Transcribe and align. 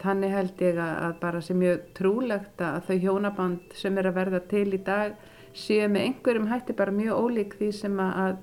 þannig 0.00 0.32
held 0.34 0.62
ég 0.64 0.78
að 0.80 1.18
bara 1.20 1.40
sem 1.44 1.58
mjög 1.60 1.84
trúlegt 1.96 2.62
að 2.64 2.80
þau 2.88 2.96
hjónaband 3.04 3.76
sem 3.76 3.98
er 4.00 4.08
að 4.10 4.18
verða 4.20 4.40
til 4.50 4.68
í 4.72 4.80
dag 4.86 5.16
séu 5.56 5.88
með 5.90 6.06
einhverjum 6.08 6.48
hætti 6.50 6.76
bara 6.78 6.94
mjög 6.94 7.24
ólík 7.24 7.56
því 7.58 7.70
sem 7.76 8.00
að 8.04 8.36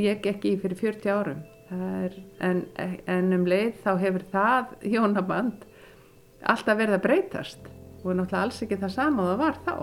ég 0.00 0.22
gekk 0.24 0.46
í 0.48 0.54
fyrir 0.62 0.80
40 0.80 1.12
árum. 1.14 1.42
Er, 1.74 2.16
en, 2.44 2.64
en 3.10 3.32
um 3.34 3.46
leið 3.48 3.78
þá 3.82 3.92
hefur 4.02 4.24
það 4.30 4.74
hjónaband 4.84 5.64
alltaf 6.44 6.76
verið 6.78 6.98
að 6.98 7.04
breytast 7.06 7.70
og 8.04 8.10
náttúrulega 8.12 8.42
alls 8.42 8.60
ekki 8.62 8.78
það 8.82 8.92
sama 8.94 9.24
og 9.24 9.30
það 9.30 9.40
var 9.40 9.60
þá. 9.64 9.76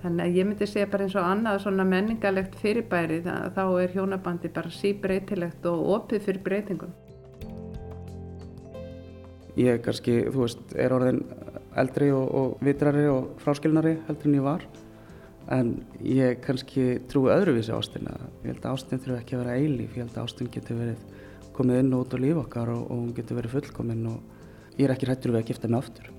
Þannig 0.00 0.24
að 0.24 0.38
ég 0.38 0.48
myndi 0.48 0.68
segja 0.70 0.88
bara 0.88 1.04
eins 1.04 1.18
og 1.20 1.28
annað 1.28 1.60
svona 1.66 1.84
menningalegt 1.84 2.56
fyrirbæri 2.62 3.20
þá 3.26 3.62
er 3.66 3.92
hjónabandi 3.92 4.48
bara 4.54 4.72
síbreytilegt 4.72 5.68
og 5.68 5.88
opið 5.98 6.26
fyrir 6.28 6.44
breytingum. 6.46 6.94
Ég 9.60 9.80
kannski, 9.84 10.22
þú 10.30 10.44
veist, 10.44 10.60
er 10.78 10.94
orðin 10.94 11.24
eldri 11.80 12.10
og, 12.14 12.28
og 12.40 12.62
vitrari 12.64 13.04
og 13.10 13.34
fráskilnari 13.42 13.98
heldur 14.06 14.30
en 14.30 14.38
ég 14.38 14.46
var 14.46 14.64
en 15.50 15.72
ég 16.06 16.38
kannski 16.44 17.00
trúi 17.10 17.32
öðruvísi 17.34 17.74
ástina. 17.74 18.14
Ég 18.44 18.54
held 18.54 18.64
að 18.64 18.76
ástin 18.76 19.02
þurfi 19.02 19.18
ekki 19.18 19.36
að 19.36 19.42
vera 19.42 19.56
eilíf, 19.58 19.96
ég 19.96 20.06
held 20.06 20.16
að 20.16 20.28
ástin 20.28 20.50
getur 20.54 20.78
verið 20.78 21.04
komið 21.56 21.82
inn 21.82 21.94
og 21.96 22.04
út 22.06 22.16
á 22.16 22.18
líf 22.22 22.40
okkar 22.44 22.72
og, 22.72 22.82
og 22.86 23.02
hún 23.02 23.14
getur 23.16 23.40
verið 23.40 23.56
fullkominn 23.56 24.06
og 24.12 24.76
ég 24.78 24.86
er 24.86 24.94
ekki 24.94 25.08
hættur 25.10 25.34
við 25.34 25.42
að 25.42 25.48
gifta 25.50 25.70
mig 25.70 25.82
aftur 25.82 26.10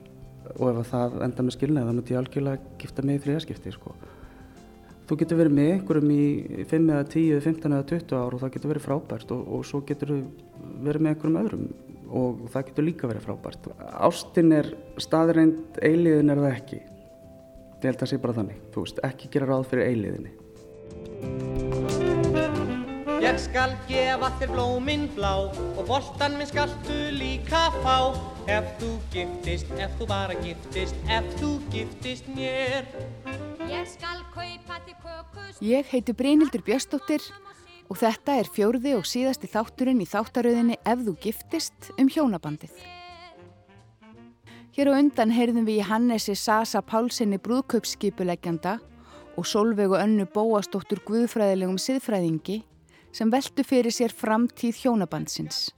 og 0.52 0.82
ef 0.82 0.90
það 0.92 1.22
enda 1.26 1.46
með 1.46 1.56
skilnaði 1.56 1.88
þá 1.88 1.96
myndi 1.96 2.14
ég 2.14 2.20
algjörlega 2.22 2.74
gifta 2.82 3.06
mig 3.08 3.20
í 3.20 3.24
þriðaskipti 3.26 3.74
sko. 3.76 3.94
Þú 5.08 5.18
getur 5.22 5.40
verið 5.40 5.56
með 5.56 5.70
einhverjum 5.76 6.12
í 6.12 6.66
5 6.72 6.92
eða 6.92 7.08
10 7.14 7.32
eða 7.36 7.46
15 7.46 7.76
eða 7.78 7.88
20 7.92 8.20
ár 8.20 8.36
og 8.36 8.44
það 8.44 8.54
getur 8.56 8.72
verið 8.74 8.86
frábært 8.86 9.34
og, 9.36 9.42
og 9.48 9.66
svo 9.68 9.82
getur 9.88 10.14
verið 10.84 11.06
með 11.06 11.14
einhverjum 11.14 11.40
öðrum 11.42 11.66
og 12.12 12.46
það 12.52 12.68
getur 12.70 12.88
líka 12.88 13.10
verið 13.10 13.28
frábært. 13.28 13.70
Ástin 14.08 14.52
er 14.56 14.68
staðreind, 15.02 15.80
eiliðin 15.82 16.34
er 16.34 16.44
það 16.44 16.56
ekki. 16.58 16.82
Ég 17.82 17.88
held 17.88 17.96
að 17.96 18.04
það 18.04 18.12
sé 18.12 18.22
bara 18.22 18.38
þannig. 18.38 18.62
Þú 18.74 18.86
veist, 18.86 19.04
ekki 19.08 19.32
gera 19.34 19.50
ráð 19.50 19.70
fyrir 19.72 19.90
eiliðinni. 19.90 20.32
Ég 23.22 23.38
skal 23.40 23.72
gefa 23.88 24.32
þér 24.42 24.50
blóminn 24.52 25.04
blá 25.16 25.46
og 25.48 25.82
boltan 25.88 26.36
minn 26.40 26.50
skaltu 26.50 26.98
líka 27.16 27.70
fá 27.84 28.12
Ef 28.50 28.66
þú 28.82 28.90
giftist, 29.14 29.70
ef 29.78 29.94
þú 30.00 30.08
bara 30.10 30.36
giftist, 30.42 30.98
ef 31.06 31.28
þú 31.38 31.52
giftist 31.72 32.28
mér 32.34 32.90
Ég 33.70 33.86
skal 33.88 34.26
kaupa 34.34 34.82
til 34.88 34.98
kökus 35.06 35.62
Ég 35.62 35.94
heiti 35.94 36.18
Brynildur 36.18 36.66
Björnsdóttir 36.66 37.22
og 37.92 38.00
þetta 38.00 38.38
er 38.40 38.48
fjórði 38.48 38.94
og 38.96 39.04
síðasti 39.04 39.50
þátturinn 39.52 40.00
í 40.00 40.08
þáttaröðinni 40.08 40.78
Ef 40.88 41.02
þú 41.04 41.14
giftist 41.26 41.90
um 42.00 42.08
hjónabandið. 42.08 42.72
Hér 44.72 44.88
á 44.88 44.94
undan 44.96 45.34
heyrðum 45.36 45.66
við 45.68 45.82
í 45.82 45.88
Hannesi 45.90 46.38
Sasa 46.40 46.80
Pálssoni 46.80 47.36
brúðkaupskipuleggjanda 47.44 48.78
og 49.36 49.48
Solveig 49.48 49.92
og 49.92 50.00
önnu 50.00 50.24
Bóastóttur 50.32 51.02
Guðfræðilegum 51.04 51.76
siðfræðingi 51.84 52.62
sem 53.12 53.32
veldu 53.34 53.66
fyrir 53.68 53.92
sér 53.92 54.16
framtíð 54.16 54.80
hjónabandsins. 54.86 55.74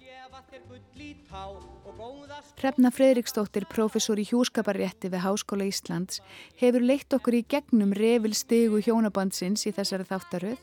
Hrefna 2.62 2.92
Fredriksdóttir, 2.94 3.66
professor 3.66 4.22
í 4.22 4.28
hjúskaparrétti 4.30 5.10
við 5.10 5.26
Háskóla 5.26 5.66
Íslands, 5.66 6.22
hefur 6.62 6.86
leitt 6.86 7.18
okkur 7.18 7.40
í 7.40 7.42
gegnum 7.50 7.92
revil 7.98 8.36
stegu 8.38 8.78
hjónabandsins 8.86 9.66
í 9.66 9.74
þessari 9.74 10.06
þáttaröð 10.08 10.62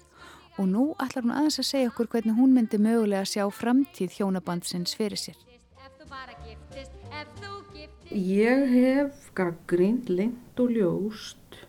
og 0.59 0.67
nú 0.69 0.85
ætlar 1.03 1.25
hún 1.25 1.37
aðeins 1.37 1.61
að 1.63 1.69
segja 1.71 1.91
okkur 1.93 2.11
hvernig 2.13 2.39
hún 2.39 2.55
myndi 2.57 2.81
mögulega 2.83 3.29
sjá 3.29 3.45
framtíð 3.55 4.19
hjónabandsins 4.19 4.97
fyrir 4.99 5.21
sér. 5.21 5.39
Ég 8.11 8.65
hef 8.75 9.31
gaggrínt 9.39 10.09
lengt 10.11 10.59
og 10.59 10.73
ljóst 10.75 11.61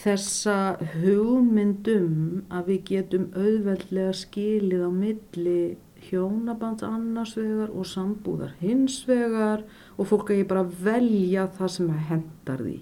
þessa 0.00 0.56
hugmyndum 0.96 2.42
að 2.50 2.72
við 2.72 2.80
getum 2.90 3.28
auðveldlega 3.36 4.16
skilið 4.16 4.82
á 4.82 4.90
milli 4.90 5.60
hjónaband 6.08 6.82
annars 6.86 7.36
vegar 7.38 7.70
og 7.70 7.86
sambúðar 7.88 8.54
hins 8.60 9.02
vegar 9.08 9.64
og 9.96 10.08
fólk 10.10 10.32
að 10.32 10.42
ég 10.42 10.50
bara 10.50 10.64
velja 10.64 11.46
það 11.58 11.74
sem 11.76 11.90
að 11.92 12.06
hendar 12.10 12.64
því. 12.64 12.76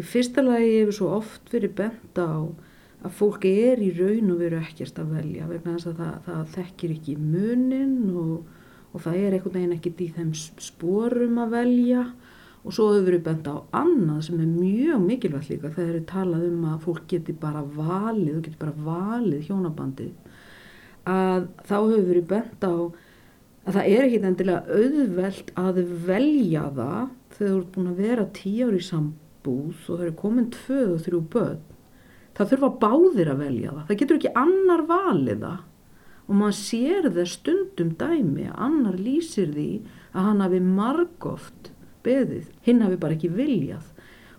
Í 0.00 0.06
fyrsta 0.06 0.44
lagi 0.46 0.70
hefur 0.78 0.96
svo 0.96 1.12
oft 1.18 1.52
verið 1.52 1.74
bent 1.82 2.20
á 2.22 2.48
að 3.00 3.14
fólk 3.16 3.46
er 3.48 3.80
í 3.80 3.90
raun 3.96 4.32
og 4.34 4.40
veru 4.42 4.58
ekkert 4.60 4.98
að 5.00 5.14
velja 5.16 5.46
vegna 5.48 5.76
þess 5.76 5.88
að 5.88 6.00
það, 6.02 6.16
það 6.26 6.40
þekkir 6.56 6.94
ekki 6.96 7.14
munin 7.20 7.94
og, 8.20 8.34
og 8.92 9.04
það 9.06 9.20
er 9.20 9.36
einhvern 9.36 9.56
veginn 9.56 9.76
ekkert 9.78 10.02
í 10.04 10.08
þeim 10.16 10.32
sporum 10.66 11.40
að 11.40 11.54
velja. 11.56 12.04
Og 12.60 12.74
svo 12.76 12.90
hefur 12.90 13.06
verið 13.06 13.22
bent 13.24 13.46
á 13.48 13.56
annað 13.80 14.24
sem 14.26 14.40
er 14.42 14.48
mjög 14.52 15.04
mikilvægt 15.06 15.48
líka 15.48 15.70
þegar 15.72 15.94
þeir 15.94 16.08
talað 16.10 16.42
um 16.50 16.66
að 16.68 16.82
fólk 16.84 17.06
geti 17.08 17.36
bara 17.40 17.62
valið 17.64 18.34
og 18.34 18.42
geti 18.44 18.60
bara 18.60 18.88
valið 18.90 19.46
hjónabandið. 19.48 20.10
Að 21.08 21.46
þá 21.64 21.76
hefur 21.78 22.04
verið 22.10 22.28
bent 22.34 22.68
á 22.68 22.74
að 23.64 23.78
það 23.78 23.88
er 23.94 24.04
ekki 24.04 24.20
endilega 24.28 24.76
auðvelt 24.76 25.50
að 25.62 25.80
velja 26.04 26.66
það 26.76 27.00
þegar 27.38 27.48
þú 27.48 27.56
ert 27.56 27.72
búin 27.78 27.90
að 27.94 28.04
vera 28.04 28.30
tíu 28.36 28.68
ári 28.68 28.82
í 28.82 28.88
sambúð 28.90 29.72
og 29.88 29.88
það 29.88 30.04
eru 30.04 30.16
komin 30.20 30.52
tvöð 30.52 30.94
og 30.98 31.04
þrjú 31.06 31.24
börn 31.32 31.69
það 32.40 32.52
þurfa 32.54 32.70
báðir 32.80 33.30
að 33.30 33.42
velja 33.44 33.72
það. 33.74 33.82
Það 33.88 34.00
getur 34.00 34.18
ekki 34.18 34.32
annar 34.40 34.82
valið 34.88 35.42
það. 35.44 35.58
Og 36.30 36.38
maður 36.38 36.56
sér 36.60 37.08
það 37.10 37.26
stundum 37.28 37.90
dæmi 38.00 38.46
að 38.48 38.62
annar 38.66 39.00
lýsir 39.00 39.50
því 39.52 39.70
að 40.14 40.28
hann 40.28 40.44
hafi 40.44 40.60
margóft 40.64 41.72
beðið, 42.06 42.46
hinn 42.64 42.80
hafi 42.84 43.00
bara 43.02 43.16
ekki 43.18 43.32
viljað. 43.34 43.90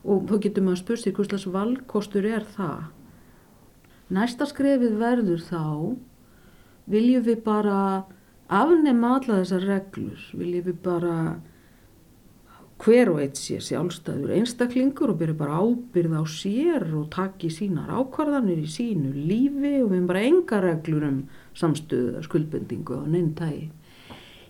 Og 0.02 0.26
þá 0.30 0.36
getur 0.48 0.66
maður 0.66 0.82
spurt 0.82 1.04
sér 1.04 1.16
hvers 1.18 1.30
slags 1.30 1.50
valkostur 1.54 2.26
er 2.26 2.48
það? 2.56 2.88
Næsta 4.12 4.48
skrefið 4.50 4.98
verður 5.00 5.44
þá 5.46 5.66
viljum 6.92 7.28
við 7.28 7.44
bara 7.46 7.78
afnema 8.52 9.16
alla 9.20 9.38
þessar 9.44 9.68
reglur, 9.70 10.26
viljum 10.36 10.66
við 10.72 10.82
bara 10.84 11.16
hver 12.82 13.12
og 13.12 13.20
eitt 13.22 13.38
sé 13.38 13.60
sjálfstæður 13.62 14.32
einstaklingur 14.40 15.12
og 15.14 15.20
byrja 15.20 15.38
bara 15.38 15.60
ábyrð 15.62 16.16
á 16.18 16.24
sér 16.26 16.86
og 16.98 17.12
taki 17.14 17.52
sínar 17.54 17.92
ákvarðanir 17.94 18.64
í 18.64 18.70
sínu 18.70 19.12
lífi 19.14 19.76
og 19.84 19.92
við 19.92 19.98
erum 20.00 20.08
bara 20.10 20.24
enga 20.26 20.62
reglur 20.64 21.06
um 21.06 21.20
samstöðu, 21.58 22.24
skuldbendingu 22.26 22.98
og 22.98 23.12
neyntægi. 23.14 23.70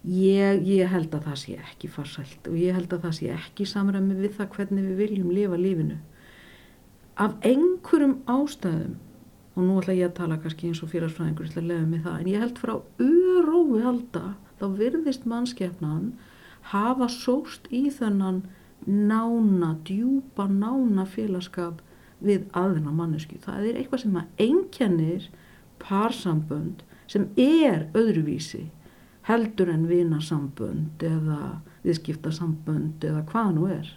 Ég, 0.07 0.63
ég 0.65 0.89
held 0.89 1.11
að 1.13 1.27
það 1.27 1.37
sé 1.43 1.57
ekki 1.59 1.91
farsælt 1.91 2.47
og 2.49 2.55
ég 2.57 2.73
held 2.77 2.95
að 2.95 3.03
það 3.05 3.17
sé 3.19 3.29
ekki 3.35 3.67
samræmi 3.69 4.17
við 4.17 4.39
það 4.39 4.55
hvernig 4.55 4.87
við 4.87 5.03
viljum 5.03 5.35
lifa 5.35 5.59
lífinu. 5.59 5.99
Af 7.19 7.35
einhverjum 7.45 8.17
ástæðum 8.31 8.95
og 9.51 9.63
nú 9.67 9.77
ætla 9.81 9.97
ég 9.99 10.07
að 10.07 10.17
tala 10.21 10.39
kannski 10.39 10.71
eins 10.71 10.81
og 10.81 10.89
fyrirsfræðingur 10.93 11.51
ætla 11.51 11.61
að 11.61 11.71
lefa 11.73 11.87
mig 11.91 12.03
það, 12.05 12.19
en 12.21 12.31
ég 12.31 12.43
held 12.45 12.61
frá 12.63 12.73
örói 13.03 13.81
halda, 13.83 14.23
þá 14.61 14.65
virðist 14.79 15.27
mannskefnan 15.27 16.13
hafa 16.71 17.07
sóst 17.09 17.67
í 17.73 17.87
þennan 17.93 18.43
nána, 18.85 19.75
djúpa 19.85 20.47
nána 20.49 21.05
félagskap 21.09 21.81
við 22.21 22.45
aðina 22.57 22.93
mannesku. 22.93 23.39
Það 23.41 23.67
er 23.69 23.79
eitthvað 23.79 24.03
sem 24.03 24.19
að 24.21 24.45
einkennir 24.45 25.27
parsambönd 25.81 26.85
sem 27.11 27.27
er 27.39 27.87
öðruvísi 27.97 28.69
heldur 29.27 29.69
en 29.69 29.87
vinasambönd 29.89 31.03
eða 31.05 31.61
viðskiptasambönd 31.85 33.03
eða 33.05 33.25
hvað 33.29 33.51
nú 33.57 33.67
er. 33.71 33.89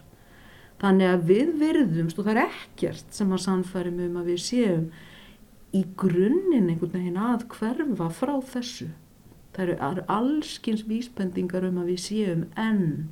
Þannig 0.81 1.09
að 1.09 1.25
við 1.29 1.51
virðumst 1.61 2.19
og 2.19 2.27
það 2.27 2.35
er 2.35 2.41
ekkert 2.45 3.15
sem 3.15 3.31
að 3.31 3.43
sannfæri 3.45 3.93
um 3.95 4.19
að 4.19 4.31
við 4.33 4.41
séum 4.43 4.87
í 5.75 5.81
grunninn 5.97 6.69
einhvern 6.69 6.93
veginn 6.93 7.19
að 7.19 7.47
hverfa 7.55 8.09
frá 8.13 8.35
þessu. 8.53 8.89
Það 9.55 9.69
eru 9.69 10.03
allskins 10.11 10.83
vísbendingar 10.89 11.63
um 11.63 11.79
að 11.79 11.93
við 11.93 12.01
séum 12.03 12.43
enn 12.59 13.07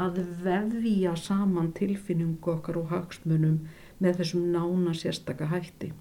að 0.00 0.20
vefja 0.44 1.14
saman 1.16 1.72
tilfinningu 1.76 2.52
okkar 2.54 2.78
og 2.80 2.92
hagsmunum 2.92 3.62
með 4.00 4.20
þessum 4.20 4.46
nána 4.52 4.92
sérstaka 4.96 5.48
hætti. 5.48 5.92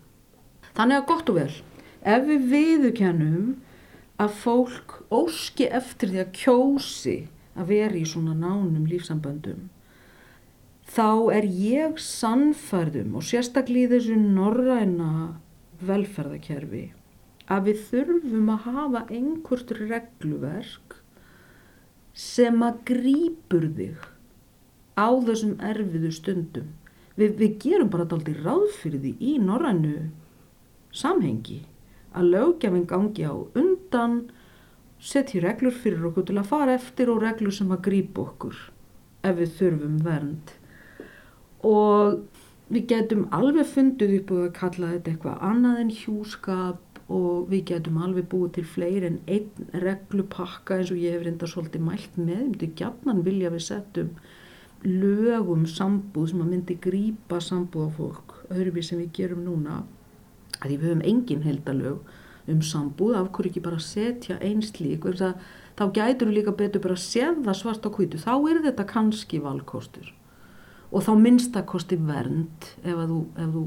Þannig 0.75 0.99
að 0.99 1.07
gott 1.09 1.31
og 1.31 1.39
vel, 1.39 1.55
ef 2.03 2.27
við 2.27 2.45
viðukennum 2.53 3.49
að 4.19 4.37
fólk 4.43 4.95
óski 5.15 5.67
eftir 5.79 6.11
því 6.11 6.21
að 6.25 6.31
kjósi 6.41 7.17
að 7.55 7.73
vera 7.73 7.99
í 7.99 8.05
svona 8.07 8.35
nánum 8.35 8.87
lífsamböndum, 8.87 9.67
þá 10.89 11.31
er 11.35 11.47
ég 11.47 11.99
sannfærðum 12.03 13.15
og 13.19 13.27
sérstaklega 13.27 13.87
í 13.87 13.91
þessu 13.95 14.19
norræna 14.19 15.11
velferðakerfi 15.83 16.89
að 17.49 17.69
við 17.69 17.83
þurfum 17.89 18.51
að 18.53 18.65
hafa 18.67 19.03
einhvert 19.09 19.73
regluverk 19.79 20.97
sem 22.13 22.63
að 22.65 22.81
grýpur 22.89 23.67
þig 23.77 24.07
á 24.99 25.09
þessum 25.25 25.55
erfiðu 25.63 26.11
stundum. 26.13 26.69
Við, 27.19 27.35
við 27.39 27.55
gerum 27.63 27.91
bara 27.91 28.07
daldi 28.07 28.35
ráð 28.37 28.69
fyrir 28.79 29.01
því 29.03 29.13
í 29.19 29.37
norrannu 29.43 30.09
samhengi 30.95 31.61
að 32.15 32.31
lögjafinn 32.33 32.87
gangi 32.89 33.25
á 33.27 33.33
undan 33.33 34.21
setji 34.99 35.41
reglur 35.43 35.75
fyrir 35.75 36.09
okkur 36.09 36.27
til 36.27 36.37
að 36.39 36.49
fara 36.51 36.75
eftir 36.75 37.11
og 37.11 37.21
reglur 37.23 37.55
sem 37.55 37.71
að 37.71 37.83
grípa 37.87 38.25
okkur 38.25 38.57
ef 39.27 39.35
við 39.37 39.55
þurfum 39.59 39.97
vernd 40.03 40.53
og 41.69 42.19
við 42.69 42.87
getum 42.91 43.27
alveg 43.35 43.67
fundið 43.67 44.15
upp 44.19 44.33
og 44.35 44.41
að 44.45 44.55
kalla 44.59 44.91
þetta 44.93 45.13
eitthvað 45.13 45.45
annað 45.49 45.81
en 45.83 45.93
hjúskap 46.01 46.88
og 47.09 47.47
við 47.49 47.63
getum 47.71 47.97
alveg 48.05 48.27
búið 48.29 48.51
til 48.59 48.65
fleiri 48.69 49.07
en 49.09 49.17
einn 49.25 49.69
reglupakka 49.81 50.77
eins 50.77 50.91
og 50.93 50.99
ég 51.01 51.15
hef 51.15 51.25
reynda 51.25 51.49
svolítið 51.49 51.85
mælt 51.87 52.17
með, 52.19 52.35
ég 52.35 52.49
myndi 52.51 52.69
gætnan 52.77 53.23
vilja 53.25 53.49
við 53.53 53.65
settum 53.65 54.11
lögum 54.85 55.65
sambúð 55.67 56.29
sem 56.31 56.43
að 56.43 56.51
myndi 56.53 56.77
grípa 56.83 57.39
sambúðafólk 57.43 58.35
öðruvið 58.53 58.85
sem 58.85 59.01
við 59.01 59.09
gerum 59.17 59.41
núna 59.47 59.81
að 60.59 60.75
við 60.75 60.85
höfum 60.85 61.05
engin 61.09 61.43
heldalög 61.47 62.15
um 62.49 62.61
sambúð, 62.65 63.17
af 63.17 63.29
hverju 63.33 63.51
ekki 63.51 63.61
bara 63.65 63.81
setja 63.81 64.37
einslík, 64.41 65.05
þá 65.77 65.83
gætur 65.95 66.29
við 66.29 66.39
líka 66.39 66.53
betur 66.57 66.83
bara 66.83 66.97
séða 66.97 67.53
svart 67.57 67.85
á 67.85 67.89
kvítu 67.93 68.21
þá 68.21 68.33
er 68.49 68.61
þetta 68.65 68.85
kannski 68.89 69.41
valkostur. 69.43 70.09
Og 70.89 71.05
þá 71.05 71.11
minnstakosti 71.21 71.99
vernd 72.01 72.71
ef 72.81 72.97
þú, 72.97 73.19
ef 73.37 73.53
þú, 73.53 73.63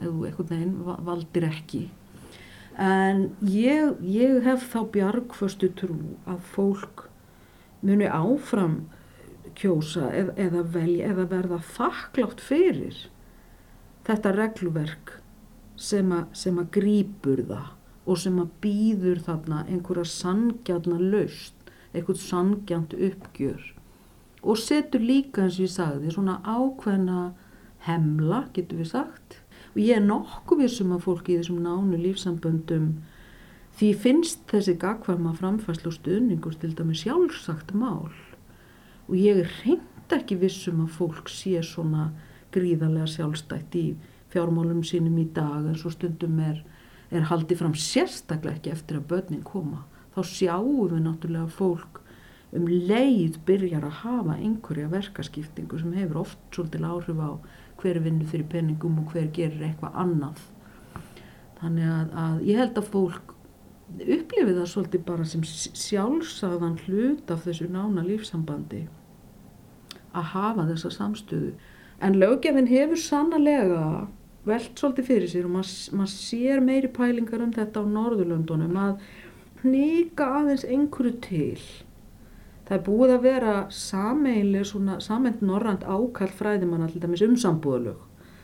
ef 0.00 0.40
þú 0.40 0.96
valdir 1.04 1.48
ekki 1.50 1.82
en 2.78 3.24
ég, 3.42 3.98
ég 4.06 4.42
hef 4.46 4.68
þá 4.72 4.80
bjargföstu 4.94 5.70
trú 5.78 5.98
að 6.30 6.42
fólk 6.54 7.08
muni 7.82 8.06
áfram 8.06 8.84
kjósa 9.58 10.10
eð, 10.14 10.32
eða 10.38 10.62
velja 10.74 11.12
eða 11.12 11.24
verða 11.32 11.58
þakklátt 11.74 12.42
fyrir 12.44 13.00
þetta 14.06 14.34
regluverk 14.36 15.16
sem 15.78 16.12
að, 16.14 16.28
sem 16.38 16.58
að 16.60 16.70
grýpur 16.78 17.42
það 17.48 17.74
og 18.08 18.20
sem 18.22 18.38
að 18.40 18.54
býður 18.62 19.18
þarna 19.26 19.64
einhverja 19.68 20.08
sangjarnar 20.08 21.02
laust, 21.12 21.56
einhvern 21.92 22.20
sangjant 22.22 22.94
uppgjör. 22.96 23.66
Og 24.40 24.56
setur 24.62 25.02
líka 25.04 25.44
eins 25.44 25.58
og 25.58 25.66
ég 25.66 25.74
sagði 25.74 26.14
svona 26.14 26.38
ákveðna 26.46 27.18
hemla 27.84 28.46
getur 28.56 28.80
við 28.80 28.92
sagt 28.94 29.40
og 29.78 29.84
ég 29.86 29.94
er 29.94 30.02
nokkuð 30.02 30.64
vissum 30.64 30.90
að 30.96 31.04
fólki 31.04 31.36
í 31.36 31.38
þessum 31.38 31.60
nánu 31.62 32.00
lífsamböndum 32.02 32.88
því 33.78 33.90
finnst 34.02 34.40
þessi 34.50 34.74
gagvarma 34.82 35.36
framfæslu 35.38 35.92
og 35.92 35.94
stuðningur 36.00 36.56
til 36.58 36.72
dæmi 36.74 36.98
sjálfsagt 36.98 37.70
mál 37.78 38.10
og 38.10 39.14
ég 39.14 39.38
er 39.44 39.52
reynd 39.60 40.16
ekki 40.18 40.40
vissum 40.40 40.82
að 40.82 40.96
fólk 40.98 41.30
sé 41.30 41.62
svona 41.62 42.08
gríðarlega 42.54 43.06
sjálfstætt 43.12 43.76
í 43.78 43.84
fjármálum 44.32 44.82
sínum 44.82 45.20
í 45.22 45.28
dag 45.36 45.62
en 45.62 45.78
svo 45.78 45.92
stundum 45.94 46.40
er, 46.42 46.58
er 47.14 47.28
haldið 47.30 47.62
fram 47.62 47.78
sérstaklega 47.78 48.58
ekki 48.58 48.74
eftir 48.74 48.98
að 48.98 49.08
börnin 49.12 49.46
koma. 49.46 49.84
Þá 50.16 50.20
sjáum 50.26 50.90
við 50.90 51.04
náttúrulega 51.04 51.54
fólk 51.54 52.02
um 52.56 52.66
leið 52.66 53.38
byrjar 53.46 53.84
að 53.84 53.98
hafa 54.02 54.36
einhverja 54.40 54.90
verkaskiptingu 54.92 55.80
sem 55.80 55.94
hefur 55.96 56.22
oft 56.24 56.38
svolítil 56.50 56.86
áhrif 56.88 57.20
á 57.20 57.30
hver 57.78 58.00
vinnu 58.04 58.26
fyrir 58.28 58.48
penningum 58.50 59.00
og 59.02 59.12
hver 59.12 59.28
gerir 59.34 59.64
eitthvað 59.68 59.98
annað. 60.04 60.44
Þannig 61.58 61.90
að, 61.90 62.14
að 62.22 62.46
ég 62.48 62.62
held 62.62 62.78
að 62.78 62.92
fólk 62.92 63.34
upplifið 63.88 64.58
það 64.58 64.68
svolítið 64.72 65.04
bara 65.08 65.24
sem 65.26 65.44
sjálfsagðan 65.48 66.76
hlut 66.84 67.30
af 67.32 67.46
þessu 67.46 67.70
nána 67.72 68.04
lífsambandi 68.04 68.84
að 70.16 70.30
hafa 70.34 70.66
þessa 70.68 70.92
samstöðu. 70.94 71.54
En 72.04 72.18
löggefinn 72.20 72.68
hefur 72.70 73.00
sannlega 73.00 73.80
velt 74.48 74.78
svolítið 74.78 75.08
fyrir 75.08 75.32
sér 75.32 75.48
og 75.48 75.56
maður 75.56 75.98
mað 75.98 76.12
sér 76.12 76.62
meiri 76.64 76.90
pælingar 76.94 77.42
um 77.44 77.54
þetta 77.54 77.82
á 77.82 77.92
Norðurlöndunum 77.94 78.78
að 78.80 79.02
hnika 79.64 80.28
aðeins 80.38 80.64
einhverju 80.68 81.14
til. 81.24 81.62
Það 82.68 82.76
er 82.76 82.84
búið 82.84 83.14
að 83.14 83.24
vera 83.24 83.52
sameilig 83.72 84.66
svona 84.68 84.98
sameind 85.00 85.40
norrand 85.40 85.86
ákall 85.88 86.32
fræðimann 86.36 86.84
alltaf 86.84 87.08
með 87.08 87.26
umsambúðalög. 87.30 88.00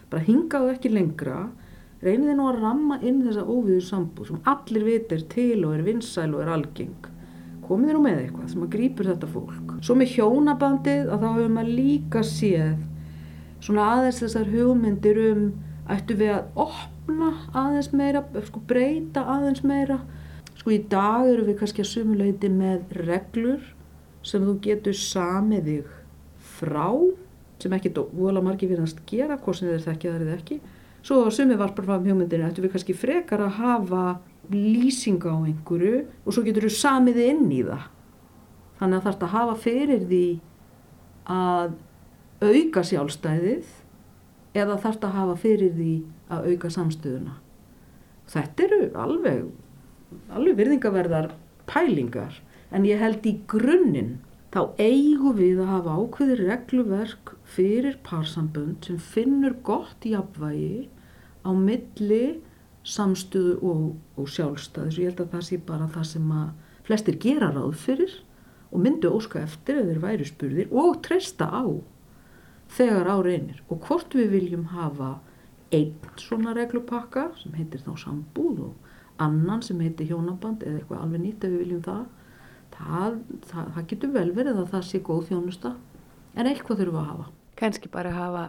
Bara 0.08 0.24
hingaðu 0.24 0.70
ekki 0.72 0.92
lengra, 0.92 1.40
reyniði 2.04 2.38
nú 2.38 2.48
að 2.48 2.62
ramma 2.62 3.00
inn 3.04 3.20
þessa 3.26 3.44
óviður 3.44 3.84
sambúð 3.84 4.30
sem 4.30 4.46
allir 4.54 4.86
vitir 4.88 5.26
til 5.32 5.58
og 5.64 5.74
er 5.76 5.84
vinsæl 5.84 6.30
og 6.32 6.44
er 6.44 6.54
algeng 6.56 7.10
komið 7.64 7.88
þér 7.90 7.96
nú 7.96 8.02
með 8.04 8.18
eitthvað 8.22 8.48
sem 8.52 8.64
að 8.64 8.72
grýpur 8.74 9.08
þetta 9.08 9.28
fólk. 9.32 9.70
Svo 9.84 9.96
með 9.96 10.10
hjónabandið 10.14 11.12
að 11.12 11.22
þá 11.22 11.28
hefur 11.30 11.54
maður 11.54 11.70
líka 11.78 12.24
séð 12.28 12.82
svona 13.64 13.86
aðeins 13.94 14.20
þessar 14.20 14.50
hugmyndir 14.52 15.20
um 15.30 15.46
ættu 15.94 16.16
við 16.20 16.34
að 16.34 16.60
opna 16.66 17.30
aðeins 17.56 17.90
meira, 17.96 18.24
sko 18.44 18.60
breyta 18.68 19.24
aðeins 19.36 19.64
meira. 19.64 20.00
Sko 20.54 20.72
í 20.74 20.80
dag 20.90 21.28
eru 21.28 21.46
við 21.48 21.58
kannski 21.60 21.84
að 21.84 21.90
sumuleiti 21.90 22.50
með 22.52 22.92
reglur 23.04 23.64
sem 24.24 24.44
þú 24.44 24.56
getur 24.64 24.96
samið 24.96 25.68
þig 25.68 25.92
frá 26.58 26.88
sem 27.62 27.72
ekki 27.76 27.92
vola 28.12 28.42
margi 28.44 28.68
finnast 28.68 29.00
gera, 29.08 29.38
hvort 29.40 29.58
sem 29.58 29.70
þeir 29.70 29.84
þekkja 29.86 30.12
þar 30.12 30.24
eða 30.26 30.36
ekki. 30.36 30.58
Svo 31.04 31.20
á 31.24 31.28
sumi 31.32 31.56
varpar 31.60 31.86
fram 31.86 32.04
hugmyndinu 32.04 32.48
ættu 32.48 32.64
við 32.64 32.74
kannski 32.74 32.96
frekar 32.96 33.44
að 33.44 33.58
hafa 33.60 34.04
lýsinga 34.52 35.32
á 35.32 35.38
einhverju 35.44 36.02
og 36.24 36.34
svo 36.34 36.44
getur 36.44 36.66
þú 36.66 36.72
samiði 36.76 37.28
inn 37.32 37.46
í 37.52 37.62
það. 37.64 37.86
Þannig 38.80 38.98
að 38.98 39.06
þarfst 39.06 39.24
að 39.24 39.34
hafa 39.36 39.56
fyrir 39.64 40.06
því 40.10 40.26
að 41.34 41.74
auka 42.44 42.84
sjálfstæðið 42.90 43.72
eða 44.60 44.78
þarfst 44.82 45.06
að 45.06 45.16
hafa 45.18 45.36
fyrir 45.40 45.76
því 45.76 45.92
að 46.34 46.48
auka 46.50 46.72
samstöðuna. 46.74 47.36
Þetta 48.34 48.66
eru 48.66 48.80
alveg 49.04 49.44
alveg 50.34 50.58
virðingaverðar 50.58 51.30
pælingar 51.68 52.36
en 52.74 52.86
ég 52.88 53.00
held 53.02 53.26
í 53.26 53.36
grunninn 53.50 54.16
þá 54.54 54.60
eigum 54.78 55.36
við 55.38 55.60
að 55.62 55.70
hafa 55.72 55.94
ákveðir 55.98 56.42
regluverk 56.48 57.32
fyrir 57.56 57.96
parsambönd 58.06 58.86
sem 58.86 58.98
finnur 59.02 59.56
gott 59.66 60.06
jafnvægi 60.06 60.88
á 61.42 61.50
milli 61.54 62.24
samstöðu 62.84 63.56
og, 63.64 63.82
og 64.20 64.28
sjálfstæði. 64.30 64.92
Svo 64.92 65.02
ég 65.02 65.10
held 65.10 65.24
að 65.24 65.34
það 65.34 65.44
sé 65.48 65.58
bara 65.66 65.90
það 65.90 66.06
sem 66.12 66.30
að 66.36 66.48
flestir 66.86 67.18
gera 67.20 67.50
ráð 67.54 67.74
fyrir 67.80 68.14
og 68.70 68.82
myndu 68.84 69.10
óska 69.16 69.42
eftir 69.44 69.80
eða 69.80 69.90
þeir 69.90 70.02
væri 70.04 70.28
spurðir 70.28 70.74
og 70.84 70.98
treysta 71.06 71.48
á 71.48 71.64
þegar 72.74 73.10
á 73.10 73.16
reynir. 73.24 73.62
Og 73.70 73.80
hvort 73.86 74.14
við 74.14 74.34
viljum 74.34 74.68
hafa 74.74 75.16
einn 75.74 75.94
svona 76.20 76.54
reglupakka 76.54 77.30
sem 77.40 77.54
heitir 77.58 77.82
þá 77.82 77.94
sambúð 78.04 78.68
og 78.68 79.22
annan 79.22 79.62
sem 79.62 79.80
heitir 79.82 80.10
hjónaband 80.10 80.62
eða 80.66 80.82
eitthvað 80.82 81.02
alveg 81.04 81.24
nýtt 81.24 81.46
ef 81.46 81.54
við 81.54 81.64
viljum 81.64 81.82
það 81.86 82.04
það, 82.78 83.18
það, 83.50 83.70
það 83.76 83.88
getur 83.92 84.12
vel 84.14 84.28
verið 84.36 84.60
að 84.62 84.74
það 84.74 84.84
sé 84.88 85.00
góð 85.04 85.24
þjónusta. 85.30 85.74
En 86.34 86.50
eitthvað 86.50 86.82
þurfum 86.82 87.00
að 87.00 87.08
hafa? 87.12 87.30
Kanski 87.58 87.90
bara 87.92 88.14
hafa 88.14 88.44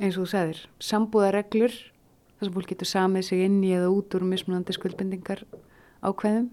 eins 0.00 0.16
og 0.16 0.24
þú 0.24 0.30
segir 0.32 0.62
sambúðareglur 0.84 1.74
þar 1.74 2.46
sem 2.46 2.54
fólk 2.56 2.70
getur 2.72 2.88
samið 2.88 3.26
sig 3.28 3.44
inn 3.44 3.60
í 3.64 3.74
eða 3.76 3.90
út 3.92 4.16
úr 4.16 4.24
mismunandi 4.28 4.76
skuldbindingar 4.76 5.44
ákveðum. 6.00 6.48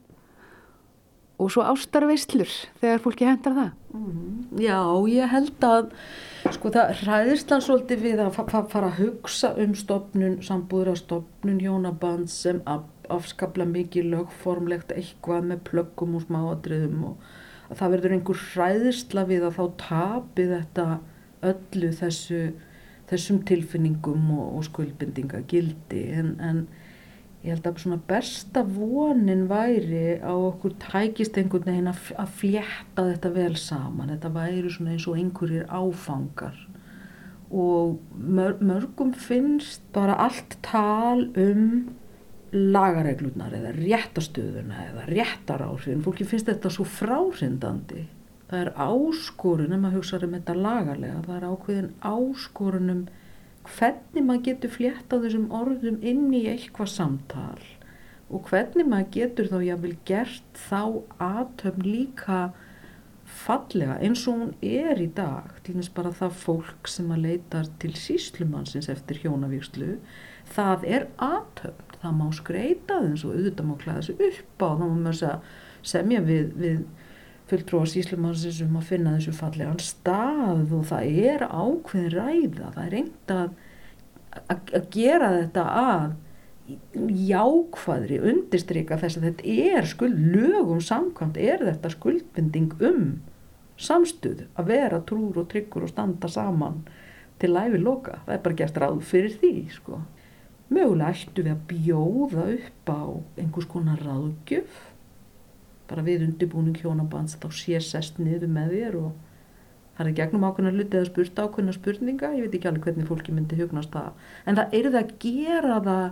Og 1.37 1.51
svo 1.53 1.61
ástarveislur 1.69 2.49
þegar 2.81 3.03
fólki 3.03 3.27
hendar 3.27 3.53
það. 3.53 3.73
Mm, 3.93 4.61
já, 4.63 4.79
ég 5.13 5.29
held 5.29 5.65
að 5.67 5.91
sko 6.55 6.71
það 6.73 6.93
hræðist 7.03 7.51
það 7.51 7.63
svolítið 7.67 8.03
við 8.07 8.23
að 8.23 8.39
fara 8.39 8.87
að 8.87 8.97
hugsa 9.03 9.51
um 9.61 9.75
stopnun, 9.77 10.39
sambúðrastofnun, 10.47 11.61
hjónaband 11.61 12.31
sem 12.33 12.63
afskapla 13.13 13.67
mikið 13.69 14.11
lögformlegt 14.13 14.93
eitthvað 14.95 15.51
með 15.51 15.65
plöggum 15.71 16.15
og 16.17 16.25
smáadriðum 16.27 17.03
og 17.11 17.27
að 17.67 17.81
það 17.81 17.93
verður 17.95 18.15
einhver 18.17 18.41
hræðistla 18.53 19.25
við 19.27 19.45
að 19.47 19.59
þá 19.59 19.65
tapi 19.83 20.47
þetta 20.53 20.87
öllu 21.47 21.91
þessu 21.95 22.41
þessum 23.07 23.41
tilfinningum 23.47 24.31
og, 24.35 24.47
og 24.57 24.67
skuldbindinga 24.67 25.43
gildi 25.47 26.03
en, 26.17 26.33
en 26.43 26.63
ég 27.43 27.53
held 27.53 27.67
að 27.69 27.83
svona 27.83 27.99
besta 28.09 28.63
vonin 28.67 29.45
væri 29.47 30.17
á 30.19 30.33
okkur 30.33 30.75
tækist 30.81 31.37
einhvern 31.39 31.69
veginn 31.69 31.91
að, 31.91 32.09
að 32.19 32.33
flétta 32.41 33.05
þetta 33.11 33.31
vel 33.35 33.53
saman, 33.61 34.11
þetta 34.15 34.33
væri 34.35 34.73
svona 34.73 34.95
eins 34.95 35.07
og 35.07 35.19
einhverjir 35.21 35.69
áfangar. 35.69 36.57
Og 37.47 38.01
mör, 38.11 38.57
mörgum 38.59 39.13
finnst 39.15 39.85
bara 39.95 40.17
allt 40.25 40.57
tal 40.65 41.29
um 41.39 41.93
lagareglunar 42.53 43.55
eða 43.57 43.73
réttastöðuna 43.75 44.83
eða 44.91 45.07
réttaráhrifin, 45.09 46.03
fólki 46.05 46.27
finnst 46.27 46.47
þetta 46.51 46.71
svo 46.73 46.85
fráhrindandi 46.87 48.05
það 48.47 48.61
er 48.61 48.69
áskorun 48.79 49.73
ef 49.75 49.81
maður 49.81 49.99
hugsaður 49.99 50.27
um 50.27 50.35
þetta 50.37 50.57
lagalega. 50.57 51.23
Það 51.25 51.37
er 51.37 51.47
ákveðin 51.51 51.89
áskorunum 52.11 53.01
hvernig 53.67 54.27
maður 54.27 54.45
getur 54.45 54.73
flétta 54.77 55.19
þessum 55.23 55.49
orðum 55.55 55.97
inn 56.07 56.29
í 56.35 56.45
eitthvað 56.53 56.93
samtal 56.93 57.65
og 58.27 58.47
hvernig 58.51 58.87
maður 58.87 59.11
getur 59.17 59.51
þá 59.51 59.57
jáfnvel 59.63 59.97
gert 60.07 60.61
þá 60.67 60.81
aðtöfn 61.23 61.85
líka 61.87 62.39
fallega 63.27 63.97
eins 64.03 64.23
og 64.31 64.39
hún 64.39 64.53
er 64.63 64.99
í 65.03 65.09
dag. 65.15 65.51
Til 65.63 65.75
dæmis 65.75 65.91
bara 65.95 66.15
það 66.15 66.39
fólk 66.45 66.91
sem 66.91 67.11
að 67.11 67.25
leitar 67.27 67.67
til 67.83 67.93
síslumannsins 67.99 68.87
eftir 68.91 69.19
hjónavíkslu 69.23 69.97
það 70.55 70.87
er 70.87 71.07
aðtöfn 71.19 71.86
það 72.01 72.15
má 72.19 72.27
skreita 72.35 73.01
þess 73.03 73.25
og 73.25 73.35
auðvitað 73.35 73.69
má 73.69 73.75
klæða 73.81 74.01
þessu 74.01 74.29
upp 74.29 74.63
á. 74.63 74.69
Þá 74.69 74.85
má 74.85 74.97
maður 75.07 75.51
semja 75.87 76.21
við, 76.25 76.51
við 76.57 76.79
fulltrúa 77.47 77.87
síslumansins 77.87 78.61
um 78.65 78.77
að 78.79 78.89
finna 78.91 79.15
þessu 79.15 79.33
fallegan 79.37 79.81
stað 79.83 80.73
og 80.75 80.87
það 80.89 81.19
er 81.31 81.45
ákveðin 81.47 82.15
ræða, 82.15 82.71
það 82.75 82.81
er 82.83 82.95
reynd 82.95 83.33
að, 83.37 83.51
að, 84.43 84.73
að 84.79 84.89
gera 84.95 85.33
þetta 85.37 85.67
að 85.81 86.15
jákvæðri 87.27 88.17
undistrykka 88.27 88.97
þess 88.99 89.19
að 89.19 89.29
þetta 89.29 89.55
er 89.77 89.87
skuld, 89.87 90.19
lögum 90.33 90.81
samkvæmt 90.83 91.39
er 91.39 91.63
þetta 91.63 91.91
skuldbinding 91.93 92.73
um 92.83 93.05
samstuð 93.79 94.43
að 94.57 94.71
vera 94.73 94.99
trúr 95.07 95.39
og 95.43 95.47
tryggur 95.51 95.85
og 95.87 95.93
standa 95.93 96.27
saman 96.31 96.81
til 97.39 97.53
læfi 97.53 97.79
loka, 97.79 98.19
það 98.25 98.35
er 98.35 98.43
bara 98.43 98.59
gert 98.59 98.79
ráð 98.81 99.01
fyrir 99.05 99.35
því 99.39 99.53
sko. 99.71 100.01
Mögulega 100.67 101.13
ættu 101.13 101.45
við 101.45 101.53
að 101.53 101.63
bjóða 101.71 102.45
upp 102.57 102.91
á 102.91 103.01
einhvers 103.39 103.69
konar 103.71 104.01
ráðgjöf. 104.03 104.81
Bara 105.87 106.03
við 106.03 106.25
undirbúning 106.27 106.75
hjónabands 106.81 107.37
þá 107.39 107.47
sé 107.55 107.79
sest 107.83 108.19
niður 108.19 108.51
með 108.51 108.73
þér 108.75 108.99
og 108.99 109.11
það 109.97 110.09
er 110.11 110.15
gegnum 110.19 110.45
ákveðna 110.45 110.73
hluti 110.75 110.97
eða 110.99 111.09
spurt 111.09 111.39
ákveðna 111.41 111.73
spurninga, 111.73 112.31
ég 112.37 112.45
veit 112.45 112.57
ekki 112.57 112.69
alveg 112.69 112.85
hvernig 112.85 113.07
fólki 113.09 113.33
myndi 113.33 113.57
hugnast 113.57 113.93
það, 113.95 114.09
en 114.45 114.59
það 114.59 114.75
er 114.77 114.89
það 114.91 114.97
að 114.99 115.13
gera 115.23 115.77
það 115.87 116.07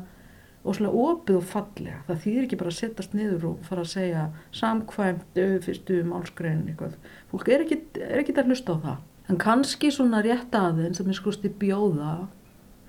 og 0.65 0.77
svona 0.77 0.93
opið 1.03 1.37
og 1.37 1.45
fallega, 1.51 1.99
það 2.07 2.21
þýðir 2.23 2.47
ekki 2.47 2.59
bara 2.61 2.71
að 2.71 2.77
setjast 2.79 3.13
niður 3.13 3.47
og 3.51 3.67
fara 3.67 3.83
að 3.85 3.91
segja 3.91 4.23
samkvæmt 4.57 5.41
fyrstu 5.67 5.99
málskrein 6.09 6.63
eitthvað, 6.71 6.95
fólk 7.29 7.51
er 7.53 7.65
ekki, 7.67 7.77
er 8.01 8.23
ekki 8.23 8.33
að 8.39 8.49
hlusta 8.49 8.73
á 8.73 8.77
það. 8.87 9.03
En 9.29 9.41
kannski 9.41 9.91
svona 9.93 10.23
rétt 10.25 10.57
aðeins 10.57 11.01
að 11.01 11.11
mér 11.11 11.19
skusti 11.19 11.53
bjóða 11.61 12.15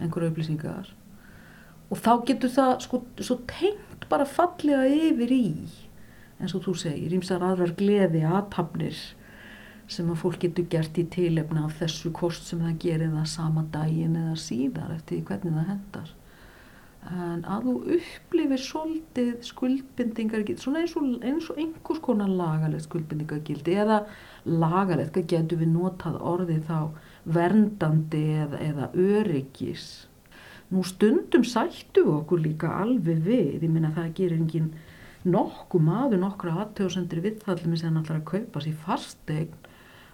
einhverju 0.00 0.32
upplýsingar 0.32 0.95
og 1.90 2.00
þá 2.02 2.12
getur 2.28 2.52
það 2.56 2.72
sko 2.84 3.02
svo 3.20 3.38
tengt 3.50 4.08
bara 4.10 4.26
fallega 4.28 4.86
yfir 4.90 5.34
í 5.34 5.46
eins 6.36 6.54
og 6.56 6.66
þú 6.66 6.74
segir, 6.80 7.14
ímsar 7.16 7.44
aðrar 7.44 7.72
gleði 7.78 8.24
aðtapnir 8.26 8.98
sem 9.90 10.08
að 10.10 10.20
fólk 10.20 10.40
getur 10.42 10.66
gert 10.70 10.98
í 10.98 11.06
tilefna 11.14 11.66
af 11.66 11.78
þessu 11.80 12.10
kost 12.14 12.48
sem 12.48 12.62
það 12.64 12.78
gerir 12.82 13.12
það 13.14 13.26
sama 13.30 13.66
daginn 13.72 14.16
eða 14.18 14.38
síðar 14.42 14.94
eftir 14.96 15.22
hvernig 15.26 15.54
það 15.54 15.68
hendar. 15.70 16.14
En 17.06 17.44
að 17.46 17.68
þú 17.68 17.74
upplifir 17.96 18.62
svolítið 18.64 19.28
skuldbindingar 19.46 20.42
svona 20.58 20.82
eins 20.82 20.96
og, 20.98 21.06
eins 21.22 21.46
og 21.52 21.60
einhvers 21.62 22.02
konar 22.02 22.32
lagalegt 22.32 22.88
skuldbindingargildi 22.88 23.76
eða 23.78 24.00
lagalegt, 24.44 25.14
hvað 25.14 25.28
getur 25.30 25.62
við 25.62 25.70
notað 25.76 26.18
orðið 26.32 26.66
þá 26.66 26.80
verndandi 27.36 28.24
eða, 28.42 28.60
eða 28.66 28.90
öryggis 29.06 29.86
nú 30.72 30.82
stundum 30.86 31.44
sættu 31.46 32.04
okkur 32.16 32.42
líka 32.42 32.72
alveg 32.80 33.22
við, 33.26 33.62
ég 33.62 33.70
minna 33.70 33.92
það 33.94 34.12
gerir 34.18 34.40
enginn 34.40 34.72
nokkuð 35.26 35.84
maður 35.86 36.22
nokkra 36.22 36.54
aðtöðsendur 36.62 37.22
viðfallum 37.24 37.76
sem 37.76 37.90
hann 37.90 38.02
ætlar 38.02 38.20
að 38.20 38.28
kaupa 38.32 38.62
sér 38.62 38.78
fastegn 38.86 39.54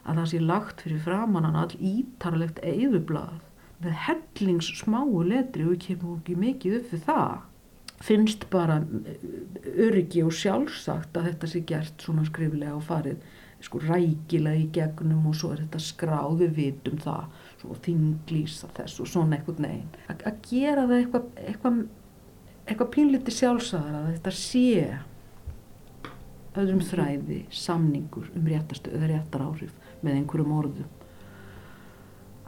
að 0.02 0.18
það 0.18 0.28
sé 0.30 0.42
lagt 0.42 0.84
fyrir 0.84 1.02
framannan 1.04 1.58
all 1.62 1.72
ítarlegt 1.78 2.60
eigðublað 2.64 3.40
með 3.82 3.98
hellings 4.06 4.68
smáu 4.78 5.22
letri 5.26 5.66
og 5.68 5.80
kemur 5.82 6.20
ekki 6.20 6.36
mikið 6.38 6.78
upp 6.78 6.90
fyrir 6.92 7.06
það. 7.06 7.32
Finnst 8.02 8.48
bara 8.50 8.80
eh, 8.82 9.26
öryggi 9.86 10.24
og 10.26 10.34
sjálfsagt 10.34 11.16
að 11.18 11.28
þetta 11.30 11.50
sé 11.50 11.62
gert 11.66 12.02
svona 12.02 12.24
skriflega 12.26 12.74
og 12.74 12.84
farið 12.88 13.22
sko 13.62 13.80
rækilega 13.82 14.58
í 14.58 14.68
gegnum 14.74 15.26
og 15.30 15.36
svo 15.38 15.52
er 15.54 15.62
þetta 15.64 15.80
skráð 15.82 16.40
við 16.42 16.54
vitum 16.58 16.98
það 17.02 17.24
svo 17.60 17.76
þinglýsa 17.86 18.70
þess 18.76 19.02
og 19.02 19.10
svona 19.10 19.38
eitthvað 19.38 19.62
negin 19.66 19.92
að 20.12 20.40
gera 20.48 20.86
það 20.88 20.98
eitthvað 20.98 21.28
eitthvað 21.44 21.82
eitthvað 22.66 22.92
pínliti 22.96 23.34
sjálfsagðar 23.34 23.98
að 24.00 24.10
þetta 24.12 24.34
sé 24.38 24.66
öðrum 26.58 26.82
þræði 26.84 27.38
samningur 27.54 28.28
um 28.36 28.50
réttastu 28.50 28.92
eða 28.92 29.12
réttar 29.14 29.46
áhrif 29.46 29.72
með 30.02 30.18
einhverjum 30.18 30.58
orðum 30.58 30.90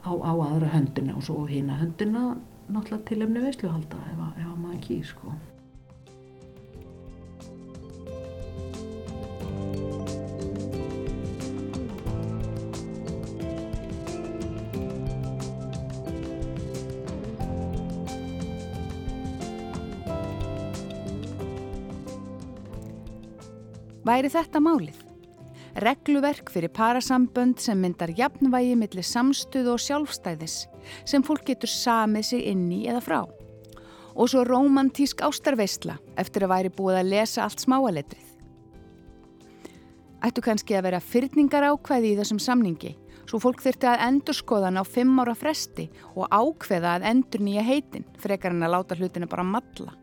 á, 0.05 0.11
á 0.13 0.33
aðra 0.35 0.71
höndina 0.75 1.15
og 1.17 1.25
svo 1.25 1.47
hýna 1.49 1.79
höndina 1.81 2.35
náttúrulega 2.67 3.03
til 3.09 3.21
emni 3.25 3.43
veisluhalda 3.43 3.99
ef, 4.11 4.23
ef 4.41 4.55
maður 4.59 4.81
kýr 4.85 5.05
sko 5.09 5.33
Væri 24.05 24.29
þetta 24.29 24.59
málið? 24.61 24.97
Regluverk 25.81 26.51
fyrir 26.53 26.69
parasambönd 26.69 27.57
sem 27.59 27.79
myndar 27.81 28.11
jafnvægi 28.13 28.75
millir 28.77 29.07
samstuð 29.07 29.71
og 29.73 29.81
sjálfstæðis 29.81 30.59
sem 31.09 31.25
fólk 31.25 31.47
getur 31.47 31.71
samið 31.71 32.27
sig 32.27 32.43
inn 32.51 32.67
í 32.69 32.83
eða 32.85 33.01
frá. 33.01 33.17
Og 34.13 34.29
svo 34.29 34.45
romantísk 34.45 35.25
ástarveistla 35.25 35.97
eftir 36.21 36.45
að 36.45 36.53
væri 36.53 36.73
búið 36.77 36.99
að 37.01 37.11
lesa 37.15 37.43
allt 37.47 37.65
smáaletrið. 37.65 38.29
Ættu 40.21 40.45
kannski 40.45 40.77
að 40.77 40.87
vera 40.91 41.01
fyrningar 41.01 41.65
ákvæði 41.73 42.13
í 42.13 42.21
þessum 42.21 42.39
samningi 42.45 42.93
svo 43.25 43.41
fólk 43.41 43.65
þurfti 43.65 43.89
að 43.89 44.05
endur 44.05 44.37
skoðan 44.37 44.77
á 44.77 44.83
fimm 44.85 45.17
ára 45.17 45.33
fresti 45.33 45.89
og 46.13 46.29
ákveða 46.29 46.99
að 46.99 47.09
endur 47.09 47.41
nýja 47.41 47.65
heitin 47.65 48.05
frekar 48.21 48.53
en 48.53 48.69
að 48.69 48.77
láta 48.77 49.01
hlutinu 49.01 49.27
bara 49.29 49.49
matla. 49.49 49.97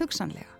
Hugsanlega. 0.00 0.55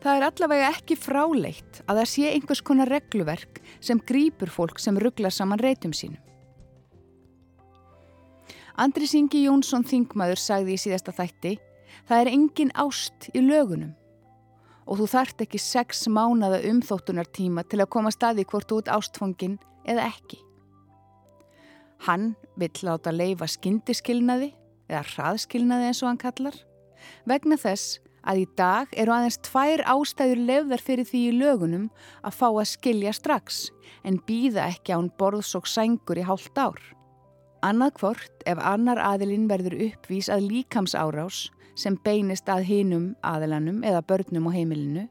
Það 0.00 0.16
er 0.16 0.26
allavega 0.26 0.68
ekki 0.72 0.96
fráleitt 0.96 1.82
að 1.84 2.00
það 2.00 2.10
sé 2.12 2.28
einhvers 2.32 2.62
konar 2.64 2.88
regluverk 2.88 3.60
sem 3.84 4.00
grýpur 4.00 4.52
fólk 4.52 4.80
sem 4.80 4.96
ruggla 4.96 5.30
saman 5.32 5.60
reytum 5.60 5.92
sínum. 5.92 6.20
Andri 8.80 9.04
Singi 9.04 9.42
Jónsson 9.44 9.84
Þingmaður 9.84 10.40
sagði 10.40 10.76
í 10.78 10.80
síðasta 10.80 11.12
þætti 11.12 11.58
Það 12.08 12.20
er 12.20 12.30
engin 12.32 12.72
ást 12.78 13.28
í 13.34 13.42
lögunum 13.44 13.96
og 14.90 14.98
þú 14.98 15.06
þart 15.12 15.42
ekki 15.44 15.60
sex 15.62 16.06
mánada 16.10 16.58
umþóttunartíma 16.66 17.62
til 17.70 17.78
að 17.78 17.90
koma 17.94 18.10
staði 18.10 18.42
hvort 18.50 18.72
út 18.74 18.88
ástfangin 18.90 19.58
eða 19.86 20.08
ekki. 20.08 20.40
Hann 22.08 22.32
vill 22.58 22.72
láta 22.82 23.12
leifa 23.14 23.46
skindiskilnaði 23.46 24.50
eða 24.90 25.04
hraðskilnaði 25.12 25.90
eins 25.90 26.02
og 26.02 26.10
hann 26.10 26.22
kallar 26.24 26.56
vegna 27.28 27.60
þess 27.60 28.00
að 28.26 28.42
í 28.42 28.46
dag 28.58 28.94
eru 29.00 29.14
aðeins 29.14 29.38
tvær 29.46 29.82
ástæður 29.88 30.42
lefðar 30.48 30.84
fyrir 30.84 31.08
því 31.08 31.20
í 31.28 31.36
lögunum 31.38 31.86
að 32.22 32.36
fá 32.38 32.48
að 32.48 32.70
skilja 32.72 33.12
strax 33.16 33.60
en 34.04 34.20
býða 34.26 34.68
ekki 34.70 34.96
án 34.96 35.12
borðs 35.20 35.54
og 35.58 35.68
sængur 35.68 36.20
í 36.20 36.26
hálft 36.26 36.58
ár. 36.58 36.80
Annað 37.64 37.96
hvort 38.00 38.44
ef 38.48 38.60
annar 38.64 39.00
aðilinn 39.04 39.48
verður 39.50 39.76
uppvís 39.90 40.30
að 40.32 40.48
líkams 40.48 40.96
árás 40.96 41.48
sem 41.76 41.96
beinist 42.04 42.48
að 42.48 42.66
hinum 42.68 43.10
aðilanum 43.24 43.84
eða 43.86 44.04
börnum 44.04 44.48
og 44.48 44.56
heimilinu 44.56 45.06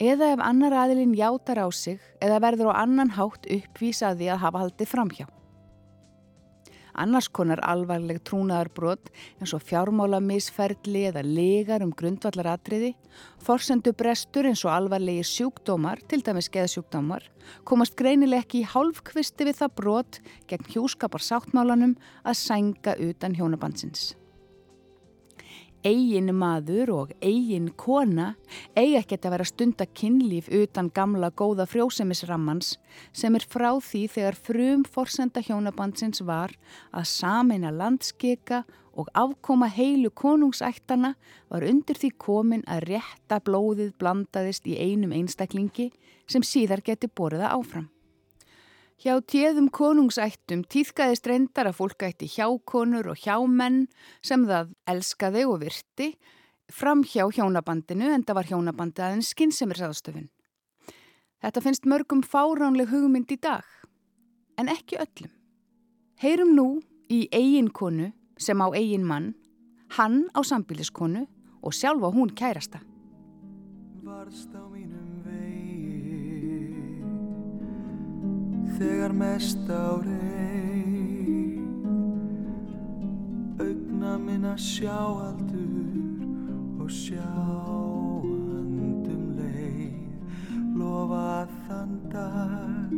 eða 0.00 0.30
ef 0.34 0.40
annar 0.40 0.74
aðilinn 0.84 1.12
játar 1.18 1.60
á 1.60 1.68
sig 1.74 2.00
eða 2.24 2.40
verður 2.40 2.72
á 2.72 2.86
annan 2.86 3.12
hátt 3.18 3.44
uppvís 3.44 4.00
að 4.06 4.22
því 4.22 4.30
að 4.32 4.42
hafa 4.46 4.62
haldið 4.64 4.90
framhjá 4.94 5.26
annars 6.94 7.28
konar 7.28 7.60
alvarleg 7.66 8.20
trúnaðarbrot 8.26 9.10
eins 9.40 9.54
og 9.56 9.64
fjármála 9.66 10.20
misferðli 10.24 11.06
eða 11.10 11.24
legar 11.26 11.84
um 11.84 11.92
grundvallaratriði, 11.96 12.94
forsendu 13.42 13.94
brestur 13.96 14.48
eins 14.50 14.64
og 14.66 14.74
alvarlegi 14.74 15.24
sjúkdómar, 15.26 16.02
til 16.08 16.22
dæmis 16.26 16.50
geðsjúkdómar, 16.52 17.26
komast 17.64 17.96
greinileg 17.98 18.46
ekki 18.46 18.62
í 18.62 18.70
hálfkvisti 18.70 19.48
við 19.48 19.60
það 19.62 19.76
brot 19.82 20.22
gegn 20.50 20.72
hjúskapar 20.72 21.24
sáttmálanum 21.24 21.96
að 22.24 22.40
sænga 22.44 22.96
utan 23.00 23.36
hjónabandsins 23.38 24.14
eigin 25.86 26.32
maður 26.36 26.92
og 26.94 27.12
eigin 27.24 27.70
kona 27.80 28.34
eigi 28.78 28.98
ekkert 28.98 29.26
að 29.26 29.34
vera 29.36 29.46
stunda 29.48 29.86
kynlíf 29.86 30.50
utan 30.52 30.90
gamla 30.94 31.30
góða 31.30 31.66
frjósemisrammans 31.70 32.74
sem 33.12 33.36
er 33.36 33.46
frá 33.48 33.70
því 33.80 34.02
þegar 34.14 34.40
frum 34.48 34.84
forsenda 34.84 35.42
hjónabandsins 35.44 36.24
var 36.26 36.54
að 36.92 37.08
sameina 37.12 37.72
landskika 37.74 38.64
og 39.00 39.08
afkoma 39.14 39.70
heilu 39.70 40.10
konungsættana 40.10 41.14
var 41.48 41.64
undir 41.66 41.98
því 42.00 42.10
komin 42.18 42.66
að 42.68 42.90
rétta 42.90 43.40
blóðið 43.46 43.94
blandaðist 44.00 44.66
í 44.66 44.76
einum 44.76 45.14
einstaklingi 45.16 45.90
sem 46.30 46.44
síðar 46.44 46.84
geti 46.84 47.08
boriða 47.08 47.54
áfram. 47.54 47.88
Hjá 49.00 49.14
tíðum 49.24 49.70
konungsættum 49.72 50.60
týðkaðist 50.68 51.24
reyndar 51.30 51.70
að 51.70 51.78
fólk 51.78 52.04
ætti 52.04 52.26
hjákonur 52.28 53.06
og 53.14 53.22
hjámenn 53.22 53.86
sem 54.20 54.44
það 54.44 54.74
elskaði 54.92 55.44
og 55.48 55.62
virti 55.62 56.10
fram 56.68 57.00
hjá 57.08 57.24
hjónabandinu 57.32 58.10
en 58.12 58.26
það 58.28 58.38
var 58.38 58.50
hjónabandi 58.50 59.04
aðeins 59.06 59.32
skynnsemir 59.32 59.80
sæðastöfun. 59.80 60.28
Þetta 61.40 61.64
finnst 61.64 61.88
mörgum 61.88 62.20
fáránleg 62.20 62.92
hugmynd 62.92 63.32
í 63.32 63.40
dag, 63.40 63.64
en 64.60 64.68
ekki 64.68 65.00
öllum. 65.00 65.32
Heyrum 66.20 66.52
nú 66.52 66.68
í 67.08 67.24
eigin 67.32 67.72
konu 67.72 68.12
sem 68.36 68.60
á 68.60 68.68
eigin 68.76 69.08
mann 69.08 69.32
Hann 69.96 70.28
á 70.38 70.40
sambíliskonu 70.46 71.26
og 71.62 71.74
sjálfa 71.74 72.12
hún 72.14 72.30
kærasta. 72.30 72.78
Varst 74.04 74.54
á 74.54 74.62
mínum 74.70 74.79
Þegar 78.78 79.12
mest 79.12 79.70
á 79.70 80.00
reyð 80.04 80.40
Augna 83.60 84.16
minna 84.18 84.56
sjáaldur 84.56 86.80
og 86.80 86.90
sjáandum 86.90 88.26
leið. 89.36 89.92
Lofa 90.80 91.42
að 91.42 91.50
þann 91.66 91.92
dag 92.14 92.90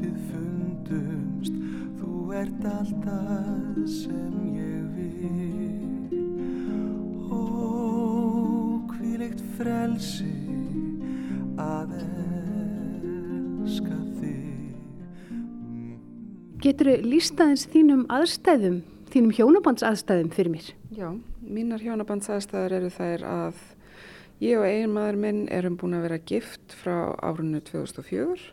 við 0.00 0.16
fundumst. 0.30 1.54
Þú 2.00 2.12
ert 2.40 2.62
alltaf 2.72 3.84
sem 3.92 4.34
ég 4.56 4.84
vil. 4.96 6.16
Ó, 7.28 7.30
hvílíkt 8.94 9.42
frelsi 9.58 10.38
að 11.60 11.92
elska 12.00 14.03
Getur 16.64 16.88
þau 16.88 17.02
lístaðins 17.04 17.66
þínum 17.68 18.06
aðstæðum, 18.08 18.78
þínum 19.12 19.32
hjónabandsaðstæðum 19.36 20.30
fyrir 20.32 20.52
mér? 20.54 20.68
Já, 20.96 21.10
mínar 21.44 21.82
hjónabandsaðstæður 21.84 22.74
eru 22.78 22.88
þær 22.94 23.24
að 23.28 23.58
ég 24.40 24.62
og 24.62 24.64
eiginmaður 24.64 25.18
minn 25.20 25.42
erum 25.52 25.76
búin 25.76 25.98
að 25.98 26.06
vera 26.06 26.18
gift 26.30 26.72
frá 26.80 27.12
árunnu 27.20 27.60
2004. 27.68 28.46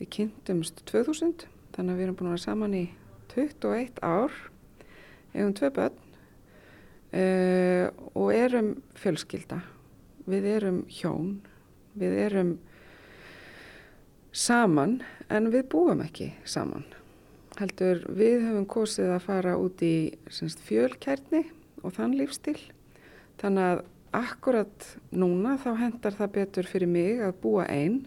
Við 0.00 0.10
kynntumst 0.16 0.82
2000, 0.90 1.46
þannig 1.76 1.94
að 1.94 2.02
við 2.02 2.08
erum 2.08 2.18
búin 2.18 2.32
að 2.32 2.34
vera 2.34 2.44
saman 2.48 2.76
í 2.80 2.82
21 3.36 4.02
ár, 4.02 4.42
eigum 5.30 5.54
tvö 5.62 5.72
börn 5.78 6.02
uh, 7.14 7.86
og 8.10 8.34
erum 8.34 8.74
fjölskylda. 8.98 9.62
Við 10.26 10.50
erum 10.56 10.82
hjón, 10.90 11.32
við 11.94 12.20
erum 12.26 12.54
saman 14.34 15.04
en 15.30 15.52
við 15.54 15.68
búum 15.70 16.02
ekki 16.10 16.32
saman. 16.42 16.88
Heldur 17.56 18.02
við 18.12 18.42
höfum 18.44 18.66
kosið 18.68 19.14
að 19.14 19.22
fara 19.24 19.54
út 19.56 19.80
í 19.80 20.12
semst, 20.28 20.60
fjölkærni 20.66 21.46
og 21.80 21.94
þann 21.96 22.16
lífstil. 22.18 22.58
Þannig 23.40 23.70
að 23.70 23.80
akkurat 24.16 24.88
núna 25.12 25.56
þá 25.60 25.70
hendar 25.80 26.16
það 26.18 26.34
betur 26.34 26.68
fyrir 26.68 26.90
mig 26.90 27.22
að 27.24 27.38
búa 27.40 27.64
einn 27.72 28.02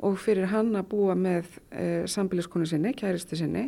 og 0.00 0.20
fyrir 0.20 0.48
hann 0.52 0.74
að 0.76 0.90
búa 0.92 1.16
með 1.16 1.48
uh, 1.72 2.04
sambiliskonu 2.08 2.68
sinni, 2.68 2.92
kæristi 2.96 3.40
sinni. 3.40 3.66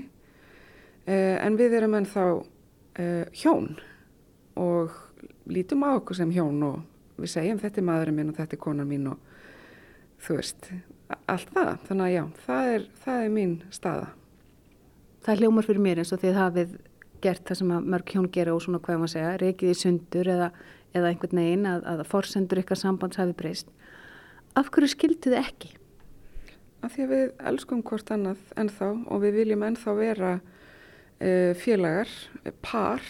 Uh, 1.08 1.40
en 1.40 1.56
við 1.60 1.80
erum 1.80 1.96
ennþá 1.98 2.28
uh, 2.36 3.24
hjón 3.32 3.74
og 4.60 4.96
lítum 5.48 5.84
á 5.88 5.96
okkur 5.96 6.20
sem 6.20 6.32
hjón 6.32 6.60
og 6.68 7.20
við 7.20 7.32
segjum 7.32 7.60
þetta 7.64 7.80
er 7.80 7.88
maðurinn 7.88 8.20
minn 8.20 8.32
og 8.32 8.40
þetta 8.40 8.58
er 8.58 8.64
konan 8.68 8.88
mín 8.88 9.08
og 9.12 9.28
þú 10.22 10.38
veist, 10.38 10.72
allt 11.26 11.52
það. 11.52 11.78
Þannig 11.88 12.10
að 12.10 12.16
já, 12.16 12.24
það 12.46 12.74
er, 12.76 12.90
það 13.04 13.22
er 13.22 13.32
mín 13.40 13.62
staða. 13.72 14.10
Það 15.22 15.42
hljómar 15.42 15.66
fyrir 15.66 15.84
mér 15.84 16.02
eins 16.02 16.12
og 16.14 16.22
þið 16.22 16.38
hafið 16.38 16.72
gert 17.22 17.44
það 17.46 17.58
sem 17.60 17.74
að 17.76 17.90
mörg 17.94 18.14
hjón 18.14 18.30
gera 18.34 18.54
og 18.56 18.62
svona 18.64 18.80
hvað 18.82 18.98
maður 18.98 19.12
segja, 19.12 19.34
reykið 19.42 19.70
í 19.70 19.76
sundur 19.78 20.30
eða, 20.32 20.48
eða 20.96 21.12
einhvern 21.12 21.40
veginn 21.42 21.68
að, 21.70 21.84
að 21.92 22.02
forsendur 22.10 22.62
ykkar 22.62 22.80
sambands 22.80 23.20
hafi 23.20 23.36
breyst. 23.38 23.70
Af 24.58 24.72
hverju 24.74 24.90
skildu 24.90 25.30
þið 25.30 25.38
ekki? 25.38 25.70
Af 26.82 26.96
því 26.96 27.04
að 27.04 27.12
við 27.14 27.28
elskum 27.52 27.84
hvort 27.86 28.10
annað 28.10 28.42
ennþá 28.58 28.88
og 29.06 29.22
við 29.22 29.38
viljum 29.38 29.62
ennþá 29.68 29.94
vera 30.00 30.32
uh, 30.42 31.52
félagar, 31.62 32.10
par, 32.64 33.06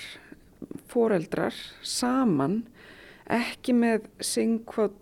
foreldrar, 0.92 1.56
saman, 1.80 2.60
ekki 3.32 3.72
með 3.78 4.10
syngkvot 4.20 4.98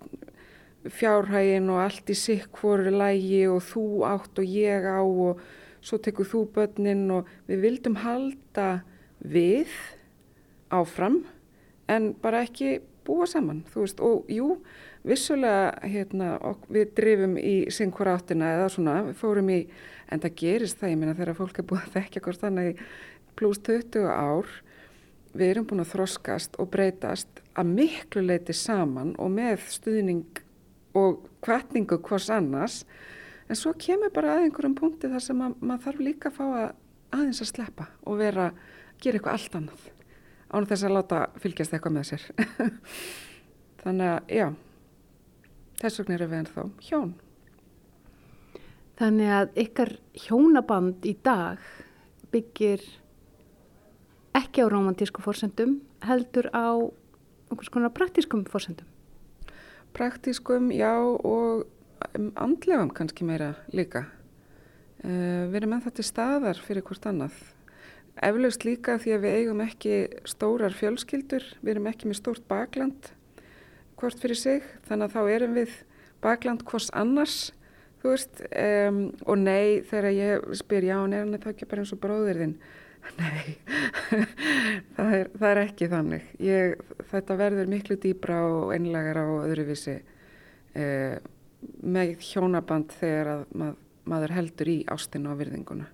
fjárhægin 0.88 1.68
og 1.74 1.82
allt 1.82 2.12
í 2.12 2.16
sikkvoru 2.16 2.92
lægi 2.94 3.42
og 3.50 3.64
þú 3.66 3.86
átt 4.08 4.38
og 4.40 4.54
ég 4.54 4.86
á 4.86 5.02
og 5.02 5.42
svo 5.80 5.98
tekur 6.02 6.28
þú 6.28 6.44
börnin 6.54 7.06
og 7.14 7.28
við 7.48 7.64
vildum 7.64 7.98
halda 8.02 8.68
við 9.20 9.72
áfram 10.70 11.22
en 11.90 12.12
bara 12.22 12.44
ekki 12.46 12.78
búa 13.06 13.26
saman, 13.26 13.62
veist, 13.74 14.00
og 14.04 14.28
jú, 14.30 14.54
vissulega 15.06 15.72
hérna, 15.88 16.34
við 16.70 16.92
drifum 16.98 17.36
í 17.40 17.54
syngkvara 17.72 18.18
áttina 18.18 18.52
eða 18.56 18.68
svona, 18.72 18.96
við 19.08 19.16
fórum 19.18 19.50
í, 19.52 19.60
en 20.12 20.22
það 20.22 20.36
gerist 20.42 20.80
það, 20.80 20.92
ég 20.92 21.00
meina 21.00 21.16
þegar 21.18 21.38
fólk 21.38 21.60
er 21.60 21.68
búið 21.70 21.86
að 21.86 21.96
þekkja 21.96 22.24
hvort 22.26 22.44
þannig 22.44 22.70
í 22.70 22.76
pluss 23.40 23.62
20 23.66 24.10
ár, 24.12 24.52
við 25.32 25.52
erum 25.54 25.66
búin 25.70 25.84
að 25.84 25.92
þroskast 25.94 26.58
og 26.60 26.70
breytast 26.74 27.42
að 27.58 27.72
miklu 27.78 28.24
leiti 28.26 28.54
saman 28.56 29.14
og 29.18 29.32
með 29.34 29.64
stuðning 29.70 30.42
og 30.98 31.24
kvartningu 31.44 32.00
hvers 32.04 32.28
annars, 32.34 32.82
en 33.50 33.58
svo 33.58 33.72
kemur 33.74 34.12
bara 34.14 34.36
að 34.36 34.46
einhverjum 34.46 34.76
punkti 34.78 35.10
þar 35.10 35.24
sem 35.24 35.40
að, 35.42 35.56
maður 35.60 35.86
þarf 35.86 36.04
líka 36.06 36.30
að 36.30 36.36
fá 36.36 36.44
að 36.46 36.68
aðeins 37.10 37.42
að 37.42 37.50
sleppa 37.50 37.88
og 38.06 38.20
vera 38.20 38.50
að 38.50 38.60
gera 39.02 39.18
eitthvað 39.18 39.36
allt 39.36 39.56
annað 39.58 39.88
án 40.50 40.66
þess 40.70 40.86
að 40.86 40.94
láta 40.96 41.20
fylgjast 41.42 41.74
eitthvað 41.74 41.96
með 41.96 42.06
sér. 42.10 42.24
Þannig 43.82 44.12
að, 44.12 44.32
já, 44.34 44.46
þess 45.80 46.00
vegna 46.00 46.16
erum 46.16 46.32
við 46.32 46.40
ennþá 46.40 46.64
hjón. 46.88 47.12
Þannig 49.00 49.34
að 49.34 49.60
ykkar 49.62 49.92
hjónaband 50.26 51.06
í 51.08 51.14
dag 51.24 51.62
byggir 52.34 52.82
ekki 54.36 54.66
á 54.66 54.66
romantísku 54.70 55.22
fórsendum, 55.24 55.78
heldur 56.04 56.50
á 56.52 56.76
einhvers 57.50 57.72
konar 57.72 57.94
praktískum 57.94 58.44
fórsendum. 58.50 58.86
Praktískum, 59.96 60.68
já, 60.70 60.92
og 61.00 61.64
andlegum 62.40 62.90
kannski 62.94 63.26
meira 63.28 63.54
líka. 63.74 64.06
Uh, 65.00 65.48
við 65.48 65.62
erum 65.62 65.78
ennþá 65.78 65.94
til 65.96 66.06
staðar 66.06 66.60
fyrir 66.64 66.84
hvort 66.84 67.06
annað. 67.08 67.36
Eflaust 68.20 68.66
líka 68.66 68.98
því 69.00 69.14
að 69.14 69.22
við 69.24 69.38
eigum 69.38 69.62
ekki 69.64 69.94
stórar 70.28 70.74
fjölskyldur, 70.76 71.46
við 71.62 71.72
erum 71.76 71.88
ekki 71.88 72.10
með 72.10 72.20
stórt 72.20 72.44
bakland 72.50 73.14
hvort 74.00 74.20
fyrir 74.20 74.38
sig, 74.38 74.66
þannig 74.88 75.08
að 75.08 75.14
þá 75.14 75.34
erum 75.36 75.56
við 75.58 75.72
bakland 76.24 76.64
hvors 76.68 76.90
annars, 76.96 77.38
þú 78.00 78.12
veist, 78.14 78.42
um, 78.48 79.00
og 79.28 79.40
nei 79.40 79.80
þegar 79.88 80.14
ég 80.16 80.46
spyr 80.60 80.86
já, 80.88 80.96
en 81.04 81.34
er 81.36 81.42
þá 81.42 81.50
ekki 81.52 81.68
bara 81.68 81.84
eins 81.84 81.92
og 81.96 82.00
bróðir 82.02 82.40
þinn? 82.44 82.54
Nei, 83.16 83.56
það, 84.96 85.12
er, 85.16 85.28
það 85.32 85.46
er 85.48 85.58
ekki 85.62 85.86
þannig. 85.88 86.24
Ég, 86.44 86.82
þetta 87.08 87.36
verður 87.40 87.70
miklu 87.72 87.96
dýbra 87.96 88.42
og 88.44 88.74
einlagar 88.74 89.22
á 89.24 89.26
öðruvísi 89.46 89.94
uh, 90.76 91.16
með 91.82 92.16
hjónaband 92.24 92.92
þegar 93.00 93.32
að 93.34 93.42
mað, 93.62 93.80
maður 94.10 94.36
heldur 94.36 94.70
í 94.72 94.76
ástina 94.90 95.32
og 95.32 95.40
virðinguna. 95.40 95.88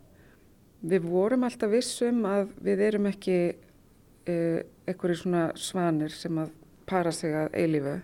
Við 0.86 1.08
vorum 1.08 1.46
alltaf 1.46 1.72
vissum 1.72 2.22
að 2.28 2.52
við 2.62 2.84
erum 2.86 3.08
ekki 3.10 3.38
uh, 3.50 4.60
einhverju 4.86 5.18
svona 5.22 5.48
svanir 5.58 6.14
sem 6.14 6.38
að 6.38 6.52
para 6.86 7.12
sig 7.12 7.34
að 7.34 7.56
eilífu. 7.58 7.98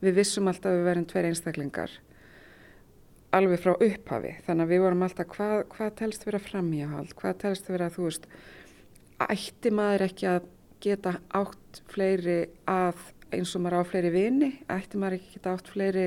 Við 0.00 0.18
vissum 0.20 0.48
alltaf 0.48 0.72
að 0.72 0.80
við 0.80 0.88
verðum 0.90 1.08
tveir 1.10 1.30
einstaklingar 1.30 1.96
alveg 3.36 3.60
frá 3.60 3.74
upphafi. 3.74 4.32
Þannig 4.46 4.64
að 4.64 4.72
við 4.72 4.82
vorum 4.84 5.04
alltaf 5.06 5.30
hvað, 5.34 5.56
hvað 5.74 5.94
telst 6.00 6.26
vera 6.26 6.40
framíahald, 6.42 7.12
hvað 7.18 7.40
telst 7.42 7.68
vera 7.70 7.90
þú 7.92 8.06
veist, 8.08 8.28
ætti 9.26 9.72
maður 9.74 10.06
ekki 10.08 10.28
að 10.30 10.48
geta 10.84 11.16
átt 11.36 11.80
fleiri 11.90 12.38
að 12.70 13.00
eins 13.34 13.54
og 13.56 13.64
maður 13.64 13.82
á 13.82 13.90
fleiri 13.90 14.12
vini, 14.14 14.50
ætti 14.70 15.00
maður 15.00 15.18
ekki 15.18 15.36
geta 15.36 15.54
átt 15.56 15.70
fleiri 15.72 16.06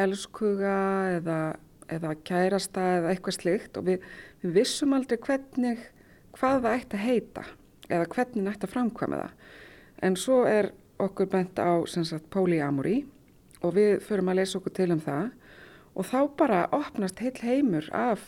elskuga 0.00 0.78
eða, 1.16 1.40
eða 1.92 2.14
kærasta 2.26 2.86
eða 2.98 3.12
eitthvað 3.12 3.38
slikt 3.38 3.78
og 3.80 3.88
við, 3.90 4.06
við 4.42 4.56
vissum 4.60 4.96
aldrei 4.96 5.18
hvernig, 5.18 5.84
hvað 6.36 6.62
það 6.66 6.78
ætti 6.78 6.98
að 6.98 7.06
heita 7.06 7.46
eða 7.86 8.08
hvernig 8.14 8.50
ætti 8.52 8.68
að 8.68 8.74
framkvæma 8.74 9.20
það. 9.22 9.36
En 10.06 10.18
svo 10.20 10.40
er 10.48 10.72
okkur 11.00 11.28
bent 11.32 11.60
á 11.60 11.72
polyamory 12.32 12.98
og 13.62 13.76
við 13.76 14.00
förum 14.04 14.32
að 14.32 14.40
lesa 14.40 14.58
okkur 14.58 14.74
til 14.76 14.90
um 14.94 15.02
það 15.04 15.30
og 15.96 16.08
þá 16.10 16.18
bara 16.36 16.66
opnast 16.76 17.22
heil 17.24 17.36
heimur 17.40 17.88
af 17.96 18.24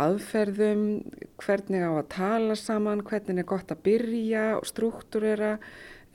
aðferðum, 0.00 1.02
hvernig 1.42 1.84
á 1.84 1.92
að 1.92 2.08
tala 2.14 2.56
saman, 2.56 3.04
hvernig 3.04 3.42
er 3.42 3.48
gott 3.48 3.72
að 3.72 3.82
byrja 3.84 4.44
og 4.56 4.64
struktúrera, 4.66 5.58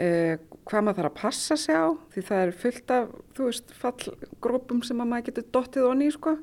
eh, 0.02 0.38
hvað 0.68 0.86
maður 0.86 1.02
þarf 1.02 1.12
að 1.12 1.20
passa 1.22 1.58
sig 1.60 1.78
á 1.78 1.88
því 2.14 2.24
það 2.30 2.44
er 2.44 2.56
fullt 2.64 2.94
af, 2.96 3.12
þú 3.38 3.50
veist, 3.50 3.76
fallgrópum 3.82 4.82
sem 4.86 5.04
að 5.04 5.12
maður 5.12 5.28
getur 5.30 5.50
dottið 5.58 5.90
onni, 5.90 6.12
sko. 6.14 6.38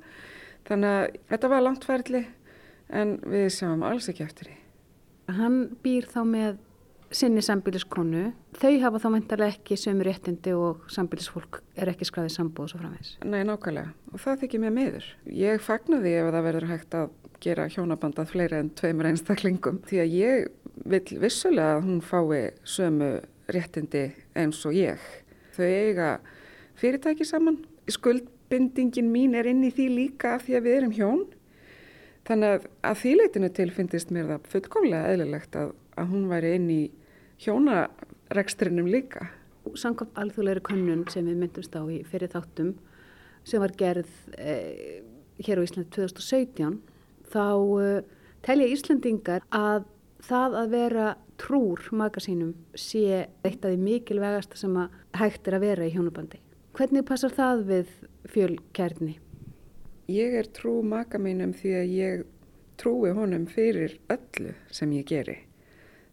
Þannig 0.69 0.99
að 0.99 1.19
þetta 1.33 1.53
var 1.53 1.65
langt 1.65 1.89
ferli 1.89 2.23
en 2.95 3.19
við 3.29 3.51
sjáum 3.53 3.85
alls 3.85 4.09
ekki 4.09 4.25
eftir 4.25 4.51
því. 4.51 4.61
Hann 5.35 5.59
býr 5.85 6.09
þá 6.09 6.23
með 6.29 6.63
sinni 7.15 7.43
sambíliskonu. 7.45 8.25
Þau 8.59 8.73
hafa 8.83 9.01
þá 9.03 9.07
meintarlega 9.15 9.55
ekki 9.55 9.77
sömu 9.79 10.07
réttindi 10.07 10.55
og 10.57 10.87
sambílisfólk 10.93 11.61
er 11.79 11.91
ekki 11.93 12.09
skræðið 12.09 12.35
sambúð 12.37 12.67
og 12.67 12.73
svo 12.73 12.81
framvegs. 12.81 13.13
Nei, 13.27 13.43
nákvæmlega. 13.47 13.93
Og 14.13 14.23
það 14.23 14.43
þykir 14.45 14.65
mér 14.65 14.75
meður. 14.75 15.11
Ég 15.31 15.63
fagnu 15.65 16.01
því 16.03 16.17
ef 16.21 16.33
það 16.35 16.49
verður 16.49 16.69
hægt 16.73 16.99
að 16.99 17.15
gera 17.45 17.69
hjónabandað 17.71 18.31
fleiri 18.33 18.61
en 18.63 18.73
tveimur 18.79 19.11
einstaklingum. 19.11 19.81
Því 19.89 20.03
að 20.03 20.17
ég 20.19 20.49
vil 20.91 21.21
vissulega 21.23 21.79
að 21.79 21.87
hún 21.89 22.03
fái 22.05 22.43
sömu 22.67 23.13
réttindi 23.53 24.07
eins 24.39 24.61
og 24.67 24.77
ég. 24.77 25.01
Þau 25.57 25.67
eiga 25.69 26.09
fyrirtæki 26.81 27.27
saman. 27.29 27.61
Skuldbindingin 27.91 29.11
mín 29.13 29.37
er 29.37 29.49
inn 29.51 29.65
í 29.67 29.73
því 29.75 29.89
líka 29.93 30.37
af 30.39 30.47
því 30.47 30.59
að 30.59 30.67
við 30.67 30.77
erum 30.79 30.95
hjón. 30.97 31.25
Þannig 32.25 32.55
að, 32.57 32.69
að 32.89 33.01
því 33.03 33.15
leitinu 33.21 33.51
til 33.53 33.71
finnist 33.77 34.13
mér 34.15 34.31
það 34.33 34.51
fullkomlega 34.55 35.13
eðlilegt 35.13 35.59
að, 35.61 35.75
að 36.01 36.13
hún 36.15 36.29
væri 36.31 36.55
inn 36.57 36.71
í 36.73 36.83
hjónarekstrinum 37.45 38.89
líka. 38.89 39.29
Samkvæmt 39.77 40.17
alþjóðleiri 40.21 40.65
könnun 40.65 41.05
sem 41.13 41.29
við 41.29 41.41
myndumst 41.41 41.77
á 41.77 41.83
í 41.93 42.01
fyrir 42.09 42.33
þáttum 42.33 42.75
sem 43.45 43.61
var 43.61 43.75
gerð 43.77 44.11
eh, 44.41 45.03
hér 45.45 45.61
á 45.61 45.65
Íslandi 45.67 45.91
2017 45.93 46.79
þá 47.33 47.47
eh, 47.85 48.05
telja 48.45 48.71
Íslandingar 48.73 49.45
að 49.53 49.85
það 50.25 50.57
að 50.61 50.73
vera 50.73 51.09
trúr 51.41 51.81
magasínum 51.93 52.55
sé 52.79 53.27
eitt 53.45 53.65
af 53.65 53.73
því 53.73 53.79
mikilvægasta 53.83 54.59
sem 54.59 54.77
að 54.79 54.95
hægt 55.19 55.49
er 55.49 55.59
að 55.59 55.67
vera 55.67 55.89
í 55.89 55.95
hjónabandi. 55.95 56.41
Hvernig 56.75 57.07
passar 57.07 57.35
það 57.35 57.65
við 57.69 57.91
fjölkærni? 58.35 59.19
Ég 60.11 60.35
er 60.41 60.49
trú 60.53 60.81
maka 60.85 61.19
mínum 61.23 61.55
því 61.57 61.75
að 61.79 61.93
ég 61.95 62.25
trúi 62.81 63.13
honum 63.15 63.47
fyrir 63.49 63.99
öllu 64.11 64.55
sem 64.75 64.93
ég 64.97 65.07
geri. 65.09 65.39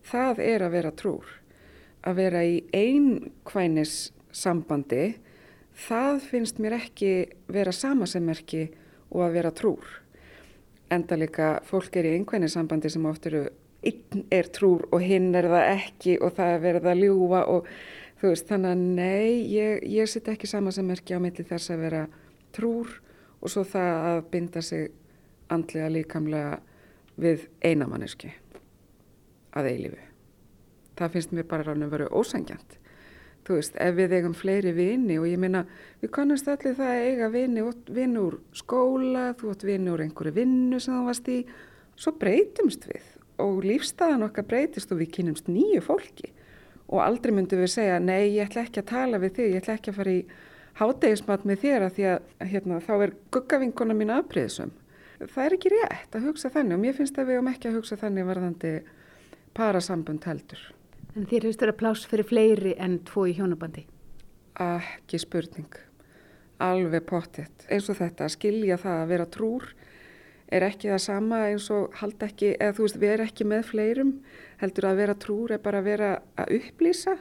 Það 0.05 0.41
er 0.45 0.65
að 0.65 0.75
vera 0.77 0.91
trúr. 0.97 1.25
Að 2.01 2.17
vera 2.17 2.43
í 2.45 2.61
einkvænis 2.73 4.11
sambandi, 4.33 5.17
það 5.75 6.21
finnst 6.29 6.61
mér 6.61 6.77
ekki 6.79 7.11
vera 7.51 7.73
samasemmerki 7.75 8.69
og 9.11 9.25
að 9.27 9.35
vera 9.37 9.51
trúr. 9.53 9.85
Enda 10.91 11.17
líka 11.19 11.51
fólk 11.67 11.95
er 11.99 12.09
í 12.09 12.15
einkvænis 12.17 12.57
sambandi 12.57 12.89
sem 12.91 13.05
oft 13.07 13.27
eru 13.29 13.45
einn 13.81 14.25
er 14.29 14.49
trúr 14.53 14.85
og 14.91 15.01
hinn 15.01 15.33
er 15.35 15.47
það 15.49 15.69
ekki 15.75 16.17
og 16.21 16.35
það 16.37 16.55
er 16.55 16.63
verið 16.65 16.89
að 16.91 17.01
ljúa 17.01 17.43
og 17.49 17.69
þú 18.21 18.33
veist 18.33 18.49
þannig 18.51 18.73
að 18.75 18.81
nei, 18.99 19.29
ég, 19.49 19.85
ég 19.89 20.09
sitt 20.09 20.27
ekki 20.29 20.49
samasemmerki 20.49 21.17
á 21.17 21.19
milli 21.23 21.45
þess 21.47 21.73
að 21.73 21.85
vera 21.87 22.01
trúr 22.53 22.91
og 23.41 23.49
svo 23.49 23.63
það 23.65 24.09
að 24.11 24.19
binda 24.33 24.61
sig 24.65 24.91
andlega 25.51 25.89
líkamlega 25.89 26.59
við 27.21 27.47
einamanniski 27.65 28.29
að 29.57 29.71
eilifu. 29.71 30.05
Það 30.99 31.15
finnst 31.15 31.33
mér 31.33 31.47
bara 31.49 31.65
ráðin 31.65 31.87
að 31.87 31.95
vera 31.95 32.11
ósangjant. 32.13 32.77
Þú 33.41 33.57
veist, 33.57 33.77
ef 33.81 33.95
við 33.97 34.13
eigum 34.19 34.35
fleiri 34.37 34.71
vini 34.77 35.17
og 35.17 35.25
ég 35.25 35.41
minna, 35.41 35.63
við 36.03 36.11
kannast 36.13 36.49
allir 36.51 36.77
það 36.77 36.91
að 36.93 37.05
eiga 37.07 37.29
vini, 37.33 37.63
vini 37.89 38.21
úr 38.21 38.37
skóla, 38.53 39.31
þú 39.39 39.55
átt 39.55 39.65
vini 39.65 39.89
úr 39.89 40.03
einhverju 40.05 40.35
vinnu 40.35 40.79
sem 40.79 40.93
þú 40.93 41.07
varst 41.07 41.31
í, 41.33 41.39
svo 41.97 42.13
breytumst 42.21 42.85
við 42.91 43.10
og 43.41 43.65
lífstæðan 43.65 44.27
okkar 44.27 44.47
breytist 44.47 44.93
og 44.93 45.01
við 45.01 45.11
kynumst 45.17 45.49
nýju 45.51 45.81
fólki 45.85 46.31
og 46.91 46.99
aldrei 47.03 47.33
myndum 47.33 47.61
við 47.63 47.71
segja, 47.71 47.99
nei, 48.03 48.33
ég 48.35 48.49
ætla 48.49 48.65
ekki 48.65 48.81
að 48.81 48.89
tala 48.91 49.19
við 49.21 49.37
þig, 49.37 49.51
ég 49.53 49.61
ætla 49.61 49.75
ekki 49.77 49.91
að 49.93 49.99
fara 50.01 50.15
í 50.15 50.21
hádegismat 50.79 51.45
með 51.47 51.61
þér 51.63 51.85
að 51.85 51.93
því 51.95 52.07
að 52.11 52.49
hérna, 52.51 52.79
þá 52.83 52.93
er 52.97 53.13
guggavinkona 53.35 53.95
mín 53.95 54.13
aðbreyðsum. 54.15 54.73
Það 55.21 55.45
er 55.45 55.55
ekki 55.55 55.71
rétt 55.71 56.17
að 56.17 56.27
hugsa 56.27 56.51
þannig 56.51 56.75
og 56.75 56.81
mér 56.81 56.97
finnst 56.97 57.19
að 57.21 57.31
við 57.31 57.41
um 57.41 57.49
ekki 57.51 57.69
að 57.69 57.77
hugsa 57.77 57.97
þannig 58.01 58.27
varðandi 58.27 58.71
parasambund 59.57 60.27
heldur. 60.27 60.63
En 61.15 61.27
þér 61.27 61.47
hefist 61.47 61.63
verið 61.63 61.79
pláss 61.79 62.07
fyrir 62.09 62.27
fleiri 62.27 62.73
en 62.79 62.97
tvo 63.07 63.27
í 63.29 63.35
hjónabandi? 63.37 63.85
Ekki 64.63 65.19
spurning. 65.21 65.79
Alveg 66.61 67.05
pottitt. 67.07 67.67
Eins 67.71 67.89
og 67.91 67.99
þetta, 67.99 68.27
að 68.27 68.35
skilja 68.35 68.79
það 68.81 69.03
að 69.03 69.11
vera 69.13 69.29
trúr 69.31 69.69
er 70.51 70.65
ekki 70.67 70.91
það 70.91 71.03
sama 71.05 71.41
eins 71.49 71.67
og 71.73 71.93
halda 72.01 72.27
ekki, 72.27 72.55
eða 72.57 72.75
þú 72.77 72.87
veist, 72.87 73.03
erum 73.07 73.27
ekki 73.27 73.47
með 73.47 73.67
fleirum. 73.69 74.15
Heldur 74.61 74.87
að 74.89 74.99
vera 75.01 75.17
trúr 75.17 75.53
er 75.55 75.61
bara 75.63 75.81
að 75.81 75.87
vera 75.89 76.09
að 76.39 76.51
upplýsa, 76.59 77.15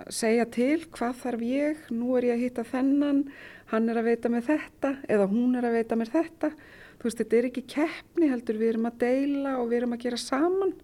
að 0.00 0.12
segja 0.14 0.46
til 0.54 0.84
hvað 0.92 1.16
þarf 1.22 1.46
ég, 1.46 1.88
nú 1.94 2.12
er 2.18 2.28
ég 2.30 2.36
að 2.36 2.44
hitta 2.44 2.66
þennan, 2.68 3.24
hann 3.72 3.88
er 3.90 4.00
að 4.00 4.10
veita 4.10 4.30
með 4.32 4.46
þetta 4.50 4.92
eða 5.08 5.26
hún 5.32 5.56
er 5.58 5.66
að 5.66 5.80
veita 5.80 5.98
með 5.98 6.14
þetta. 6.18 6.52
Þú 7.00 7.08
veist, 7.08 7.22
þetta 7.22 7.36
er 7.38 7.48
ekki 7.48 7.66
keppni 7.74 8.28
heldur, 8.28 8.60
við 8.60 8.74
erum 8.74 8.88
að 8.90 9.00
deila 9.00 9.56
og 9.62 9.70
við 9.70 9.80
erum 9.80 9.96
að 9.96 10.04
gera 10.04 10.20
saman. 10.20 10.74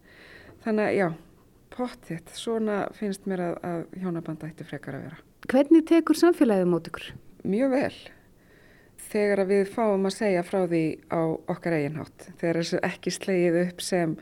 Þannig 0.65 0.87
að 0.87 0.97
já, 0.97 1.09
pottitt, 1.77 2.33
svona 2.35 2.83
finnst 2.97 3.29
mér 3.29 3.45
að, 3.51 3.57
að 3.69 4.01
hjónabanda 4.01 4.49
ætti 4.49 4.67
frekar 4.67 4.97
að 4.97 5.09
vera. 5.11 5.25
Hvernig 5.47 5.85
tekur 5.87 6.19
samfélagið 6.19 6.71
mót 6.73 6.89
ykkur? 6.91 7.11
Mjög 7.47 7.75
vel. 7.77 7.97
Þegar 9.07 9.45
við 9.47 9.71
fáum 9.71 10.09
að 10.09 10.17
segja 10.17 10.43
frá 10.47 10.65
því 10.67 10.85
á 11.15 11.21
okkar 11.53 11.79
eiginhátt, 11.79 12.29
þegar 12.41 12.61
þessu 12.61 12.83
ekki 12.89 13.13
slegið 13.15 13.59
upp 13.63 13.83
sem 13.85 14.17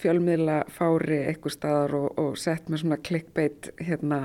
fjölmiðla 0.00 0.62
fári 0.72 1.20
eitthvað 1.26 1.56
staðar 1.56 1.96
og, 1.98 2.08
og 2.20 2.38
sett 2.40 2.70
með 2.70 2.84
svona 2.84 3.00
clickbait 3.04 3.70
hérna 3.82 4.20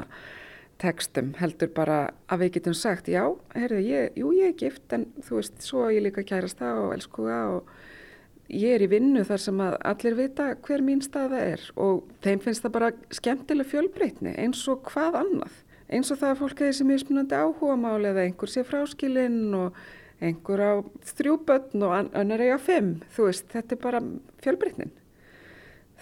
tekstum 0.81 1.33
heldur 1.39 1.71
bara 1.75 1.99
að 2.31 2.45
við 2.45 2.53
getum 2.57 2.75
sagt 2.77 3.09
já, 3.11 3.23
heyrðu, 3.55 3.81
ég, 3.87 4.15
jú 4.19 4.31
ég 4.35 4.51
er 4.51 4.57
gift 4.59 4.95
en 4.95 5.07
þú 5.23 5.39
veist, 5.39 5.59
svo 5.63 5.87
ég 5.91 6.03
líka 6.03 6.25
kærast 6.27 6.59
það 6.59 6.81
og 6.83 6.95
elskuga 6.97 7.37
og 7.55 7.69
ég 8.51 8.75
er 8.75 8.85
í 8.85 8.89
vinnu 8.91 9.23
þar 9.25 9.41
sem 9.41 9.61
að 9.63 9.77
allir 9.91 10.17
vita 10.19 10.49
hver 10.67 10.83
mín 10.85 11.03
staða 11.03 11.41
er 11.53 11.63
og 11.81 12.03
þeim 12.25 12.43
finnst 12.43 12.65
það 12.65 12.75
bara 12.75 12.91
skemmtileg 13.19 13.71
fjölbreytni 13.71 14.35
eins 14.41 14.65
og 14.71 14.83
hvað 14.91 15.21
annað. 15.23 15.61
Eins 15.93 16.09
og 16.09 16.17
það 16.21 16.31
að 16.31 16.39
fólk 16.41 16.61
hefði 16.63 16.77
sem 16.79 16.91
er 16.91 17.01
spennandi 17.03 17.37
áhuga 17.37 17.75
máli 17.77 18.09
eða 18.09 18.25
einhver 18.25 18.51
sé 18.51 18.63
fráskilinn 18.65 19.53
og 19.53 19.79
einhver 20.23 20.63
á 20.63 20.73
þrjú 21.11 21.35
börn 21.45 21.85
og 21.85 21.95
annar 22.17 22.41
eiga 22.41 22.57
fimm. 22.61 22.95
Þú 23.13 23.27
veist, 23.29 23.47
þetta 23.53 23.75
er 23.75 23.81
bara 23.83 24.01
fjölbreytnin. 24.41 24.93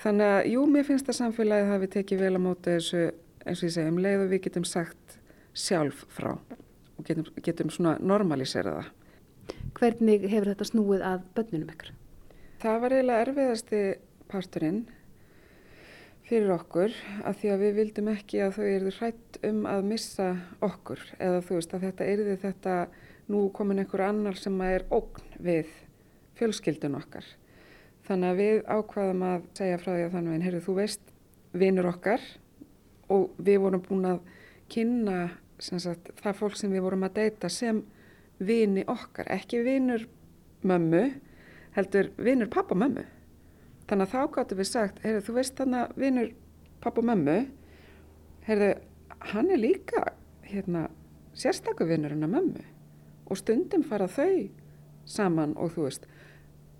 Þannig 0.03 0.31
að 0.37 0.49
jú, 0.53 0.63
mér 0.71 0.87
finnst 0.87 1.09
það 1.09 1.19
samfélagið 1.19 1.71
hafi 1.73 1.89
tekið 1.97 2.23
vel 2.23 2.33
á 2.39 2.41
móti 2.45 2.77
þessu 2.77 3.03
eins 3.43 3.59
og 3.59 3.67
ég 3.67 3.75
segi 3.75 3.91
um 3.91 3.99
leið 4.03 4.23
og 4.23 4.31
við 4.31 4.43
getum 4.47 4.65
sagt 4.67 5.17
sjálf 5.53 6.05
frá 6.13 6.31
og 6.33 7.05
getum, 7.07 7.27
getum 7.43 7.71
svona 7.73 7.97
normalisera 8.01 8.77
það. 8.79 8.91
Hvernig 9.77 10.27
hefur 10.31 10.53
þetta 10.53 10.69
snúið 10.69 11.05
að 11.07 11.23
börnunum 11.35 11.71
ykkur? 11.73 11.93
Það 12.63 12.83
var 12.83 12.95
eiginlega 12.95 13.25
erfiðasti 13.27 13.81
parturinn 14.31 14.83
fyrir 16.27 16.53
okkur 16.55 16.93
að 17.27 17.39
því 17.39 17.51
að 17.53 17.63
við 17.63 17.73
vildum 17.79 18.09
ekki 18.13 18.41
að 18.45 18.57
þau 18.57 18.65
eru 18.67 18.91
hrætt 18.97 19.39
um 19.49 19.63
að 19.69 19.87
missa 19.89 20.27
okkur 20.63 21.01
eða 21.19 21.41
þú 21.43 21.57
veist 21.57 21.75
að 21.75 21.85
þetta 21.87 22.09
erði 22.13 22.35
þetta 22.43 22.75
nú 23.31 23.43
komin 23.55 23.83
einhver 23.83 24.05
annar 24.07 24.39
sem 24.39 24.61
er 24.65 24.85
ógn 24.93 25.35
við 25.43 25.71
fjölskyldun 26.39 26.97
okkar. 26.99 27.25
Þannig 28.07 28.29
að 28.29 28.39
við 28.41 28.61
ákvaðum 28.67 29.25
að 29.27 29.45
segja 29.55 29.79
frá 29.79 29.91
því 29.93 30.05
að 30.05 30.15
þannig 30.17 30.33
að 30.33 30.47
heyrðu 30.47 30.63
þú 30.65 30.77
veist 30.79 31.13
vinnur 31.53 31.89
okkar 31.91 32.25
og 33.13 33.37
við 33.37 33.61
vorum 33.63 33.83
búin 33.85 34.09
að 34.09 34.23
kynna 34.73 35.19
sagt, 35.59 36.11
það 36.19 36.39
fólk 36.39 36.57
sem 36.59 36.73
við 36.73 36.83
vorum 36.83 37.05
að 37.07 37.19
deyta 37.19 37.51
sem 37.51 37.83
vini 38.43 38.83
okkar, 38.89 39.29
ekki 39.31 39.61
vinur 39.63 40.07
mömmu, 40.65 41.03
heldur 41.77 42.09
vinur 42.17 42.49
pappa 42.51 42.75
mömmu. 42.75 43.05
Þannig 43.89 44.07
að 44.07 44.13
þá 44.13 44.33
gáttum 44.35 44.59
við 44.59 44.69
sagt, 44.69 44.99
heyrðu, 45.03 45.23
þú 45.27 45.35
veist 45.37 45.57
þannig 45.59 45.79
að 45.81 45.95
vinur 45.99 46.29
pappa 46.83 47.03
mömmu, 47.03 47.37
heyrðu, 48.47 48.69
hann 49.33 49.51
er 49.51 49.59
líka 49.59 50.03
hérna, 50.47 50.87
sérstakur 51.35 51.89
vinur 51.89 52.13
hennar 52.13 52.31
mömmu 52.31 52.63
og 53.31 53.39
stundum 53.39 53.83
fara 53.87 54.07
þau 54.11 54.49
saman 55.09 55.55
og 55.59 55.73
þú 55.75 55.87
veist, 55.87 56.07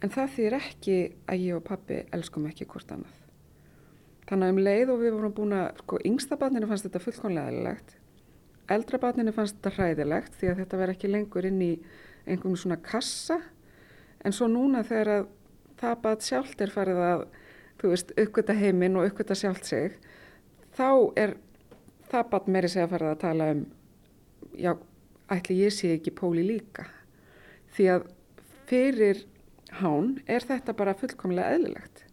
en 0.03 0.11
það 0.13 0.31
þýr 0.37 0.55
ekki 0.59 0.97
að 1.31 1.43
ég 1.43 1.57
og 1.57 1.65
pappi 1.67 1.99
elskum 2.15 2.47
ekki 2.49 2.67
hvort 2.69 2.91
annað. 2.93 3.19
Þannig 4.29 4.47
að 4.47 4.53
um 4.53 4.63
leið 4.63 4.93
og 4.93 5.01
við 5.01 5.15
vorum 5.17 5.35
búin 5.35 5.57
að, 5.57 5.67
sko, 5.83 5.99
yngsta 6.07 6.39
barninu 6.39 6.69
fannst 6.69 6.87
þetta 6.87 7.03
fullkonlega 7.03 7.51
eðlilegt, 7.51 7.95
eldra 8.71 8.99
barninu 9.03 9.33
fannst 9.35 9.57
þetta 9.59 9.73
hræðilegt 9.77 10.37
því 10.39 10.51
að 10.51 10.59
þetta 10.63 10.79
verð 10.79 10.95
ekki 10.95 11.11
lengur 11.11 11.47
inn 11.47 11.61
í 11.63 11.71
einhvern 12.23 12.59
svona 12.59 12.79
kassa, 12.83 13.41
en 14.23 14.35
svo 14.35 14.47
núna 14.51 14.85
þegar 14.87 15.11
að 15.17 15.25
það 15.83 16.01
bat 16.07 16.25
sjálft 16.25 16.63
er 16.63 16.73
farið 16.73 17.01
að, 17.03 17.25
þú 17.81 17.93
veist, 17.93 18.15
uppgöta 18.23 18.55
heiminn 18.57 18.97
og 18.99 19.09
uppgöta 19.09 19.37
sjálft 19.37 19.69
sig, 19.69 19.99
þá 20.77 20.89
er 21.19 21.37
það 22.11 22.29
bat 22.31 22.49
meiri 22.55 22.71
segja 22.71 22.89
farið 22.91 23.11
að 23.11 23.21
tala 23.23 23.51
um, 23.53 23.63
já, 24.59 24.73
ætli 25.33 25.59
ég 25.63 25.73
sé 25.75 25.93
ekki 25.97 26.13
póli 26.15 26.45
líka. 26.45 26.87
Því 27.73 27.89
að 27.95 28.09
fyrir 28.69 29.23
hán 29.79 30.17
er 30.29 30.45
þetta 30.45 30.75
bara 30.77 30.95
fullkomlega 30.97 31.55
eðlilegt. 31.57 32.03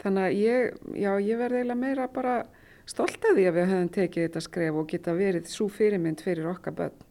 Þannig 0.00 0.26
að 0.26 0.38
ég, 0.40 0.78
já, 0.96 1.10
ég 1.20 1.40
verði 1.40 1.60
eiginlega 1.60 1.80
meira 1.82 2.06
bara 2.12 2.36
stolt 2.88 3.24
að 3.28 3.36
því 3.36 3.44
að 3.50 3.58
við 3.58 3.68
höfum 3.70 3.90
tekið 3.96 4.26
þetta 4.26 4.42
skref 4.46 4.78
og 4.80 4.88
geta 4.90 5.16
verið 5.16 5.50
svo 5.52 5.68
fyrirmynd 5.70 6.24
fyrir 6.24 6.48
okkar 6.50 6.76
börn 6.78 7.04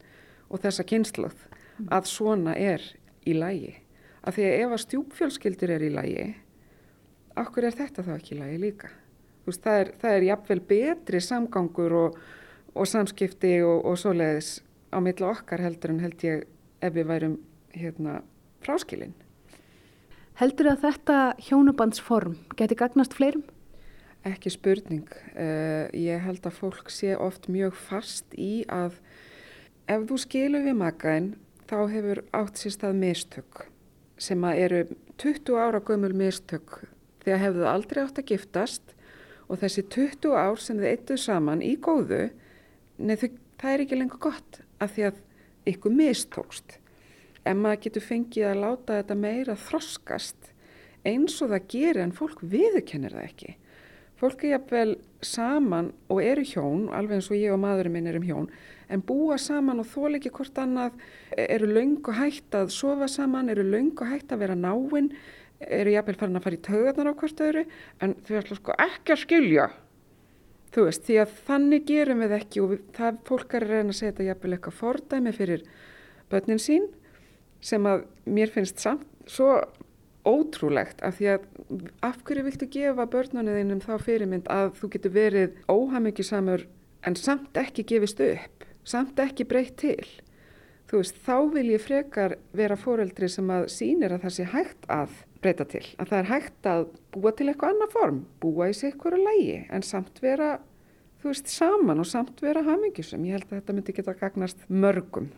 og 0.49 0.63
þessa 0.63 0.85
kynsluð 0.89 1.45
að 1.93 2.09
svona 2.09 2.55
er 2.57 2.83
í 3.29 3.35
lægi. 3.37 3.75
Af 4.29 4.35
því 4.37 4.43
að 4.45 4.59
ef 4.61 4.73
að 4.75 4.81
stjúpfjölskyldur 4.83 5.71
er 5.73 5.83
í 5.87 5.87
lægi, 5.89 6.23
okkur 7.41 7.65
er 7.65 7.75
þetta 7.79 8.03
þá 8.05 8.09
ekki 8.13 8.35
í 8.35 8.37
lægi 8.37 8.57
líka. 8.61 8.89
Veist, 9.47 9.63
það, 9.63 9.77
er, 9.81 9.87
það 10.03 10.17
er 10.17 10.25
jafnvel 10.27 10.57
betri 10.69 11.21
samgangur 11.25 11.95
og, 11.97 12.19
og 12.77 12.89
samskipti 12.91 13.55
og, 13.65 13.87
og 13.89 13.97
svoleiðis 13.97 14.51
á 14.93 15.01
milla 15.01 15.31
okkar 15.31 15.63
heldur 15.65 15.95
en 15.95 16.03
held 16.03 16.25
ég 16.27 16.43
ef 16.85 16.93
við 16.93 17.07
værum 17.09 17.39
hérna, 17.73 18.19
fráskilinn. 18.61 19.15
Heldur 20.37 20.69
að 20.75 20.85
þetta 20.85 21.17
hjónabandsform 21.47 22.37
geti 22.59 22.77
gagnast 22.77 23.17
fleirum? 23.17 23.47
Ekki 24.29 24.53
spurning. 24.53 25.09
Uh, 25.33 25.89
ég 25.95 26.21
held 26.21 26.45
að 26.45 26.59
fólk 26.59 26.93
sé 26.93 27.17
oft 27.17 27.49
mjög 27.49 27.73
fast 27.81 28.37
í 28.37 28.61
að 28.69 29.01
ef 29.89 30.05
þú 30.05 30.21
skilur 30.21 30.69
við 30.69 30.79
makaðinn 30.83 31.33
þá 31.65 31.77
hefur 31.95 32.25
átt 32.37 32.61
sér 32.61 32.77
stað 32.77 33.01
mistök 33.01 33.65
sem 34.19 34.43
eru 34.51 34.83
20 35.21 35.57
ára 35.59 35.81
gömul 35.85 36.13
mistök 36.15 36.81
þegar 37.23 37.43
hefðu 37.45 37.67
aldrei 37.69 38.03
átt 38.03 38.19
að 38.21 38.31
giftast 38.33 38.93
og 39.49 39.61
þessi 39.63 39.85
20 39.95 40.35
ár 40.37 40.59
sem 40.61 40.77
þið 40.79 40.91
eittuð 40.91 41.21
saman 41.23 41.63
í 41.65 41.73
góðu, 41.81 42.27
neð, 43.01 43.25
það 43.59 43.73
er 43.73 43.83
ekki 43.85 43.99
lengur 43.99 44.21
gott 44.29 44.61
af 44.79 44.93
því 44.95 45.09
að 45.09 45.23
ykkur 45.73 45.95
mistókst. 45.95 46.77
En 47.47 47.61
maður 47.63 47.85
getur 47.87 48.05
fengið 48.05 48.49
að 48.49 48.61
láta 48.63 48.99
þetta 48.99 49.17
meira 49.17 49.55
þroskast 49.57 50.51
eins 51.07 51.39
og 51.41 51.53
það 51.53 51.69
gerir 51.71 52.03
en 52.03 52.15
fólk 52.15 52.43
viðurkennir 52.43 53.15
það 53.15 53.27
ekki. 53.29 53.55
Fólk 54.19 54.43
er 54.43 54.57
jafnvel 54.57 54.97
saman 55.23 55.93
og 56.11 56.19
eru 56.23 56.43
hjón, 56.43 56.89
alveg 56.91 57.19
eins 57.19 57.29
og 57.31 57.39
ég 57.39 57.55
og 57.55 57.61
maðurinn 57.63 57.95
minn 57.95 58.09
erum 58.11 58.27
hjón, 58.27 58.49
en 58.89 59.03
búa 59.05 59.37
saman 59.41 59.81
og 59.81 59.89
þól 59.89 60.17
ekki 60.17 60.31
hvort 60.35 60.57
annað, 60.61 60.95
eru 61.37 61.69
laung 61.69 61.99
og 62.01 62.17
hægt 62.17 62.55
að 62.57 62.71
sofa 62.73 63.09
saman, 63.11 63.51
eru 63.53 63.65
laung 63.67 63.93
og 63.97 64.09
hægt 64.09 64.33
að 64.33 64.43
vera 64.45 64.57
náinn, 64.57 65.11
eru 65.59 65.93
jafnvel 65.93 66.17
farin 66.19 66.39
að 66.39 66.47
fara 66.47 66.57
í 66.57 66.63
taugarnar 66.69 67.11
á 67.11 67.19
hvert 67.19 67.43
öðru, 67.45 67.65
en 68.01 68.15
þau 68.25 68.35
ætla 68.41 68.59
sko 68.59 68.77
ekki 68.87 69.15
að 69.15 69.23
skilja. 69.25 69.67
Þú 70.69 70.85
veist, 70.85 71.05
því 71.07 71.19
að 71.23 71.35
þannig 71.47 71.85
gerum 71.89 72.23
við 72.23 72.33
ekki 72.37 72.63
og 72.63 72.71
við, 72.73 72.81
það 72.97 73.21
fólk 73.25 73.55
er 73.57 73.65
reyna 73.65 73.93
að 73.93 73.99
setja 73.99 74.27
jafnvel 74.27 74.55
eitthvað 74.55 74.79
fordæmi 74.79 75.33
fyrir 75.33 75.63
börnin 76.29 76.61
sín 76.61 76.85
sem 77.65 77.85
að 77.89 78.05
mér 78.29 78.53
finnst 78.53 78.81
samt 78.81 79.07
svo 79.29 79.55
ótrúlegt 80.27 81.01
af 81.05 81.17
því 81.17 81.29
að 81.33 81.47
af 82.05 82.19
hverju 82.27 82.45
viltu 82.45 82.67
gefa 82.71 83.05
börnunniðinum 83.09 83.81
þá 83.83 83.93
fyrirmynd 84.03 84.49
að 84.51 84.73
þú 84.79 84.91
getur 84.95 85.15
verið 85.15 85.57
óhamyggisamur 85.71 86.65
en 87.07 87.17
samt 87.17 87.57
ekki 87.59 87.85
gefist 87.87 88.21
upp, 88.23 88.65
samt 88.89 89.19
ekki 89.21 89.45
breytt 89.49 89.77
til. 89.81 90.07
Þú 90.89 91.03
veist, 91.03 91.19
þá 91.21 91.35
vil 91.53 91.67
ég 91.69 91.83
frekar 91.83 92.37
vera 92.57 92.77
foreldri 92.79 93.29
sem 93.29 93.49
að 93.53 93.67
sínir 93.69 94.15
að 94.15 94.23
það 94.23 94.35
sé 94.35 94.45
hægt 94.49 94.87
að 94.89 95.19
breyta 95.43 95.67
til. 95.69 95.83
Að 96.01 96.09
það 96.09 96.19
er 96.19 96.29
hægt 96.31 96.69
að 96.71 96.87
búa 97.13 97.33
til 97.37 97.47
eitthvað 97.51 97.75
annað 97.75 97.93
form, 97.93 98.23
búa 98.41 98.69
í 98.71 98.73
sig 98.73 98.89
eitthvað 98.89 99.21
lægi 99.21 99.59
en 99.69 99.85
samt 99.85 100.17
vera, 100.23 100.55
þú 101.21 101.29
veist, 101.29 101.51
saman 101.53 102.01
og 102.01 102.09
samt 102.09 102.41
vera 102.41 102.63
hamyggisum. 102.65 103.27
Ég 103.27 103.37
held 103.37 103.51
að 103.51 103.59
þetta 103.59 103.75
myndi 103.77 103.95
geta 103.99 104.15
gagnast 104.17 104.65
mörgum. 104.69 105.29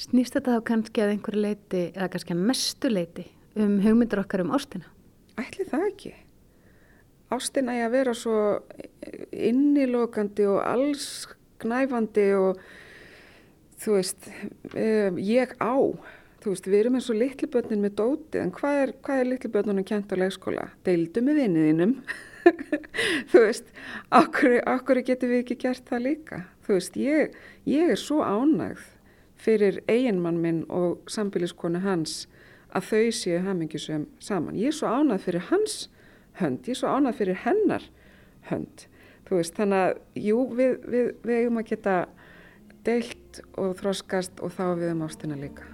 Snýst 0.00 0.36
þetta 0.36 0.58
þá 0.58 0.66
kannski 0.68 1.04
að 1.04 1.14
einhverju 1.14 1.44
leiti, 1.46 1.84
eða 1.94 2.10
kannski 2.12 2.36
að 2.36 2.44
mestu 2.50 2.90
leiti, 2.92 3.24
um 3.56 3.78
hugmyndur 3.84 4.22
okkar 4.22 4.44
um 4.44 4.52
ástina? 4.56 4.92
Ætli 5.40 5.64
það 5.68 5.86
ekki. 5.88 6.12
Ástina 7.32 7.78
er 7.78 7.88
að 7.88 7.94
vera 7.94 8.14
svo 8.18 8.36
innilokandi 9.32 10.46
og 10.50 10.60
allsknæfandi 10.66 12.28
og 12.36 12.62
þú 13.80 13.98
veist, 13.98 14.30
ég 14.76 15.54
á. 15.60 15.76
Þú 16.40 16.54
veist, 16.54 16.68
við 16.72 16.78
erum 16.78 16.96
eins 16.96 17.10
og 17.12 17.18
litlibötnin 17.20 17.82
með 17.84 17.96
dótið, 17.98 18.38
en 18.40 18.52
hvað 18.56 18.78
er, 18.82 18.92
hvað 19.04 19.18
er 19.20 19.28
litlibötnunum 19.28 19.84
kjent 19.84 20.12
á 20.12 20.16
leikskóla? 20.16 20.70
Deildu 20.88 21.20
með 21.24 21.42
vinniðinum. 21.42 21.92
þú 23.30 23.42
veist, 23.44 23.68
okkur, 24.16 24.56
okkur 24.72 25.02
getur 25.04 25.32
við 25.32 25.42
ekki 25.42 25.58
gert 25.66 25.90
það 25.90 26.06
líka. 26.06 26.40
Þú 26.64 26.78
veist, 26.78 26.96
ég, 26.96 27.36
ég 27.68 27.92
er 27.92 28.00
svo 28.00 28.22
ánægð 28.24 28.86
fyrir 29.40 29.80
eiginmann 29.88 30.40
minn 30.40 30.62
og 30.72 31.10
sambiliskonu 31.12 31.80
hans 31.84 32.24
að 32.76 32.88
þau 32.90 33.12
séu 33.16 33.40
hamingisum 33.44 34.06
saman. 34.22 34.56
Ég 34.56 34.72
er 34.72 34.76
svo 34.76 34.92
ánað 34.92 35.26
fyrir 35.26 35.48
hans 35.50 35.76
hönd, 36.40 36.64
ég 36.64 36.76
er 36.76 36.80
svo 36.80 36.92
ánað 36.92 37.20
fyrir 37.20 37.40
hennar 37.44 37.84
hönd. 38.50 38.86
Þú 39.28 39.38
veist, 39.38 39.56
þannig 39.56 39.84
að 39.84 40.24
jú, 40.24 40.40
við, 40.58 40.76
við, 40.90 41.12
við 41.26 41.42
eigum 41.42 41.60
að 41.60 41.68
geta 41.70 41.96
deilt 42.86 43.42
og 43.60 43.76
þroskast 43.80 44.40
og 44.44 44.54
þá 44.56 44.64
við 44.80 44.94
um 44.94 45.04
ástina 45.06 45.38
líka. 45.38 45.66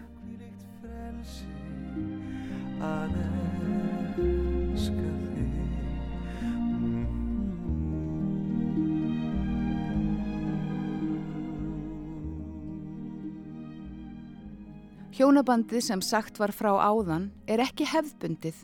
Hjónabandið 15.17 15.81
sem 15.81 16.03
sagt 16.05 16.37
var 16.37 16.53
frá 16.53 16.75
áðan 16.77 17.31
er 17.49 17.63
ekki 17.65 17.87
hefðbundið 17.89 18.59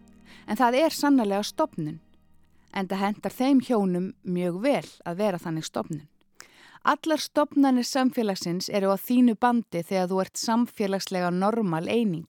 en 0.44 0.58
það 0.60 0.76
er 0.82 0.92
sannlega 0.92 1.46
stopnun 1.48 2.00
en 2.76 2.88
það 2.90 3.04
hendar 3.06 3.36
þeim 3.38 3.62
hjónum 3.64 4.10
mjög 4.22 4.58
vel 4.60 4.88
að 5.08 5.22
vera 5.22 5.40
þannig 5.40 5.64
stopnun. 5.64 6.11
Allar 6.82 7.20
stopnarnir 7.22 7.86
samfélagsins 7.86 8.66
eru 8.74 8.90
á 8.90 8.98
þínu 8.98 9.36
bandi 9.38 9.84
þegar 9.86 10.08
þú 10.10 10.16
ert 10.24 10.40
samfélagslega 10.40 11.28
normal 11.30 11.86
eining. 11.86 12.26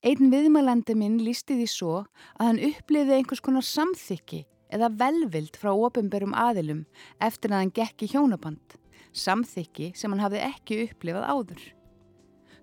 Einn 0.00 0.32
viðmælandi 0.32 0.96
minn 0.96 1.18
lísti 1.20 1.58
því 1.58 1.66
svo 1.68 1.98
að 2.38 2.46
hann 2.46 2.62
uppliði 2.70 3.18
einhvers 3.18 3.44
konar 3.44 3.68
samþykki 3.68 4.40
eða 4.72 4.88
velvild 5.04 5.60
frá 5.60 5.68
ofinberum 5.74 6.32
aðilum 6.32 6.86
eftir 7.20 7.52
að 7.52 7.60
hann 7.60 7.76
gekk 7.76 8.06
í 8.06 8.10
hjónaband, 8.14 8.78
samþykki 9.12 9.92
sem 10.00 10.16
hann 10.16 10.24
hafði 10.24 10.44
ekki 10.48 10.82
upplifað 10.88 11.28
áður. 11.28 11.62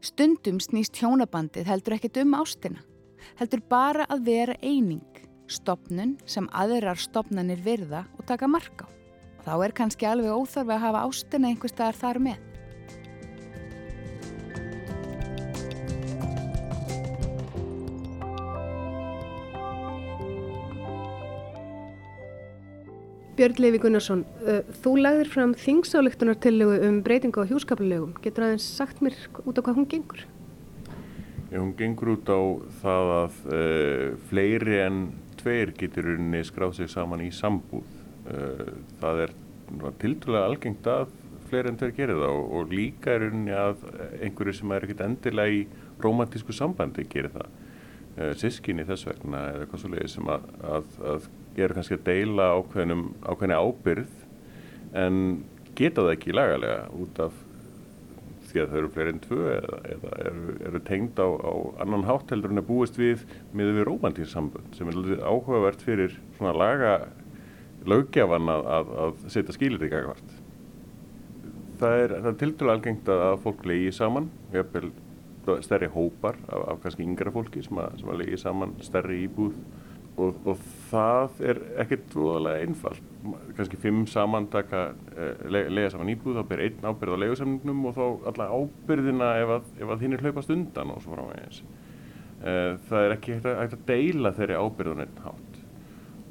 Stundum 0.02 0.58
snýst 0.58 0.98
hjónabandið 0.98 1.70
heldur 1.70 2.00
ekkert 2.00 2.24
um 2.24 2.38
ástina, 2.42 2.82
heldur 3.38 3.62
bara 3.62 4.10
að 4.10 4.26
vera 4.34 4.58
eining, 4.66 5.06
stopnun 5.46 6.18
sem 6.26 6.50
aðrar 6.50 6.98
stopnanir 6.98 7.62
virða 7.62 8.08
og 8.18 8.26
taka 8.26 8.50
marka 8.50 8.90
á. 8.90 8.99
Þá 9.50 9.64
er 9.66 9.72
kannski 9.74 10.06
alveg 10.06 10.30
óþarfi 10.30 10.74
að 10.76 10.84
hafa 10.84 11.00
ástina 11.08 11.50
einhver 11.50 11.72
staðar 11.72 11.96
þar 11.98 12.18
með. 12.22 12.42
Björn 23.40 23.62
Leifi 23.64 23.80
Gunnarsson, 23.82 24.22
þú 24.84 24.94
lagðir 25.00 25.32
fram 25.34 25.56
þingsálektunartillögu 25.58 26.84
um 26.86 27.02
breytingu 27.02 27.42
á 27.42 27.50
hjúskapalögum. 27.50 28.14
Getur 28.22 28.46
aðeins 28.52 28.70
sagt 28.70 29.02
mér 29.02 29.18
út 29.48 29.58
á 29.58 29.66
hvað 29.66 29.80
hún 29.80 29.90
gengur? 29.90 30.26
Já, 31.50 31.58
hún 31.58 31.74
gengur 31.80 32.14
út 32.20 32.30
á 32.30 32.42
það 32.84 33.16
að 33.16 33.40
uh, 33.50 34.06
fleiri 34.30 34.84
en 34.84 35.08
tveir 35.42 35.74
getur 35.80 36.14
unni 36.20 36.44
skráð 36.46 36.84
sig 36.84 36.94
saman 36.94 37.26
í 37.26 37.32
sambúð. 37.34 37.99
Uh, 38.30 38.76
það 39.02 39.24
er 39.26 39.36
tildulega 40.02 40.50
algengt 40.50 40.90
að 40.90 41.16
fleiri 41.50 41.72
en 41.72 41.80
tveir 41.80 41.96
gerir 41.98 42.20
það 42.22 42.36
og, 42.36 42.52
og 42.60 42.74
líka 42.74 43.16
er 43.16 43.26
unni 43.30 43.56
að 43.58 43.84
einhverju 44.22 44.60
sem 44.60 44.74
er 44.76 44.86
ekkert 44.86 45.06
endilega 45.08 45.56
í 45.56 45.64
romantísku 46.04 46.54
sambandi 46.54 47.08
gerir 47.10 47.34
það. 47.34 47.52
Uh, 48.20 48.32
sískinni 48.38 48.86
þess 48.88 49.10
vegna 49.10 49.46
eða 49.54 49.66
eitthvað 49.66 49.84
svo 49.84 49.94
leiði 49.94 50.14
sem 50.14 50.34
að, 50.34 50.50
að, 50.76 50.90
að 51.14 51.30
eru 51.60 51.76
kannski 51.76 51.98
að 51.98 52.08
deila 52.08 52.50
ákveðnum, 52.60 53.06
ákveðni 53.26 53.60
ábyrð 53.60 54.18
en 55.00 55.22
geta 55.78 56.04
það 56.04 56.16
ekki 56.16 56.36
lagalega 56.36 56.90
út 56.98 57.22
af 57.24 57.46
því 58.50 58.62
að 58.64 58.72
þau 58.72 58.78
eru 58.80 58.92
fleiri 58.94 59.14
en 59.14 59.22
tvö 59.24 59.40
eða, 59.54 59.80
eða 59.94 60.12
eru, 60.26 60.54
eru 60.70 60.82
tengd 60.88 61.20
á, 61.22 61.28
á 61.30 61.54
annan 61.86 62.06
hátt 62.08 62.32
heldur 62.34 62.54
en 62.54 62.62
að 62.64 62.70
búist 62.70 62.98
við 63.00 63.26
með 63.54 63.74
við 63.78 63.88
romantísk 63.90 64.34
sambund 64.34 64.78
sem 64.78 64.90
er 64.90 65.22
áhugavert 65.22 65.84
fyrir 65.86 66.16
svona 66.38 66.56
laga 66.58 66.94
löggefan 67.88 68.52
að, 68.52 68.70
að, 68.78 68.94
að 69.04 69.28
setja 69.32 69.56
skilir 69.56 69.86
í 69.86 69.92
gagvart. 69.92 70.34
Það 71.80 72.02
er, 72.04 72.16
er 72.20 72.40
tildur 72.40 72.74
algengt 72.74 73.12
að 73.14 73.38
fólk 73.44 73.64
leiði 73.68 73.94
saman, 73.96 74.28
erum 74.52 74.92
stærri 75.64 75.88
hópar 75.90 76.36
af, 76.48 76.66
af 76.74 76.82
kannski 76.84 77.06
yngra 77.08 77.32
fólki 77.34 77.64
sem 77.66 77.80
að, 77.82 78.04
að 78.04 78.20
leiði 78.22 78.40
saman 78.42 78.76
stærri 78.86 79.24
íbúð 79.24 79.56
og, 80.20 80.40
og 80.52 80.64
það 80.90 81.42
er 81.52 81.60
ekkert 81.84 82.16
voðalega 82.16 82.66
einfalt. 82.66 83.12
Kannski 83.58 83.80
fimm 83.80 84.06
samantaka 84.10 84.90
eh, 85.16 85.46
le, 85.52 85.66
lega 85.72 85.94
saman 85.94 86.12
íbúð, 86.14 86.40
þá 86.40 86.50
ber 86.50 86.64
einn 86.66 86.88
ábyrð 86.90 87.16
á 87.16 87.22
legusamningnum 87.24 87.86
og 87.90 87.96
þá 87.98 88.04
alla 88.34 88.50
ábyrðina 88.56 89.30
ef 89.44 89.54
að, 89.58 89.70
ef 89.80 89.94
hinn 90.04 90.18
er 90.18 90.26
hlaupast 90.26 90.54
undan 90.56 90.94
og 90.96 91.04
svo 91.04 91.16
frá 91.16 91.24
vegins. 91.32 91.62
Eh, 92.40 92.74
það 92.90 93.06
er 93.06 93.16
ekki 93.16 93.38
hægt 93.38 93.50
að, 93.54 93.80
deila 93.88 94.34
þeirri 94.36 94.60
ábyrðun 94.60 95.06
einn 95.06 95.24
hátt. 95.26 95.62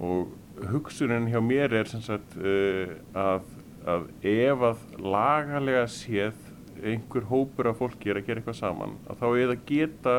Og 0.05 0.37
hugsunin 0.73 1.29
hjá 1.31 1.41
mér 1.45 1.75
er 1.81 1.89
sagt 1.89 2.37
eh, 2.43 2.97
að, 3.17 3.47
að 3.87 4.09
ef 4.27 4.65
að 4.71 4.85
lagalega 4.99 5.87
séð 5.91 6.39
einhver 6.79 7.27
hópur 7.31 7.71
af 7.71 7.81
fólki 7.81 8.11
er 8.11 8.21
að 8.21 8.29
gera 8.29 8.43
eitthvað 8.43 8.61
saman, 8.61 8.97
að 9.11 9.21
þá 9.23 9.29
er 9.31 9.53
að 9.55 9.65
geta 9.67 10.17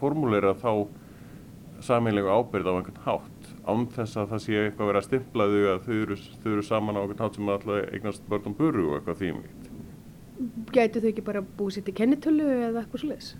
formúleira 0.00 0.54
þá 0.58 0.70
sameinlegu 1.84 2.30
ábyrð 2.30 2.70
á 2.70 2.74
einhvern 2.74 3.02
hátt 3.04 3.48
án 3.68 3.86
þess 3.94 4.18
að 4.20 4.30
það 4.32 4.42
sé 4.44 4.58
eitthvað 4.60 4.84
að 4.84 4.90
vera 4.90 5.04
stimplaðu 5.04 5.62
að 5.70 5.86
þau 5.86 5.94
eru, 6.00 6.18
þau 6.42 6.50
eru 6.52 6.66
saman 6.66 6.98
á 6.98 7.00
einhvern 7.02 7.24
hátt 7.24 7.38
sem 7.38 7.50
alltaf 7.54 7.94
eignast 7.94 8.28
börnum 8.30 8.56
buru 8.58 8.86
og 8.90 8.98
eitthvað 8.98 9.20
þýmvitt. 9.22 9.72
Gætu 10.74 11.02
þau 11.02 11.10
ekki 11.10 11.26
bara 11.26 11.44
búið 11.58 11.76
sér 11.76 11.86
til 11.88 11.96
kennitölu 12.00 12.48
eða 12.54 12.84
eitthvað 12.84 13.04
slúðis? 13.04 13.34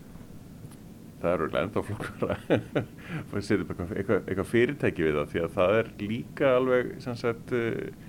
Það 1.25 1.35
er 1.35 1.45
auðvitað 1.45 1.67
ennþá 1.67 1.85
flokkar 1.89 2.25
að 3.35 3.45
setja 3.49 3.61
upp 3.65 3.75
eitthvað, 3.75 4.23
eitthvað, 4.29 4.51
fyrirtæki 4.53 5.07
við 5.07 5.19
það 5.19 5.31
því 5.33 5.45
að 5.45 5.55
það 5.59 5.77
er 5.81 5.93
líka 6.05 6.55
alveg 6.59 6.95
sagt 7.05 7.55
uh, 7.57 8.09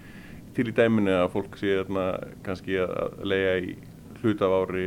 til 0.56 0.70
í 0.72 0.76
dæminu 0.76 1.18
að 1.20 1.32
fólk 1.34 1.60
sé 1.60 1.76
þarna 1.82 2.06
kannski 2.46 2.80
að 2.84 3.20
lega 3.28 3.58
í 3.64 3.76
hlut 4.22 4.42
af 4.46 4.56
ári 4.62 4.86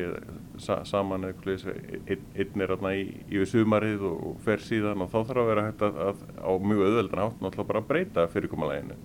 sa 0.59 0.81
saman 0.89 1.29
eitthvað 1.29 1.69
einn, 2.09 2.63
er 2.63 2.73
þarna 2.73 2.95
í 2.97 3.45
sumarið 3.47 4.05
og, 4.09 4.39
fer 4.45 4.63
síðan 4.65 5.05
og 5.05 5.13
þá 5.13 5.19
þarf 5.21 5.43
að 5.43 5.51
vera 5.53 5.67
hægt 5.69 5.85
að, 5.87 6.01
að 6.09 6.25
á 6.43 6.51
mjög 6.59 6.85
öðveldan 6.89 7.25
átt 7.25 7.43
náttúrulega 7.45 7.71
bara 7.71 7.83
að 7.83 7.91
breyta 7.93 8.27
fyrirkomalæginu 8.33 8.99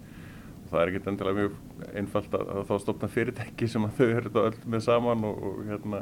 það 0.72 0.80
er 0.82 0.92
ekkert 0.92 1.10
endilega 1.12 1.40
mjög 1.40 1.92
einfalt 2.02 2.38
að, 2.38 2.48
að 2.56 2.64
þá 2.70 2.74
stopna 2.82 3.12
fyrirtæki 3.14 3.70
sem 3.70 3.86
að 3.86 4.00
þau 4.00 4.08
eru 4.08 4.34
öll 4.48 4.64
með 4.74 4.86
saman 4.88 5.28
og, 5.30 5.44
og 5.50 5.60
hérna 5.70 6.02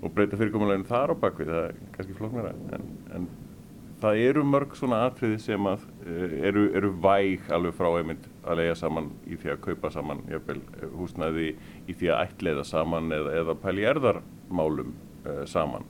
og 0.00 0.12
breyta 0.14 0.38
fyrirkomuleginu 0.40 0.88
þar 0.88 1.12
á 1.12 1.14
bakvið, 1.20 1.52
það 1.52 1.68
er 1.68 1.78
kannski 1.96 2.16
flóknara. 2.16 2.52
En, 2.76 2.86
en 3.16 3.28
það 4.00 4.22
eru 4.30 4.44
mörg 4.48 4.74
svona 4.78 5.02
atriði 5.08 5.38
sem 5.44 5.68
að 5.68 5.84
uh, 6.06 6.34
eru, 6.48 6.66
eru 6.78 6.92
væg 7.04 7.50
alveg 7.52 7.76
frá 7.76 7.90
einmitt 7.98 8.26
að 8.40 8.62
lega 8.62 8.78
saman 8.80 9.10
í 9.28 9.38
því 9.40 9.54
að 9.54 9.62
kaupa 9.68 9.92
saman 9.92 10.24
jafnvel, 10.30 10.60
húsnæði 10.96 11.52
í 11.84 11.96
því 11.96 12.12
að 12.14 12.26
ætleiða 12.26 12.66
saman 12.68 13.12
eða, 13.16 13.38
eða 13.42 13.56
pæli 13.60 13.88
erðarmálum 13.92 14.94
uh, 15.26 15.42
saman. 15.50 15.88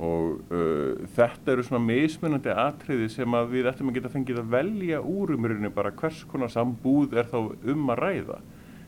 Og 0.00 0.52
uh, 0.52 1.00
þetta 1.16 1.54
eru 1.54 1.64
svona 1.64 1.84
mismunandi 1.84 2.52
atriði 2.52 3.08
sem 3.12 3.36
að 3.36 3.52
við 3.56 3.72
ættum 3.72 3.90
að 3.90 3.98
geta 3.98 4.12
fengið 4.12 4.44
að 4.44 4.54
velja 4.54 5.00
úr 5.00 5.34
umrunni 5.36 5.72
bara 5.72 5.92
hvers 5.96 6.22
konar 6.28 6.52
sambúð 6.52 7.16
er 7.20 7.28
þá 7.32 7.38
um 7.40 7.92
að 7.92 8.04
ræða 8.04 8.40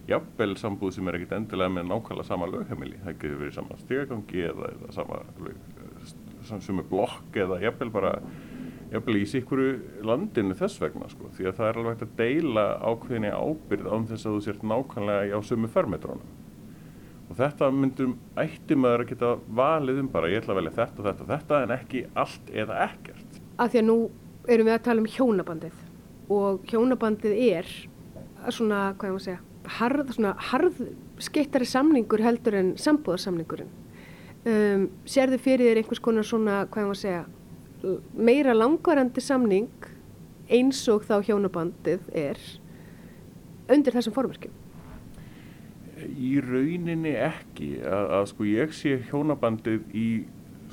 jafnvel 0.09 0.57
sambúð 0.59 0.97
sem 0.97 1.09
er 1.09 1.19
ekkit 1.19 1.37
endilega 1.37 1.73
með 1.77 1.89
nákvæmlega 1.91 2.27
sama 2.27 2.49
lögheimili, 2.51 2.99
það 3.05 3.19
getur 3.21 3.41
verið 3.43 3.55
sama 3.59 3.79
stegagangi 3.81 4.45
eða, 4.49 4.73
eða 4.75 4.97
sama 4.97 6.61
sem 6.67 6.83
er 6.83 6.89
blokk 6.91 7.39
eða 7.45 7.61
jafnvel 7.63 7.93
bara 7.95 8.13
jafnvel 8.93 9.21
í 9.21 9.25
sikuru 9.31 9.69
landinu 10.05 10.57
þess 10.59 10.83
vegna 10.83 11.09
sko. 11.09 11.31
Því 11.37 11.49
að 11.49 11.59
það 11.59 11.69
er 11.69 11.81
alveg 11.81 11.95
hægt 11.95 12.07
að 12.09 12.17
deila 12.19 12.65
ákveðinni 12.83 13.31
ábyrð 13.33 13.91
án 13.95 14.09
þess 14.11 14.27
að 14.27 14.35
þú 14.35 14.43
sért 14.47 14.65
nákvæmlega 14.73 15.39
á 15.39 15.41
sömu 15.47 15.71
förmetrónum 15.73 16.39
og 17.33 17.39
þetta 17.39 17.69
myndum 17.73 18.17
ætti 18.37 18.77
maður 18.77 19.05
að 19.07 19.11
geta 19.15 19.29
valið 19.57 20.03
um 20.03 20.09
bara 20.13 20.29
ég 20.29 20.43
ætla 20.43 20.53
að 20.53 20.59
velja 20.61 20.75
þetta, 20.77 21.05
þetta, 21.07 21.29
þetta 21.31 21.61
en 21.63 21.73
ekki 21.79 22.03
allt 22.21 22.51
eða 22.53 22.81
ekkert. 22.91 23.39
Af 23.57 23.73
því 23.73 23.81
að 23.81 23.87
nú 23.89 23.97
erum 24.53 24.69
við 24.69 24.75
að 24.75 24.85
tala 24.89 25.01
um 25.03 25.09
hjónabandið. 25.15 25.79
Og 26.33 26.69
hjónabandið 26.69 27.39
er 27.47 27.71
svona, 28.53 28.83
hvað 28.99 29.09
ég 29.09 29.17
má 29.17 29.25
segja, 29.25 29.41
harð, 29.79 30.15
svona 30.17 30.35
harð 30.51 30.81
skeittari 31.23 31.69
samningur 31.69 32.23
heldur 32.25 32.57
en 32.59 32.75
sambúðarsamningurinn. 32.81 33.71
Um, 34.43 34.89
sérðu 35.07 35.39
fyrir 35.39 35.71
þér 35.71 35.83
einhvers 35.83 36.03
konar 36.03 36.27
svona, 36.27 36.65
hvað 36.71 36.83
ég 36.83 36.91
má 36.91 36.99
segja, 36.99 37.23
meira 38.15 38.55
langvarandi 38.57 39.23
samning 39.23 39.87
eins 40.53 40.83
og 40.91 41.07
þá 41.07 41.21
hjónabandið 41.29 42.11
er 42.19 42.41
undir 43.71 43.95
þessum 43.95 44.15
formverkjum? 44.17 44.59
Í 46.03 46.33
rauninni 46.43 47.15
ekki, 47.15 47.77
að, 47.87 48.07
að 48.19 48.29
sko 48.33 48.47
ég 48.49 48.75
sé 48.75 48.97
hjónabandið 49.11 49.95
í 49.95 50.07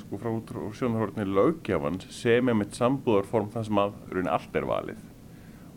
sko 0.00 0.18
frá 0.18 0.32
sjónarhórni 0.74 1.26
lögjafans 1.28 2.08
sem 2.14 2.50
er 2.50 2.58
mitt 2.58 2.74
sambúðarform 2.74 3.52
þar 3.54 3.68
sem 3.68 3.80
að 3.82 3.94
rauninni 4.10 4.34
allt 4.34 4.58
er 4.58 4.66
valið. 4.66 5.04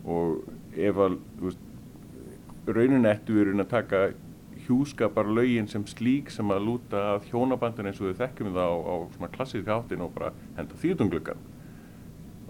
Og 0.04 0.42
ef 0.74 0.98
að, 1.06 1.18
veist, 1.40 1.63
rauninni 2.68 3.10
ættu 3.10 3.36
við 3.36 3.48
rauninni 3.48 3.66
að 3.66 3.74
taka 3.74 4.04
hjúskapar 4.64 5.28
lögin 5.28 5.68
sem 5.68 5.84
slík 5.88 6.30
sem 6.32 6.52
að 6.52 6.68
lúta 6.68 7.00
að 7.14 7.26
hjónabandin 7.32 7.90
eins 7.90 8.00
og 8.00 8.08
við 8.08 8.22
þekkjum 8.22 8.54
það 8.54 8.70
á, 8.72 8.76
á 8.80 8.94
svona 9.16 9.32
klassíska 9.34 9.76
áttin 9.76 10.04
og 10.04 10.14
bara 10.14 10.32
henda 10.56 10.78
þýðungluggan 10.80 11.42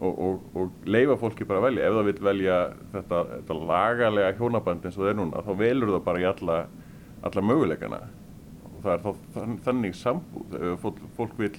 og, 0.00 0.18
og, 0.18 0.42
og 0.54 0.90
leifa 0.90 1.16
fólki 1.18 1.46
bara 1.48 1.62
að 1.62 1.68
velja. 1.68 1.86
Ef 1.88 1.96
það 1.96 2.08
vil 2.08 2.16
velja 2.28 2.58
þetta, 2.94 3.20
þetta 3.32 3.58
lagalega 3.70 4.34
hjónaband 4.38 4.86
eins 4.86 4.98
og 4.98 5.04
það 5.04 5.12
er 5.12 5.18
núna 5.20 5.44
þá 5.46 5.52
velur 5.60 5.94
það 5.94 6.04
bara 6.08 6.22
í 6.22 6.28
alla, 6.30 6.58
alla 7.28 7.46
möguleikana. 7.50 8.00
Og 8.70 8.78
það 8.84 8.92
er 8.94 9.04
þá 9.04 9.10
þannig 9.68 9.98
sambúð. 9.98 10.58
Ef 10.60 10.84
fólk, 10.84 11.02
fólk 11.18 11.38
vil 11.40 11.52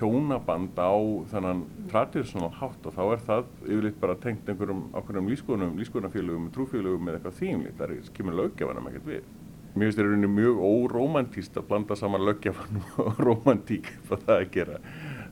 hjónaband 0.00 0.78
á 0.80 0.92
þannan 1.30 1.60
tradisjonal 1.90 2.50
hátt 2.56 2.86
og 2.88 2.96
þá 2.96 3.02
er 3.04 3.22
það 3.26 3.50
yfirleitt 3.66 4.00
bara 4.00 4.16
tengt 4.22 4.48
einhverjum 4.48 4.86
ákveðnum 4.94 5.30
lífskoðunum, 5.30 5.76
lífskoðunafélögum, 5.80 6.50
trúfélögum 6.54 7.10
eða 7.10 7.20
eitthvað 7.20 7.38
þýmlít, 7.42 7.76
það 7.78 7.94
er 7.94 8.04
skimur 8.08 8.38
löggefanum 8.40 8.90
ekkert 8.90 9.10
við. 9.10 9.30
Mér 9.70 9.86
finnst 9.86 10.00
þetta 10.00 10.30
mjög 10.34 10.62
óromantíst 10.66 11.58
að 11.60 11.66
blanda 11.68 11.96
saman 11.98 12.24
löggjafann 12.26 12.80
og 13.04 13.20
romantík 13.22 13.92
hvað 14.08 14.24
það 14.26 14.40
að 14.40 14.48
gera. 14.56 14.80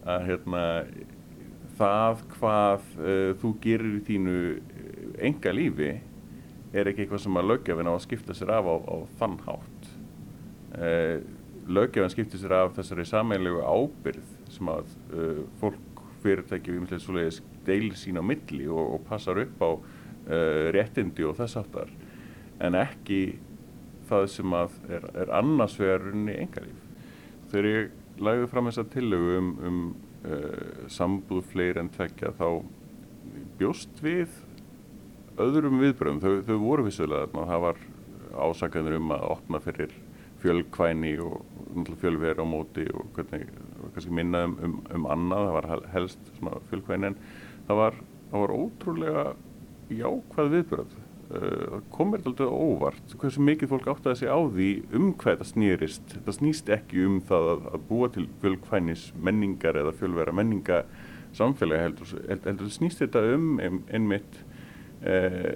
Að 0.08 0.26
hérna 0.28 0.64
það 1.78 2.22
hvað 2.36 2.92
uh, 2.98 3.32
þú 3.40 3.52
gerir 3.64 3.96
í 3.98 4.04
þínu 4.06 4.36
enga 5.28 5.54
lífi 5.54 5.90
er 6.76 6.90
ekki 6.90 7.04
eitthvað 7.06 7.24
sem 7.24 7.40
að 7.40 7.50
löggjafin 7.50 7.90
á 7.90 7.92
að 7.96 8.04
skipta 8.04 8.36
sér 8.36 8.54
af 8.54 8.68
á, 8.70 8.76
á 8.78 8.96
þann 9.18 9.38
hátt. 9.48 9.92
Uh, 10.78 11.16
löggjafin 11.66 12.14
skipta 12.14 12.38
sér 12.38 12.54
af 12.60 12.76
þessari 12.78 13.08
sameinlegu 13.08 13.64
ábyrð 13.64 14.37
sem 14.54 14.72
að 14.72 14.90
uh, 15.12 15.44
fólk 15.60 16.02
fyrirtæki 16.22 16.72
við 16.72 16.82
umhverfið 16.82 17.04
svoleiðis 17.04 17.42
deilir 17.68 17.98
sín 17.98 18.18
á 18.18 18.24
milli 18.24 18.66
og, 18.66 18.94
og 18.96 19.06
passar 19.08 19.40
upp 19.44 19.62
á 19.62 19.70
réttindi 20.74 21.24
og 21.24 21.38
þess 21.38 21.56
aftar 21.56 21.88
en 22.60 22.74
ekki 22.76 23.38
það 24.08 24.26
sem 24.32 24.56
að 24.56 24.74
er, 24.96 25.06
er 25.22 25.32
annars 25.38 25.76
vegar 25.80 26.04
runni 26.06 26.34
engalíf. 26.40 26.82
Þegar 27.52 27.68
ég 27.70 28.20
lagði 28.24 28.50
fram 28.52 28.68
þessa 28.70 28.86
tillögu 28.92 29.38
um, 29.38 29.50
um 29.68 29.80
uh, 30.26 30.84
sambúð 30.92 31.46
fleiri 31.52 31.82
en 31.82 31.92
tvekja 31.94 32.34
þá 32.38 32.48
bjóst 33.60 34.02
við 34.04 34.32
öðrum 35.38 35.80
viðbröðum. 35.82 36.20
Þau, 36.22 36.42
þau 36.48 36.58
voru 36.62 36.88
vissulega 36.88 37.28
að 37.28 37.52
það 37.52 37.64
var 37.66 37.82
ásakaður 38.48 38.98
um 38.98 39.14
að 39.16 39.26
opna 39.32 39.62
fyrir 39.62 39.94
fjölkvæni 40.42 41.16
og 41.22 41.40
fjölverð 42.00 42.42
á 42.42 42.46
móti 42.46 42.86
og 42.94 43.08
hvernig, 43.16 43.48
kannski 43.94 44.14
minna 44.14 44.44
um, 44.48 44.56
um, 44.64 44.78
um 44.94 45.10
annað, 45.12 45.48
það 45.48 45.58
var 45.58 45.90
helst 45.94 46.32
en 47.10 47.18
það 47.68 47.82
var, 47.82 48.00
það 48.30 48.42
var 48.44 48.54
ótrúlega 48.56 49.26
jákvæð 49.98 50.50
viðbröð 50.54 50.96
uh, 50.96 51.78
komir 51.94 52.22
þetta 52.22 52.32
alltaf 52.32 52.64
óvart 52.64 53.14
hversu 53.20 53.44
mikið 53.44 53.72
fólk 53.72 53.90
átti 53.92 54.12
að 54.12 54.18
segja 54.22 54.36
á 54.36 54.40
því 54.44 54.70
um 54.96 55.12
hvað 55.12 55.34
þetta 55.34 55.48
snýrist. 55.52 56.16
Þetta 56.16 56.36
snýst 56.38 56.72
ekki 56.78 57.04
um 57.08 57.20
það 57.28 57.52
að, 57.52 57.68
að 57.72 57.86
búa 57.90 58.10
til 58.14 58.26
fjölkvænis 58.42 59.06
menningar 59.28 59.80
eða 59.80 59.94
fjölvera 60.00 60.34
menninga 60.36 60.82
samfélagi 61.36 61.84
heldur, 61.84 62.14
heldur 62.28 62.72
snýst 62.72 63.02
þetta 63.04 63.24
um 63.36 63.48
einmitt 63.60 64.42
uh, 65.04 65.54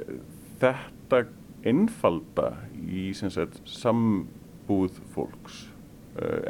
þetta 0.62 1.24
einfalda 1.66 2.54
í 2.82 3.11
sagt, 3.14 3.61
sambúð 3.68 4.98
fólks 5.14 5.66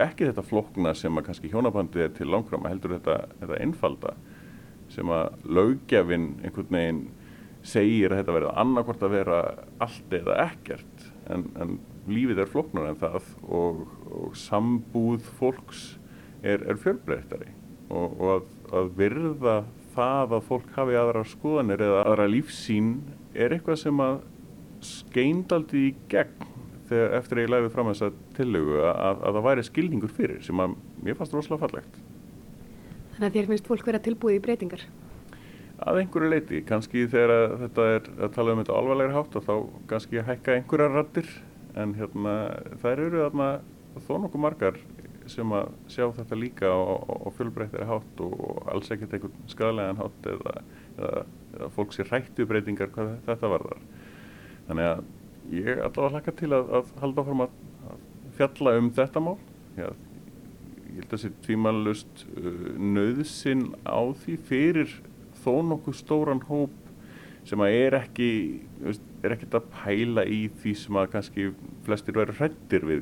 ekki 0.02 0.26
þetta 0.26 0.42
flokna 0.42 0.94
sem 0.98 1.18
að 1.18 1.28
kannski 1.28 1.50
hjónabandið 1.52 2.06
er 2.06 2.14
til 2.16 2.30
langrama 2.32 2.72
heldur 2.72 2.96
þetta, 2.96 3.18
þetta 3.40 3.60
einfalda 3.62 4.14
sem 4.92 5.12
að 5.14 5.44
lögjafinn 5.58 6.32
einhvern 6.42 6.74
veginn 6.74 7.02
segir 7.62 8.10
að 8.10 8.22
þetta 8.22 8.36
verður 8.36 8.60
annarkort 8.64 9.04
að 9.06 9.14
vera 9.14 9.40
allt 9.82 10.16
eða 10.18 10.38
ekkert 10.48 11.06
en, 11.30 11.46
en 11.62 11.76
lífið 12.10 12.42
er 12.42 12.50
floknar 12.50 12.90
en 12.90 12.98
það 12.98 13.28
og, 13.46 13.84
og 14.10 14.36
sambúð 14.38 15.28
fólks 15.38 15.84
er, 16.42 16.64
er 16.66 16.80
fjölbreyttari. 16.82 17.52
Og, 17.92 18.18
og 18.18 18.28
að, 18.34 18.52
að 18.80 18.92
virða 18.98 19.56
það 19.94 20.36
að 20.38 20.46
fólk 20.48 20.74
hafi 20.74 20.98
aðra 20.98 21.24
skoðanir 21.28 21.84
eða 21.86 22.04
aðra 22.06 22.28
lífsín 22.32 22.94
er 23.32 23.54
eitthvað 23.54 23.82
sem 23.84 24.02
að 24.02 24.22
skeindaldi 24.82 25.86
í 25.90 25.94
gegn 26.10 26.51
þegar 26.92 27.18
eftir 27.18 27.38
að 27.38 27.46
ég 27.46 27.52
læfið 27.54 27.76
fram 27.76 27.92
þessa 27.92 28.10
tillögu 28.38 28.80
að, 28.86 29.22
að 29.28 29.38
það 29.38 29.46
væri 29.48 29.68
skilningur 29.68 30.16
fyrir 30.18 30.42
sem 30.46 30.64
að 30.64 30.76
mér 31.02 31.18
fannst 31.18 31.36
rosalega 31.36 31.66
fallegt. 31.66 32.02
Þannig 33.12 33.28
að 33.28 33.38
þér 33.38 33.48
finnst 33.52 33.70
fólk 33.72 33.88
verið 33.88 34.00
að 34.00 34.06
tilbúið 34.10 34.38
í 34.38 34.44
breytingar? 34.46 34.84
að 35.82 36.02
einhverju 36.02 36.30
leiti, 36.30 36.60
kannski 36.66 37.06
þegar 37.10 37.56
þetta 37.64 37.86
er 37.96 38.08
að 38.22 38.34
tala 38.36 38.54
um 38.54 38.60
þetta 38.60 38.74
alvarlegri 38.78 39.16
hátt 39.16 39.38
og 39.38 39.46
þá 39.46 39.54
kannski 39.90 40.20
að 40.20 40.28
hækka 40.30 40.56
einhverja 40.58 40.90
rattir 40.92 41.30
en 41.82 41.94
hérna 41.98 42.34
þær 42.82 43.04
eru 43.06 43.22
þarna 43.24 43.48
þó 44.06 44.12
nokkuð 44.22 44.44
margar 44.44 44.78
sem 45.30 45.54
að 45.54 45.72
sjá 45.90 46.04
þetta 46.16 46.38
líka 46.38 46.70
á, 46.70 46.78
á 46.98 47.28
fjölbreyttari 47.36 47.88
hátt 47.88 48.22
og 48.24 48.62
alls 48.70 48.90
ekkert 48.94 49.16
einhvern 49.16 49.50
skadalega 49.50 49.96
hátt 49.98 50.30
eða, 50.34 50.54
eða, 50.98 51.24
eða 51.56 51.72
fólk 51.76 51.96
sé 51.96 52.06
rættu 52.08 52.46
breytingar 52.50 52.92
hvað 52.94 53.14
þetta 53.26 53.52
varðar 53.54 53.82
þannig 54.68 54.90
að 54.92 55.04
ég 55.50 55.68
allavega 55.82 56.12
hlaka 56.16 56.34
til 56.38 56.52
að, 56.54 56.70
að 56.78 56.92
halda 57.02 57.24
áfram 57.24 57.44
að, 57.46 57.56
að 57.90 58.04
fjalla 58.38 58.76
um 58.80 58.90
þetta 58.96 59.22
mál 59.24 59.36
Já, 59.78 59.88
ég 59.88 61.00
held 61.00 61.06
að 61.06 61.12
það 61.14 61.22
sé 61.24 61.30
tvímanlust 61.46 62.24
uh, 62.36 62.68
nöðsinn 62.78 63.66
á 63.88 64.00
því 64.22 64.36
fyrir 64.50 64.94
þó 65.42 65.52
nokkuð 65.72 65.96
stóran 65.98 66.42
hóp 66.50 66.78
sem 67.48 67.58
að 67.64 67.74
er 67.74 67.96
ekki 67.98 68.28
er 69.24 69.32
ekkert 69.34 69.56
að 69.58 69.64
pæla 69.74 70.22
í 70.30 70.44
því 70.62 70.72
sem 70.78 70.98
að 71.00 71.08
kannski 71.16 71.48
flestir 71.86 72.14
verður 72.14 72.38
hrættir 72.38 72.84
við 72.86 73.00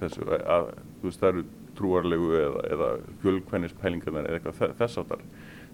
þessu 0.00 0.24
að 0.40 0.70
þú 1.02 1.10
veist 1.10 1.20
það 1.20 1.28
eru 1.34 1.44
trúarlegu 1.76 2.30
eða, 2.40 2.62
eða 2.72 2.88
fjölkvennispælingarnar 3.20 4.28
eða 4.30 4.38
eitthvað 4.38 4.56
þe- 4.62 4.70
þess 4.78 5.00
áttar. 5.02 5.24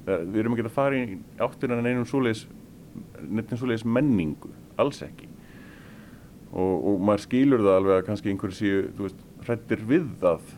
Við 0.09 0.39
erum 0.43 0.57
ekki 0.57 0.65
að 0.67 0.75
fara 0.75 0.99
í 0.99 1.19
áttina 1.47 1.77
en 1.79 1.87
einum 1.93 2.09
svoleiðis, 2.11 2.41
neitt 3.31 3.55
svoleiðis 3.55 3.85
menningu, 3.87 4.51
alls 4.83 4.99
ekki. 5.07 5.29
Og, 6.53 6.72
og 6.84 7.05
maður 7.09 7.22
skilur 7.24 7.62
það 7.64 7.78
alveg 7.78 7.94
að 7.96 8.09
kannski 8.09 8.32
einhverju 8.32 8.59
séu, 8.59 9.12
hrættir 9.46 9.86
við 9.88 10.11
það, 10.20 10.50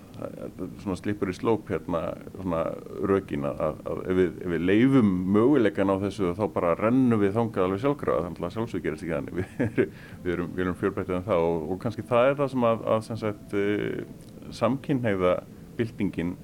svona 0.82 0.96
slipur 0.98 1.30
í 1.30 1.34
slóp 1.34 1.70
hérna, 1.72 2.00
svona 2.36 2.62
rökin 3.08 3.46
að, 3.48 3.62
að, 3.62 4.00
ef, 4.04 4.18
við, 4.18 4.32
ef 4.44 4.52
við 4.52 4.64
leifum 4.68 5.12
möguleikan 5.34 5.90
á 5.90 5.96
þessu 6.04 6.32
þá 6.38 6.44
bara 6.54 6.74
rennum 6.78 7.20
við 7.22 7.34
þangað 7.36 7.66
alveg 7.66 7.82
sjálfkrafa, 7.82 8.26
þannig 8.26 8.48
að 8.48 8.56
sjálfsög 8.56 8.84
gerist 8.84 9.04
ekki 9.04 9.14
þannig, 9.14 9.38
við, 9.38 9.78
við 10.24 10.34
erum, 10.36 10.50
erum 10.64 10.78
fjölbreyttið 10.80 11.18
en 11.18 11.26
það. 11.28 11.46
Og, 11.48 11.64
og 11.70 11.80
kannski 11.84 12.06
það 12.10 12.30
er 12.30 12.38
það 12.40 12.52
sem 12.54 12.68
að, 12.70 12.84
að 12.94 13.06
sem 13.08 13.22
sagt, 13.22 13.56
uh, 13.58 14.50
samkynhneigða 14.60 15.34
byltingin 15.78 16.36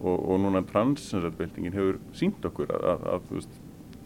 og, 0.00 0.16
og 0.16 0.40
núna 0.44 0.64
trans 0.68 1.10
sem 1.10 1.24
sagt, 1.24 1.38
byltingin 1.40 1.76
hefur 1.76 2.00
sínt 2.16 2.46
okkur 2.48 2.72
að, 2.76 3.08
að, 3.16 3.28
veist, 3.34 3.60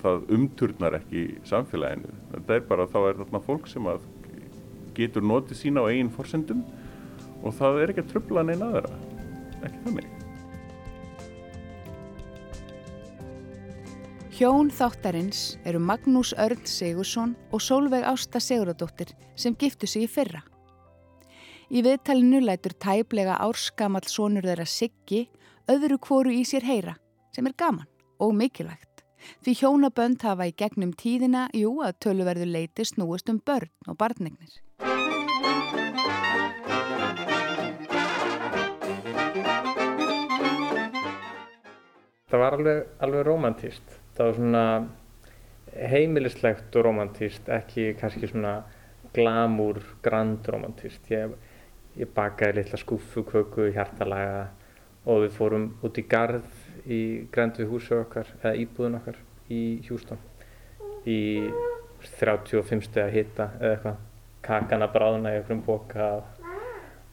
það 0.05 0.27
umturnar 0.37 0.99
ekki 0.99 1.29
samfélaginu. 1.49 2.11
Þetta 2.35 2.59
er 2.59 2.69
bara, 2.69 2.91
þá 2.91 2.99
er 3.05 3.23
þarna 3.23 3.45
fólk 3.47 3.71
sem 3.71 3.87
að 3.89 4.03
getur 4.97 5.25
notið 5.27 5.61
sína 5.61 5.85
á 5.85 5.91
eigin 5.91 6.13
forsendum 6.13 6.65
og 7.45 7.55
það 7.59 7.81
er 7.83 7.93
ekki 7.93 8.05
að 8.05 8.13
trubla 8.13 8.45
neina 8.47 8.71
aðra, 8.71 8.99
ekki 9.63 9.83
þannig. 9.87 10.13
Hjón 14.35 14.73
þáttarins 14.75 15.43
eru 15.63 15.79
Magnús 15.79 16.33
Örn 16.43 16.65
Sigursson 16.67 17.37
og 17.55 17.63
Sólveig 17.63 18.03
Ásta 18.03 18.41
Siguradóttir 18.43 19.13
sem 19.39 19.55
giftu 19.55 19.87
sig 19.87 20.09
í 20.09 20.11
fyrra. 20.11 20.41
Í 21.71 21.85
viðtalinu 21.87 22.41
lætur 22.43 22.75
tæplega 22.83 23.37
árskamall 23.45 24.09
sonur 24.11 24.47
þeirra 24.49 24.67
Siggi 24.67 25.29
öðru 25.71 26.01
kvoru 26.03 26.35
í 26.35 26.43
sér 26.49 26.67
heyra 26.67 26.97
sem 27.37 27.47
er 27.47 27.55
gaman 27.57 27.87
og 28.19 28.35
mikilvægt. 28.35 28.94
Því 29.45 29.55
hjónabönd 29.61 30.23
hafa 30.25 30.47
í 30.49 30.55
gegnum 30.57 30.93
tíðina, 30.97 31.47
jú, 31.57 31.79
að 31.85 31.99
töluverðu 32.07 32.47
leiti 32.49 32.87
snúist 32.89 33.31
um 33.33 33.41
börn 33.45 33.71
og 33.89 33.99
barnegnir. 34.01 34.61
Það 42.35 42.43
var 42.43 42.57
alveg, 42.57 42.81
alveg 43.07 43.27
romantíst. 43.29 43.97
Það 44.17 44.27
var 44.27 44.39
svona 44.41 44.65
heimilislegt 45.93 46.77
og 46.79 46.87
romantíst, 46.89 47.47
ekki 47.53 47.93
kannski 48.01 48.31
svona 48.31 48.57
glamúr, 49.15 49.79
grand 50.03 50.47
romantíst. 50.51 51.07
Ég, 51.15 51.37
ég 52.01 52.11
bakaði 52.17 52.59
litla 52.59 52.81
skúfuköku 52.81 53.69
hjartalaga 53.77 54.49
og 55.05 55.27
við 55.27 55.35
fórum 55.37 55.69
út 55.85 56.01
í 56.01 56.07
garð 56.11 56.64
í 56.87 57.01
grænd 57.33 57.59
við 57.61 57.71
húsu 57.73 57.97
okkar, 58.01 58.29
eða 58.43 58.55
íbúðun 58.61 58.99
okkar 59.01 59.21
í 59.53 59.63
Hjústón 59.87 60.21
í 61.09 61.19
35 62.21 62.85
steg 62.85 63.07
að 63.07 63.15
hita 63.19 63.49
eða 63.61 63.73
eitthvað, 63.75 64.01
kakana 64.45 64.89
bráðuna 64.93 65.33
í 65.33 65.39
einhverjum 65.39 65.65
boka 65.65 66.09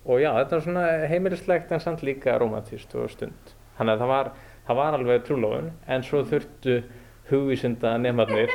og, 0.04 0.18
já, 0.20 0.32
þetta 0.36 0.58
var 0.58 0.64
svona 0.66 0.86
heimilislegt 1.08 1.72
en 1.72 1.84
samt 1.84 2.04
líka 2.04 2.36
romantíst 2.42 2.92
og 3.00 3.12
stund. 3.14 3.54
Þannig 3.78 3.96
að 3.96 4.04
það 4.04 4.12
var, 4.12 4.32
það 4.68 4.80
var 4.82 4.98
alveg 4.98 5.24
trúlófun 5.28 5.70
en 5.88 6.04
svo 6.04 6.24
þurftu 6.28 6.82
hugvísinda 7.32 7.94
nefnarnir 8.02 8.52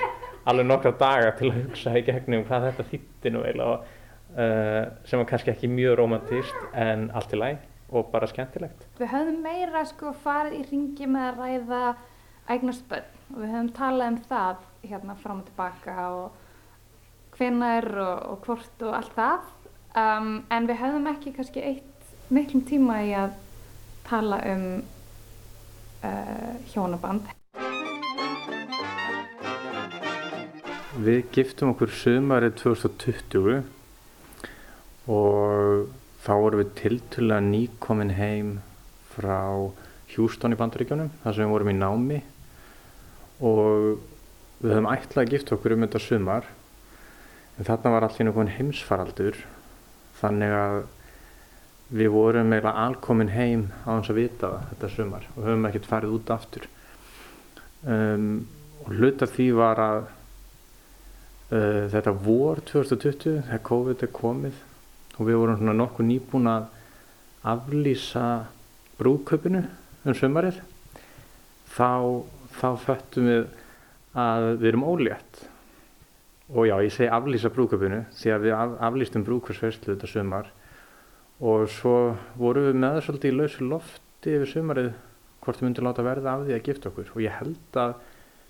alveg 0.46 0.68
nokkra 0.68 0.92
daga 1.00 1.32
til 1.38 1.50
að 1.50 1.62
hugsa 1.62 1.94
í 1.96 2.04
gegnum 2.06 2.44
hvað 2.46 2.68
þetta 2.68 2.88
þýtti 2.90 3.32
nú 3.32 3.46
eiginlega 3.46 3.78
uh, 3.78 4.82
sem 5.08 5.22
var 5.22 5.30
kannski 5.30 5.52
ekki 5.54 5.70
mjög 5.72 5.96
romantíst 6.02 6.68
en 6.76 7.08
allt 7.16 7.32
í 7.32 7.40
læg 7.40 7.64
og 7.89 8.11
bara 8.12 8.26
skemmtilegt. 8.30 8.87
Við 8.99 9.12
höfðum 9.12 9.43
meira 9.45 9.84
sko 9.87 10.12
farið 10.24 10.59
í 10.59 10.64
ringi 10.70 11.07
með 11.11 11.28
að 11.28 11.39
ræða 11.43 11.82
eignast 12.51 12.87
börn 12.91 13.12
og 13.34 13.39
við 13.43 13.53
höfum 13.53 13.70
talað 13.76 14.11
um 14.12 14.18
það 14.30 14.64
hérna 14.87 15.16
fram 15.20 15.43
og 15.43 15.47
tilbaka 15.51 15.95
og 16.14 16.43
hvenar 17.37 17.89
og, 18.01 18.18
og 18.32 18.47
hvort 18.47 18.84
og 18.87 18.99
allt 19.01 19.16
það 19.16 19.49
um, 19.99 20.30
en 20.51 20.68
við 20.68 20.80
höfðum 20.82 21.11
ekki 21.12 21.34
kannski 21.37 21.64
eitt 21.72 22.12
miklum 22.32 22.62
tíma 22.66 23.01
í 23.07 23.12
að 23.16 23.34
tala 24.07 24.39
um 24.53 24.66
uh, 26.03 26.55
hjónaband. 26.72 27.30
Við 30.97 31.26
giftum 31.34 31.74
okkur 31.74 31.93
sumarið 31.93 32.57
2020 32.62 33.66
og 35.12 36.05
þá 36.26 36.32
vorum 36.42 36.62
við 36.64 36.72
tiltölulega 36.80 37.44
nýkomin 37.46 38.16
heim 38.18 38.56
frá 39.14 39.38
Hjústón 40.10 40.54
í 40.54 40.58
Bandaríkjónum 40.58 41.12
þar 41.22 41.36
sem 41.36 41.46
við 41.46 41.52
vorum 41.52 41.70
í 41.70 41.76
námi. 41.76 42.18
Og 43.46 44.00
við 44.62 44.72
höfum 44.72 44.90
ætlað 44.90 45.22
að 45.22 45.32
gifta 45.34 45.54
okkur 45.56 45.76
um 45.76 45.84
þetta 45.84 46.02
sumar 46.02 46.50
en 47.56 47.68
þarna 47.68 47.92
var 47.94 48.06
allir 48.06 48.26
einhvern 48.26 48.52
heimsfaraldur 48.56 49.40
þannig 50.18 50.54
að 50.56 50.76
við 51.96 52.10
vorum 52.10 52.50
eiginlega 52.50 52.86
alkomin 52.86 53.30
heim 53.30 53.66
á 53.86 53.94
hans 53.94 54.10
að 54.10 54.22
vita 54.24 54.50
það 54.50 54.70
þetta 54.72 54.92
sumar 54.96 55.26
og 55.34 55.42
höfum 55.46 55.68
ekkert 55.68 55.90
farið 55.90 56.14
út 56.16 56.32
aftur. 56.34 56.70
Um, 57.86 58.30
og 58.82 58.94
hluta 58.96 59.28
því 59.30 59.50
var 59.54 59.82
að 59.82 60.00
uh, 61.52 61.84
þetta 61.92 62.16
vor 62.24 62.64
2020 62.66 63.44
þegar 63.46 63.68
COVID 63.70 64.02
er 64.02 64.16
komið 64.16 64.64
og 65.16 65.28
við 65.28 65.38
vorum 65.40 65.58
svona 65.60 65.76
nokkuð 65.76 66.08
nýbúin 66.10 66.48
að 66.50 66.66
aflýsa 67.46 68.26
brúköpunu 68.98 69.62
um 70.06 70.16
sumarið. 70.16 70.58
Þá, 71.76 71.90
þá 72.56 72.68
föttum 72.82 73.28
við 73.28 73.46
að 74.16 74.48
við 74.60 74.68
erum 74.72 74.86
ólétt. 74.88 75.42
Og 76.54 76.68
já, 76.68 76.76
ég 76.84 76.94
segi 76.94 77.10
aflýsa 77.10 77.50
brúköpunu 77.52 78.04
því 78.16 78.32
að 78.34 78.46
við 78.46 78.56
af, 78.56 78.76
aflýstum 78.90 79.26
brúköpsverslu 79.26 79.94
þetta 79.94 80.10
sumar. 80.10 80.50
Og 81.42 81.66
svo 81.72 81.96
vorum 82.38 82.70
við 82.70 82.78
með 82.80 82.96
það 82.96 83.06
svolítið 83.08 83.32
í 83.32 83.38
lausu 83.40 83.70
lofti 83.72 84.36
yfir 84.36 84.52
sumarið 84.52 84.92
hvort 85.44 85.60
við 85.60 85.68
myndum 85.68 85.86
láta 85.86 86.06
verða 86.06 86.36
af 86.36 86.46
því 86.46 86.56
að 86.56 86.68
gifta 86.70 86.92
okkur. 86.92 87.12
Og 87.14 87.24
ég 87.24 87.36
held 87.40 87.80
að 87.82 87.96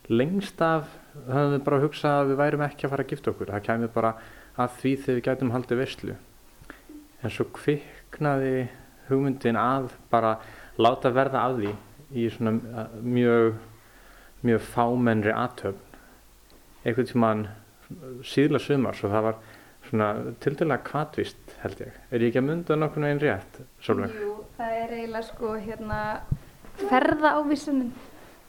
lengst 0.06 0.60
af 0.62 0.86
höfum 1.26 1.56
við 1.56 1.64
bara 1.66 1.82
hugsað 1.82 2.20
að 2.20 2.30
við 2.30 2.40
værum 2.42 2.64
ekki 2.68 2.86
að 2.86 2.94
fara 2.94 3.06
að 3.06 3.12
gifta 3.12 3.32
okkur. 3.32 3.52
Það 3.54 3.66
kæmi 3.66 3.92
bara 3.96 4.14
að 4.56 4.78
því 4.80 4.92
þegar 5.02 5.18
við 5.18 5.26
gætum 5.26 5.52
haldið 5.56 5.82
verslu 5.82 6.16
en 7.26 7.34
svo 7.34 7.48
kviknaði 7.56 8.68
hugmyndin 9.10 9.58
að 9.58 9.90
bara 10.10 10.36
láta 10.78 11.12
verða 11.14 11.46
af 11.46 11.58
því 11.58 11.74
í 12.16 12.28
svona 12.30 12.54
uh, 12.56 12.96
mjög 13.02 13.56
mjög 14.46 14.64
fámennri 14.70 15.32
aðtöfn 15.34 15.86
einhvern 16.86 17.08
tímann 17.10 17.46
síðla 18.26 18.60
sumar 18.62 18.96
svo 18.98 19.10
það 19.10 19.28
var 19.28 19.38
svona 19.86 20.08
tildulega 20.42 20.82
kvatvist 20.86 21.54
held 21.62 21.80
ég. 21.84 21.94
Er 22.10 22.22
ég 22.22 22.30
ekki 22.30 22.40
að 22.40 22.48
mynda 22.48 22.78
nokkurnu 22.78 23.10
einn 23.10 23.22
rétt 23.22 23.60
Solveig? 23.82 24.14
Jú, 24.18 24.34
það 24.56 24.74
er 24.80 24.94
eiginlega 24.96 25.28
sko 25.28 25.52
hérna 25.54 26.00
ferðaávísunin. 26.82 27.92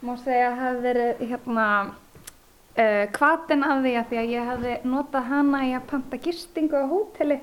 Má 0.06 0.14
segja 0.22 0.50
að 0.52 0.60
hafi 0.62 0.82
verið 0.86 1.22
hérna 1.32 1.68
uh, 1.86 3.06
kvatin 3.18 3.68
af 3.68 3.84
því 3.86 3.94
að 4.00 4.10
því 4.10 4.22
að 4.22 4.34
ég 4.34 4.50
hafi 4.52 4.74
notað 4.90 5.30
hana 5.32 5.62
í 5.68 5.76
að 5.78 5.88
panta 5.92 6.22
gistingu 6.26 6.82
á 6.82 6.86
hóteli 6.90 7.40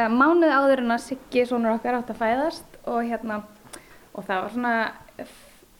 uh, 0.00 0.08
mánuð 0.12 0.56
áður 0.56 0.84
en 0.84 0.96
að 0.96 1.06
Siggi 1.06 1.46
sonur 1.48 1.76
okkar 1.76 2.00
átt 2.00 2.12
að 2.14 2.22
fæðast 2.22 2.80
og 2.88 3.02
hérna 3.04 3.42
og 4.14 4.24
það 4.26 4.42
var 4.42 4.54
svona 4.54 4.74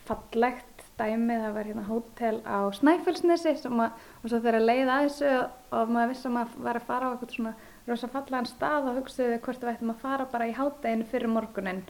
fallegt 0.09 0.85
dæmi, 1.01 1.37
það 1.41 1.55
var 1.57 1.69
hérna 1.69 1.85
hótel 1.89 2.41
á 2.45 2.59
Snæfellsnesi 2.77 3.55
sem 3.61 3.83
að, 3.83 4.03
og 4.21 4.29
svo 4.29 4.41
þegar 4.41 4.67
leið 4.67 4.91
að 4.93 5.07
þessu 5.07 5.31
og 5.79 5.93
maður 5.95 6.13
vissi 6.13 6.29
að 6.29 6.35
maður 6.37 6.67
var 6.67 6.81
að 6.81 6.89
fara 6.89 7.09
á 7.09 7.11
eitthvað 7.15 7.35
svona 7.37 7.55
rosa 7.89 8.11
fallegan 8.13 8.51
stað 8.51 8.91
og 8.91 8.99
hugsaði 9.01 9.41
hvort 9.47 9.65
við 9.65 9.73
ættum 9.73 9.95
að 9.95 10.05
fara 10.05 10.29
bara 10.33 10.51
í 10.51 10.55
hátteginu 10.57 11.09
fyrir 11.11 11.33
morgunin 11.33 11.83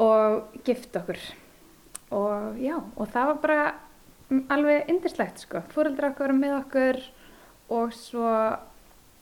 og 0.00 0.60
gifta 0.66 1.00
okkur. 1.00 1.22
Og 2.14 2.60
já, 2.60 2.76
og 2.76 3.10
það 3.14 3.30
var 3.30 3.40
bara 3.42 3.60
alveg 4.54 4.90
indislegt 4.92 5.42
sko, 5.44 5.62
fóreldrar 5.72 6.12
okkar 6.12 6.28
voru 6.28 6.38
með 6.38 6.56
okkur 6.60 7.00
og 7.74 7.94
svo 7.96 8.28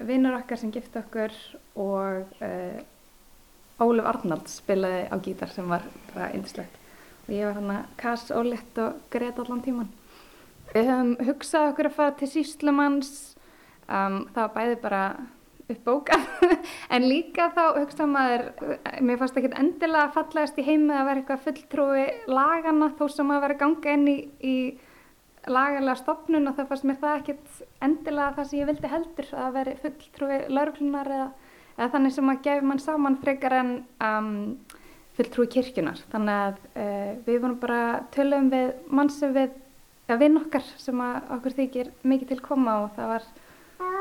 vinnur 0.08 0.36
okkar 0.38 0.60
sem 0.60 0.72
gifta 0.74 1.02
okkur 1.02 1.34
og 1.80 2.38
uh, 2.42 2.78
Óluf 3.82 4.06
Arnald 4.06 4.46
spilaði 4.50 5.08
á 5.10 5.16
gítar 5.24 5.50
sem 5.50 5.66
var 5.68 5.84
bara 6.12 6.30
indislegt 6.36 6.78
og 7.26 7.34
ég 7.34 7.46
var 7.46 7.58
hann 7.58 7.70
að 7.70 7.90
kass 8.00 8.32
ólétt 8.34 8.78
og 8.82 8.98
greið 9.12 9.38
allan 9.44 9.62
tíman. 9.62 9.90
Við 10.72 10.88
höfum 10.88 11.12
hugsað 11.28 11.68
okkur 11.70 11.88
að 11.90 11.96
fara 11.98 12.14
til 12.18 12.28
Síslumanns, 12.32 13.12
um, 13.86 14.24
það 14.34 14.40
var 14.42 14.52
bæði 14.56 14.78
bara 14.82 15.02
uppbókað, 15.72 16.24
en 16.94 17.06
líka 17.06 17.48
þá 17.54 17.62
hugsa 17.78 18.06
maður, 18.10 18.48
mér 19.04 19.20
fannst 19.20 19.38
ekki 19.38 19.52
endilega 19.60 20.12
fallegast 20.16 20.58
í 20.58 20.66
heimið 20.66 20.96
að 20.96 21.08
vera 21.08 21.22
eitthvað 21.22 21.44
fulltrúi 21.46 22.06
lagana 22.32 22.90
þó 22.98 23.04
sem 23.12 23.30
að 23.32 23.44
vera 23.46 23.60
ganga 23.62 23.94
inn 23.96 24.08
í, 24.10 24.16
í 24.42 24.56
lagalega 25.50 25.96
stopnun 25.98 26.50
og 26.50 26.58
það 26.58 26.68
fannst 26.70 26.86
mér 26.86 27.00
það 27.02 27.16
ekkert 27.20 27.62
endilega 27.82 28.36
það 28.36 28.48
sem 28.48 28.60
ég 28.60 28.68
vildi 28.70 28.92
heldur 28.92 29.32
að 29.44 29.56
vera 29.56 29.74
fulltrúi 29.82 30.38
lauruglunar 30.52 31.10
eða, 31.16 31.26
eða 31.78 31.90
þannig 31.96 32.14
sem 32.16 32.30
að 32.30 32.44
gefa 32.46 32.68
mann 32.68 32.82
saman 32.82 33.18
frekar 33.22 33.56
en 33.58 33.72
um, 34.06 34.30
fulltrúi 35.18 35.50
kirkjunar 35.52 36.02
þannig 36.12 36.44
að 36.46 36.62
uh, 36.72 37.10
við 37.26 37.40
vorum 37.42 37.58
bara 37.62 37.82
töluðum 38.14 38.52
við 38.52 38.72
mann 38.94 39.12
sem 39.12 39.34
við 39.34 39.50
ja, 40.08 40.18
vinn 40.20 40.38
okkar 40.40 40.66
sem 40.80 41.02
að 41.02 41.32
okkur 41.38 41.58
þykir 41.58 41.92
mikið 42.06 42.34
til 42.34 42.42
koma 42.44 42.78
og 42.84 42.92
það 42.96 43.14
var 43.16 43.30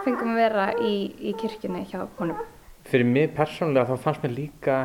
fengum 0.06 0.34
að 0.34 0.42
vera 0.44 0.68
í, 0.78 0.96
í 1.32 1.34
kirkjunni 1.38 1.86
hjá 1.90 2.04
honum. 2.20 2.42
Fyrir 2.86 3.08
mig 3.08 3.34
persónulega 3.38 3.94
þá 3.94 4.06
fannst 4.06 4.24
mér 4.26 4.38
líka 4.38 4.78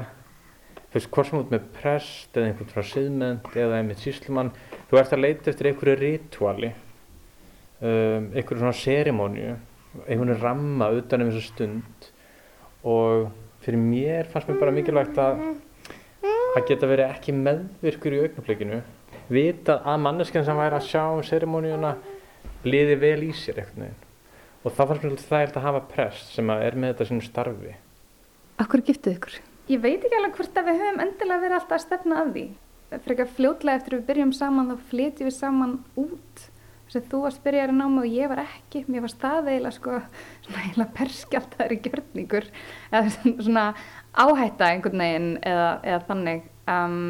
þú 0.77 0.99
veist, 0.99 1.13
hvort 1.13 1.29
sem 1.29 1.39
út 1.39 1.53
með 1.53 1.69
prest 1.77 2.37
eða 2.37 2.51
einhvern 2.51 2.73
frá 2.73 2.85
siðmend 2.91 3.57
eða 3.57 3.81
einmitt 3.81 4.03
síslumann 4.03 4.53
þú 4.91 5.01
ert 5.01 5.15
að 5.15 5.23
leita 5.23 5.53
eftir 5.53 5.71
einhverju 5.71 5.97
rituali 6.01 6.73
um, 6.73 8.29
einhverju 8.33 8.61
svona 8.61 8.77
serimóniu 8.77 9.55
einhverju 10.07 10.39
ramma 10.43 10.91
utan 10.97 11.25
um 11.25 11.33
þessu 11.33 11.47
stund 11.51 12.11
og 12.87 13.29
fyrir 13.65 13.83
mér 13.83 14.31
fannst 14.33 14.51
mér 14.51 14.61
bara 14.63 14.75
mikilvægt 14.77 15.19
að 15.21 15.47
að 16.57 16.69
geta 16.71 16.89
verið 16.89 17.11
ekki 17.13 17.35
meðvirkur 17.37 18.17
í 18.17 18.21
augnablikinu 18.25 18.83
vita 19.33 19.81
að 19.85 20.05
manneskinn 20.05 20.47
sem 20.47 20.57
væri 20.57 20.79
að 20.79 20.87
sjá 20.89 21.05
serimóniuna 21.31 21.97
liði 22.67 23.01
vel 23.03 23.19
í 23.27 23.33
sér 23.37 23.65
eitthvað 23.65 23.91
og 24.67 24.73
það 24.75 24.93
fannst 24.93 25.05
mér 25.11 25.27
það 25.33 25.59
að 25.59 25.67
hafa 25.71 25.83
prest 25.91 26.33
sem 26.39 26.55
að 26.55 26.65
er 26.69 26.79
með 26.79 26.95
þetta 26.95 27.11
sínum 27.11 27.27
starfi 27.27 27.75
Akkur 28.57 28.81
giftið 28.81 29.19
ykkur? 29.19 29.35
Ég 29.69 29.81
veit 29.83 30.01
ekki 30.01 30.17
alveg 30.17 30.39
hvort 30.39 30.55
að 30.57 30.69
við 30.71 30.79
höfum 30.81 31.01
endilega 31.05 31.43
verið 31.43 31.57
alltaf 31.59 31.75
að 31.77 31.83
stefna 31.83 32.21
að 32.23 32.29
því. 32.33 32.45
Að 32.87 33.25
fljótlega 33.35 33.81
eftir 33.81 33.97
við 33.97 34.05
byrjum 34.11 34.33
saman 34.37 34.71
þá 34.71 34.85
flytjum 34.91 35.29
við 35.29 35.35
saman 35.35 35.73
út. 35.99 36.45
Þess 36.87 37.01
að 37.01 37.09
þú 37.11 37.21
varst 37.25 37.43
byrjar 37.43 37.73
að 37.73 37.79
náma 37.81 38.03
og 38.05 38.13
ég 38.15 38.31
var 38.31 38.43
ekki. 38.45 38.85
Mér 38.87 39.03
var 39.03 39.11
staðeila 39.11 39.73
sko 39.75 39.97
svona 40.47 40.63
heila 40.69 40.87
perskjaltari 40.95 41.81
gjörningur 41.83 42.47
eða 42.93 43.33
svona 43.41 43.65
áhætta 44.15 44.71
einhvern 44.71 45.03
veginn 45.03 45.33
eða, 45.43 45.71
eða 45.83 46.05
þannig. 46.07 46.47
Um, 46.71 47.01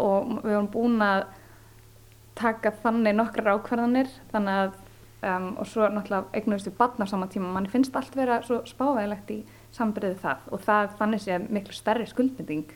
og 0.00 0.32
við 0.40 0.56
vorum 0.56 0.70
búin 0.72 1.04
að 1.04 1.26
taka 2.34 2.72
þannig 2.82 3.14
nokkrar 3.18 3.58
ákvarðanir 3.58 4.08
þannig 4.32 4.62
að 4.62 4.72
um, 5.28 5.50
og 5.60 5.68
svo 5.68 5.86
náttúrulega 5.92 6.32
eignuðist 6.34 6.70
við 6.70 6.78
barn 6.80 7.04
á 7.04 7.06
sama 7.12 7.28
tíma. 7.30 7.52
Mann 7.52 7.68
finnst 7.70 7.96
allt 7.96 8.16
vera 8.16 8.40
svo 8.46 8.62
spávægilegt 8.68 9.30
í 9.36 9.38
sambriðið 9.74 10.20
það 10.24 10.48
og 10.50 10.64
það 10.64 10.96
þannig 11.00 11.24
sé 11.24 11.38
miklu 11.44 11.76
stærri 11.76 12.08
skuldmynding. 12.10 12.72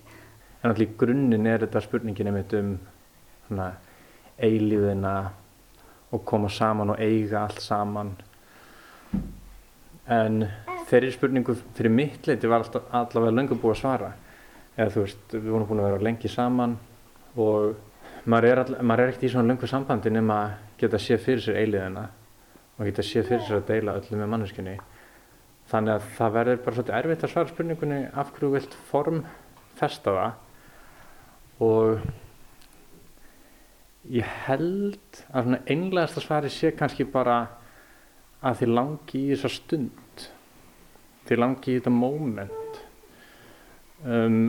En 0.62 0.72
allir 0.72 0.88
í 0.88 0.94
grunninn 0.98 1.46
er 1.46 1.62
þetta 1.62 1.82
spurningin 1.84 2.30
einmitt 2.30 2.54
um 2.58 2.72
svona, 3.46 3.68
eilíðina 4.42 5.12
og 6.14 6.24
koma 6.26 6.48
saman 6.50 6.94
og 6.94 7.02
eiga 7.02 7.44
allt 7.44 7.60
saman. 7.62 8.10
En 10.08 10.40
þeirri 10.88 11.12
spurningu 11.14 11.54
fyrir 11.76 11.92
mitt 11.92 12.26
leiti 12.26 12.50
var 12.50 12.64
alltaf, 12.64 12.88
allavega 12.90 13.36
löngu 13.36 13.58
búið 13.60 13.76
að 13.76 13.80
svara. 13.82 14.12
Eða 14.78 14.94
þú 14.94 15.04
veist, 15.04 15.24
við 15.34 15.50
vorum 15.52 15.68
búin 15.68 15.82
að 15.82 15.90
vera 15.90 16.06
lengi 16.08 16.30
saman 16.32 16.76
og 17.36 18.26
maður 18.26 18.48
er, 18.48 18.62
all, 18.64 18.76
maður 18.82 19.04
er 19.04 19.12
ekkert 19.12 19.28
í 19.28 19.32
svona 19.34 19.52
löngu 19.52 19.70
sambandi 19.70 20.12
nema 20.14 20.38
að 20.42 20.56
geta 20.80 21.02
séð 21.02 21.22
fyrir 21.26 21.44
sér 21.44 21.60
eilíðina 21.62 22.06
og 22.78 22.86
geta 22.88 23.04
séð 23.06 23.30
fyrir 23.30 23.46
sér 23.46 23.60
að 23.60 23.70
deila 23.70 23.96
öllu 24.00 24.18
með 24.18 24.32
manneskinni. 24.34 24.76
Þannig 25.68 25.94
að 25.94 26.10
það 26.18 26.36
verður 26.38 26.60
bara 26.64 26.78
svolítið 26.78 26.98
erfitt 26.98 27.24
að 27.26 27.34
svara 27.34 27.52
spurningunni 27.52 28.02
af 28.08 28.34
hverju 28.34 28.54
vilt 28.54 28.78
form 28.88 29.24
festa 29.78 30.14
það 30.16 30.47
og 31.64 32.02
ég 34.08 34.28
held 34.46 35.22
að 35.28 35.48
svona 35.48 35.62
einlegasta 35.66 36.22
svari 36.22 36.52
sé 36.52 36.72
kannski 36.76 37.06
bara 37.08 37.40
að 38.38 38.62
þið 38.62 38.74
langi 38.76 39.24
í 39.24 39.32
þessa 39.32 39.50
stund, 39.50 40.24
þið 41.28 41.42
langi 41.42 41.74
í 41.74 41.80
þetta 41.80 41.92
moment, 41.92 42.80
um, 44.06 44.40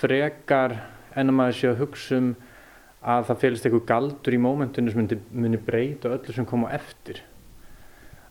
frekar 0.00 0.78
en 1.14 1.34
að 1.36 1.54
sé 1.58 1.70
að 1.70 1.80
hugsa 1.84 2.18
um 2.18 2.34
að 3.04 3.26
það 3.28 3.40
félist 3.42 3.66
eitthvað 3.68 3.88
galdur 3.90 4.34
í 4.34 4.40
mómentunni 4.40 4.92
sem 4.92 5.02
myndi, 5.02 5.18
myndi 5.30 5.60
breyta 5.60 6.12
öllu 6.14 6.32
sem 6.32 6.46
koma 6.48 6.70
eftir. 6.72 7.20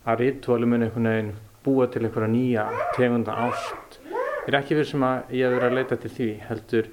Að 0.04 0.24
rituali 0.24 0.66
muni 0.66 0.88
einhvern 0.88 1.08
veginn 1.08 1.34
búa 1.64 1.86
til 1.88 2.02
einhverja 2.02 2.32
nýja 2.32 2.64
tegunda 2.96 3.36
ást. 3.46 4.00
Ég 4.02 4.50
er 4.50 4.58
ekki 4.58 4.74
fyrir 4.74 4.90
sem 4.90 5.06
að 5.06 5.30
ég 5.38 5.46
hef 5.46 5.54
verið 5.54 5.68
að 5.70 5.78
leita 5.78 6.00
til 6.02 6.10
því, 6.16 6.30
heldur 6.48 6.90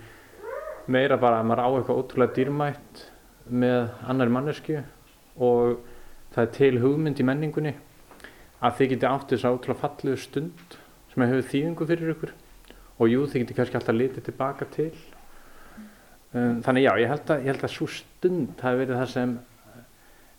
meira 0.88 1.18
bara 1.22 1.42
að 1.42 1.48
maður 1.50 1.64
á 1.64 1.70
eitthvað 1.70 2.02
ótrúlega 2.02 2.36
dýrmætt 2.38 3.02
með 3.52 3.80
annari 4.10 4.34
mannesku 4.34 4.78
og 5.38 5.82
það 6.34 6.44
er 6.44 6.54
til 6.58 6.74
hugmynd 6.82 7.22
í 7.22 7.28
menningunni 7.28 7.74
að 8.62 8.78
þið 8.80 8.94
geti 8.94 9.10
átt 9.10 9.34
þess 9.34 9.48
að 9.48 9.58
ótrúlega 9.58 9.82
falluðu 9.84 10.22
stund 10.22 10.78
sem 11.12 11.26
hefur 11.26 11.50
þýðingu 11.52 11.90
fyrir 11.90 12.14
ykkur 12.16 12.34
og 13.02 13.12
jú 13.12 13.26
þið 13.26 13.44
geti 13.44 13.58
kannski 13.58 13.80
alltaf 13.80 13.98
litið 13.98 14.26
tilbaka 14.28 14.68
til. 14.72 14.92
Um, 16.32 16.62
þannig 16.64 16.86
já, 16.86 16.92
ég 17.02 17.10
held 17.12 17.32
að, 17.34 17.42
ég 17.42 17.52
held 17.52 17.66
að 17.68 17.74
svo 17.74 17.88
stund 17.92 18.62
hafi 18.64 18.80
verið 18.80 19.02
það 19.02 19.10
sem 19.12 19.34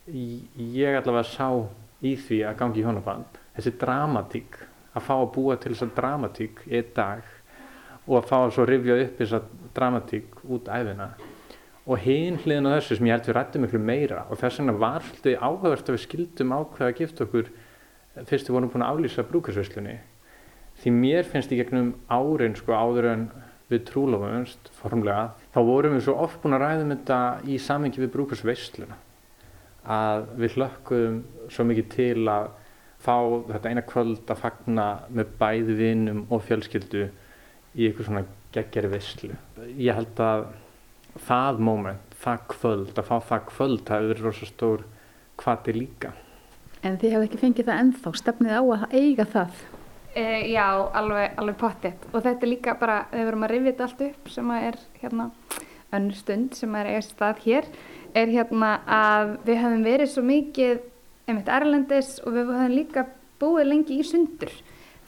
ég 0.09 0.99
allavega 0.99 1.29
sá 1.29 1.49
í 2.03 2.15
því 2.19 2.39
að 2.49 2.57
gangi 2.59 2.81
í 2.81 2.87
hjónaband 2.87 3.41
þessi 3.57 3.75
dramatík 3.79 4.57
að 4.93 5.05
fá 5.07 5.13
að 5.19 5.29
búa 5.35 5.57
til 5.61 5.75
þessa 5.75 5.95
dramatík 5.97 6.65
einn 6.71 6.89
dag 6.97 7.29
og 8.07 8.17
að 8.19 8.29
fá 8.31 8.37
að 8.41 8.55
svo 8.57 8.67
rifja 8.67 8.97
upp 9.05 9.21
þessa 9.21 9.41
dramatík 9.77 10.43
út 10.49 10.71
æfina 10.73 11.13
og 11.83 11.99
hinn 11.99 12.39
hliðin 12.39 12.69
á 12.71 12.77
þessu 12.77 12.99
sem 12.99 13.09
ég 13.09 13.17
held 13.17 13.27
við 13.27 13.37
rættum 13.37 13.65
miklu 13.67 13.81
meira. 13.83 14.23
Og 14.31 14.39
þess 14.39 14.61
vegna 14.61 14.75
var 14.79 15.03
svolítið 15.03 15.41
áhugavert 15.43 15.89
að 15.89 15.97
við 15.97 16.05
skildum 16.05 16.55
ákveða 16.55 16.91
að 16.93 16.99
gifta 17.01 17.27
okkur 17.27 17.49
fyrst 18.29 18.49
við 18.49 18.57
vorum 18.57 18.71
búin 18.73 18.85
að 18.87 18.93
álýsa 18.93 19.25
brúkarsveislunni 19.27 19.97
því 20.83 20.93
mér 20.97 21.29
finnst 21.29 21.53
í 21.53 21.59
gegnum 21.59 21.95
árin 22.13 22.57
sko 22.59 22.77
áður 22.77 23.09
en 23.13 23.25
við 23.73 23.87
trúlofumst 23.89 24.69
formlega 24.77 25.31
þá 25.55 25.61
vorum 25.69 25.97
við 25.97 26.05
svo 26.07 26.17
oft 26.25 26.43
búin 26.43 26.57
að 26.57 26.65
ræðum 26.67 26.93
þetta 26.95 27.21
í 27.49 27.59
samengi 27.63 28.03
við 28.03 28.13
brúkarsveisluna 28.17 28.99
að 29.97 30.27
við 30.43 30.59
hlökkum 30.59 31.23
svo 31.53 31.67
mikið 31.69 31.89
til 31.97 32.27
að 32.31 32.51
fá 33.03 33.17
þetta 33.49 33.73
eina 33.73 33.87
kvöld 33.87 34.31
að 34.31 34.43
fagna 34.45 34.87
með 35.11 35.33
bæði 35.41 35.79
vinnum 35.81 36.23
og 36.31 36.45
fjölskyldu 36.47 37.07
í 37.09 37.89
eitthvað 37.89 38.09
svona 38.11 38.27
geggjari 38.55 38.91
visslu. 38.93 39.37
Ég 39.77 39.97
held 39.97 40.23
að 40.23 40.47
það 41.27 41.63
moment, 41.67 42.17
það 42.23 42.45
kvöld, 42.55 42.93
að 42.97 43.09
fá 43.09 43.17
það 43.31 43.47
kvöld, 43.51 43.81
það 43.89 43.97
hefur 43.97 44.13
verið 44.13 44.27
rosalega 44.27 44.53
stór 44.53 44.85
hvati 45.43 45.77
líka. 45.77 46.13
En 46.83 46.99
þið 46.99 47.15
hefðu 47.15 47.29
ekki 47.29 47.41
fengið 47.43 47.69
það 47.69 47.83
ennþá, 47.85 48.13
stefnið 48.19 48.57
á 48.59 48.63
að 48.63 48.87
eiga 48.99 49.27
það? 49.33 49.65
E, 50.13 50.25
já, 50.53 50.67
alveg, 50.99 51.37
alveg 51.41 51.59
pottitt. 51.61 52.07
Og 52.13 52.25
þetta 52.25 52.47
er 52.47 52.51
líka 52.51 52.77
bara, 52.81 52.97
við 53.13 53.29
verum 53.29 53.47
að 53.47 53.53
rifja 53.55 53.71
þetta 53.71 53.87
allt 53.89 54.03
upp 54.09 54.33
sem 54.35 54.55
er 54.57 54.81
hérna 55.01 55.29
önnur 55.93 56.17
stund 56.17 56.57
sem 56.57 56.75
er 56.81 56.91
eða 56.95 57.05
stað 57.07 57.43
hér, 57.45 57.69
er 58.17 58.33
hérna 58.33 58.73
að 58.89 59.35
við 59.47 59.61
hefum 59.61 59.87
verið 59.87 60.13
svo 60.13 60.25
mikið 60.27 60.83
einmitt 61.29 61.51
Erlendis 61.53 62.15
og 62.25 62.37
við 62.37 62.53
höfum 62.53 62.77
líka 62.77 63.07
búið 63.43 63.69
lengi 63.69 63.99
í 64.01 64.07
sundur 64.07 64.53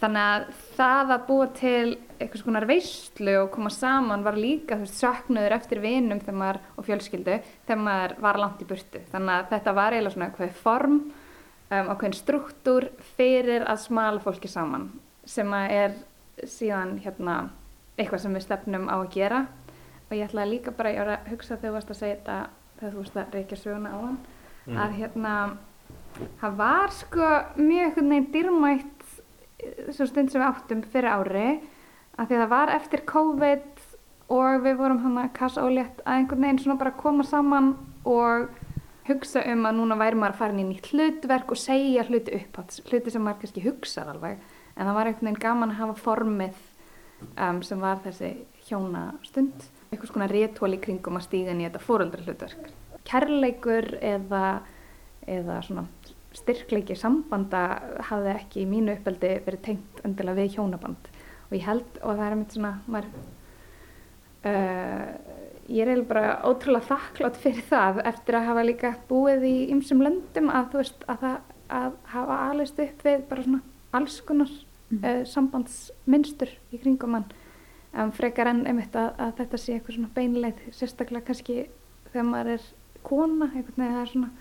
þannig 0.04 0.30
að 0.30 0.46
það 0.76 1.12
að 1.14 1.26
búa 1.28 1.46
til 1.56 1.96
eitthvað 2.18 2.40
svona 2.42 2.62
veistlu 2.68 3.34
og 3.40 3.50
koma 3.54 3.70
saman 3.72 4.24
var 4.24 4.36
líka 4.38 4.76
þú 4.76 4.84
veist 4.84 5.00
söknuður 5.00 5.56
eftir 5.56 5.80
vinum 5.82 6.20
maður, 6.36 6.60
og 6.76 6.86
fjölskyldu 6.86 7.36
þegar 7.66 7.80
maður 7.80 8.16
var 8.26 8.40
langt 8.42 8.62
í 8.62 8.68
burtu 8.68 9.02
þannig 9.12 9.34
að 9.34 9.52
þetta 9.54 9.76
var 9.78 9.96
eiginlega 9.96 10.14
svona 10.14 10.28
eitthvað 10.28 10.56
form 10.60 10.98
um, 11.00 11.88
og 11.88 11.96
hvernig 11.98 12.20
struktúr 12.20 12.88
fyrir 13.16 13.66
að 13.66 13.84
smala 13.86 14.22
fólki 14.24 14.50
saman 14.50 14.90
sem 15.24 15.56
að 15.56 15.76
er 15.80 15.98
síðan 16.50 16.98
hérna 17.04 17.36
eitthvað 17.96 18.24
sem 18.24 18.36
við 18.36 18.46
stefnum 18.48 18.88
á 18.90 18.96
að 18.98 19.12
gera 19.14 19.44
og 20.08 20.16
ég 20.16 20.26
ætlaði 20.28 20.56
líka 20.56 20.74
bara 20.74 20.94
að 21.04 21.30
hugsa 21.32 21.56
þegar 21.56 21.70
þú 21.70 21.76
varst 21.78 21.94
að 21.94 22.00
segja 22.02 22.18
þetta 22.18 22.40
þegar 22.80 22.92
þú 22.92 23.04
varst 23.04 23.20
að 23.22 23.38
reykja 23.38 23.60
söguna 23.62 23.94
á 23.94 23.98
hann 24.02 24.18
mm. 24.66 24.82
að 24.84 24.98
hérna 24.98 25.34
það 26.42 26.58
var 26.60 26.94
sko 26.94 27.30
mjög 27.58 27.86
einhvern 27.88 28.12
veginn 28.12 28.30
dýrmætt 28.34 28.93
þessum 29.88 30.10
stund 30.10 30.32
sem 30.32 30.42
við 30.42 30.48
áttum 30.48 30.82
fyrir 30.92 31.10
ári 31.10 31.48
að 32.14 32.28
því 32.28 32.36
að 32.36 32.42
það 32.42 32.52
var 32.52 32.74
eftir 32.74 33.04
COVID 33.10 33.86
og 34.34 34.60
við 34.64 34.76
vorum 34.80 35.00
hann 35.04 35.22
að 35.22 35.32
kassa 35.38 35.64
ólétt 35.64 36.04
að 36.04 36.18
einhvern 36.18 36.46
veginn 36.46 36.60
svona 36.64 36.80
bara 36.80 36.94
koma 36.98 37.26
saman 37.28 37.72
og 38.08 38.46
hugsa 39.08 39.42
um 39.52 39.66
að 39.68 39.80
núna 39.80 39.98
væri 40.00 40.20
maður 40.20 40.36
að 40.36 40.40
fara 40.42 40.56
inn 40.56 40.72
í 40.72 40.80
hlutverk 40.90 41.52
og 41.52 41.60
segja 41.60 42.06
hluti 42.08 42.38
upp 42.38 42.62
hluti 42.88 43.12
sem 43.12 43.24
maður 43.24 43.42
kannski 43.42 43.64
hugsa 43.66 44.06
alveg. 44.08 44.38
En 44.74 44.88
það 44.88 44.96
var 44.96 45.10
einhvern 45.10 45.28
veginn 45.28 45.42
gaman 45.42 45.74
að 45.74 45.82
hafa 45.82 45.98
formið 46.06 46.62
um, 47.36 47.60
sem 47.62 47.84
var 47.84 48.00
þessi 48.06 48.32
hjónastund. 48.70 49.68
Eitthvað 49.90 50.14
svona 50.14 50.30
réttól 50.32 50.72
í 50.72 50.80
kringum 50.82 51.20
að 51.20 51.28
stíga 51.28 51.52
inn 51.52 51.60
í 51.60 51.68
þetta 51.68 51.84
fóröldra 51.84 52.24
hlutverk 52.24 52.72
kærleikur 53.08 53.98
eða 54.02 54.44
eða 55.28 55.60
svona 55.64 55.86
styrkleiki 56.34 56.96
sambanda 56.98 57.62
hafði 58.10 58.34
ekki 58.34 58.64
í 58.64 58.68
mínu 58.70 58.96
uppeldi 58.98 59.36
verið 59.46 59.64
tengt 59.68 60.04
öndilega 60.06 60.42
við 60.42 60.58
hjónaband 60.58 61.08
og 61.48 61.56
ég 61.56 61.66
held 61.68 61.98
og 62.02 62.18
það 62.18 62.26
er 62.26 62.36
mitt 62.40 62.56
svona 62.56 62.72
maður, 62.90 63.08
uh, 64.50 65.08
ég 65.68 65.84
er 65.84 65.92
eiginlega 65.92 66.10
bara 66.10 66.36
ótrúlega 66.48 66.90
þakklátt 66.90 67.40
fyrir 67.40 67.66
það 67.70 68.02
eftir 68.12 68.38
að 68.38 68.48
hafa 68.50 68.66
líka 68.66 68.94
búið 69.08 69.48
í 69.48 69.56
ymsum 69.74 70.02
löndum 70.04 70.50
að 70.52 70.70
þú 70.72 70.82
veist 70.82 71.06
að 71.08 71.26
það 71.26 71.42
að 71.74 71.96
hafa 72.12 72.38
alist 72.50 72.80
upp 72.82 73.04
við 73.04 73.24
bara 73.28 73.44
svona 73.46 73.62
alls 73.96 74.18
konar 74.26 74.50
mm. 74.50 75.00
uh, 75.00 75.22
sambandsmynstur 75.28 76.52
í 76.74 76.80
kringum 76.82 77.16
mann 77.16 77.26
en 77.94 78.10
frekar 78.14 78.50
enn 78.50 78.64
einmitt 78.66 78.96
að, 78.98 79.12
að 79.22 79.36
þetta 79.40 79.60
sé 79.60 79.76
eitthvað 79.76 79.98
svona 79.98 80.14
beinleið 80.16 80.64
sérstaklega 80.74 81.28
kannski 81.28 81.58
þegar 82.10 82.26
maður 82.30 82.56
er 82.56 82.66
kona 83.06 83.50
einhvern 83.52 83.78
veginn 83.78 83.94
það 83.94 84.02
er 84.02 84.12
svona 84.12 84.32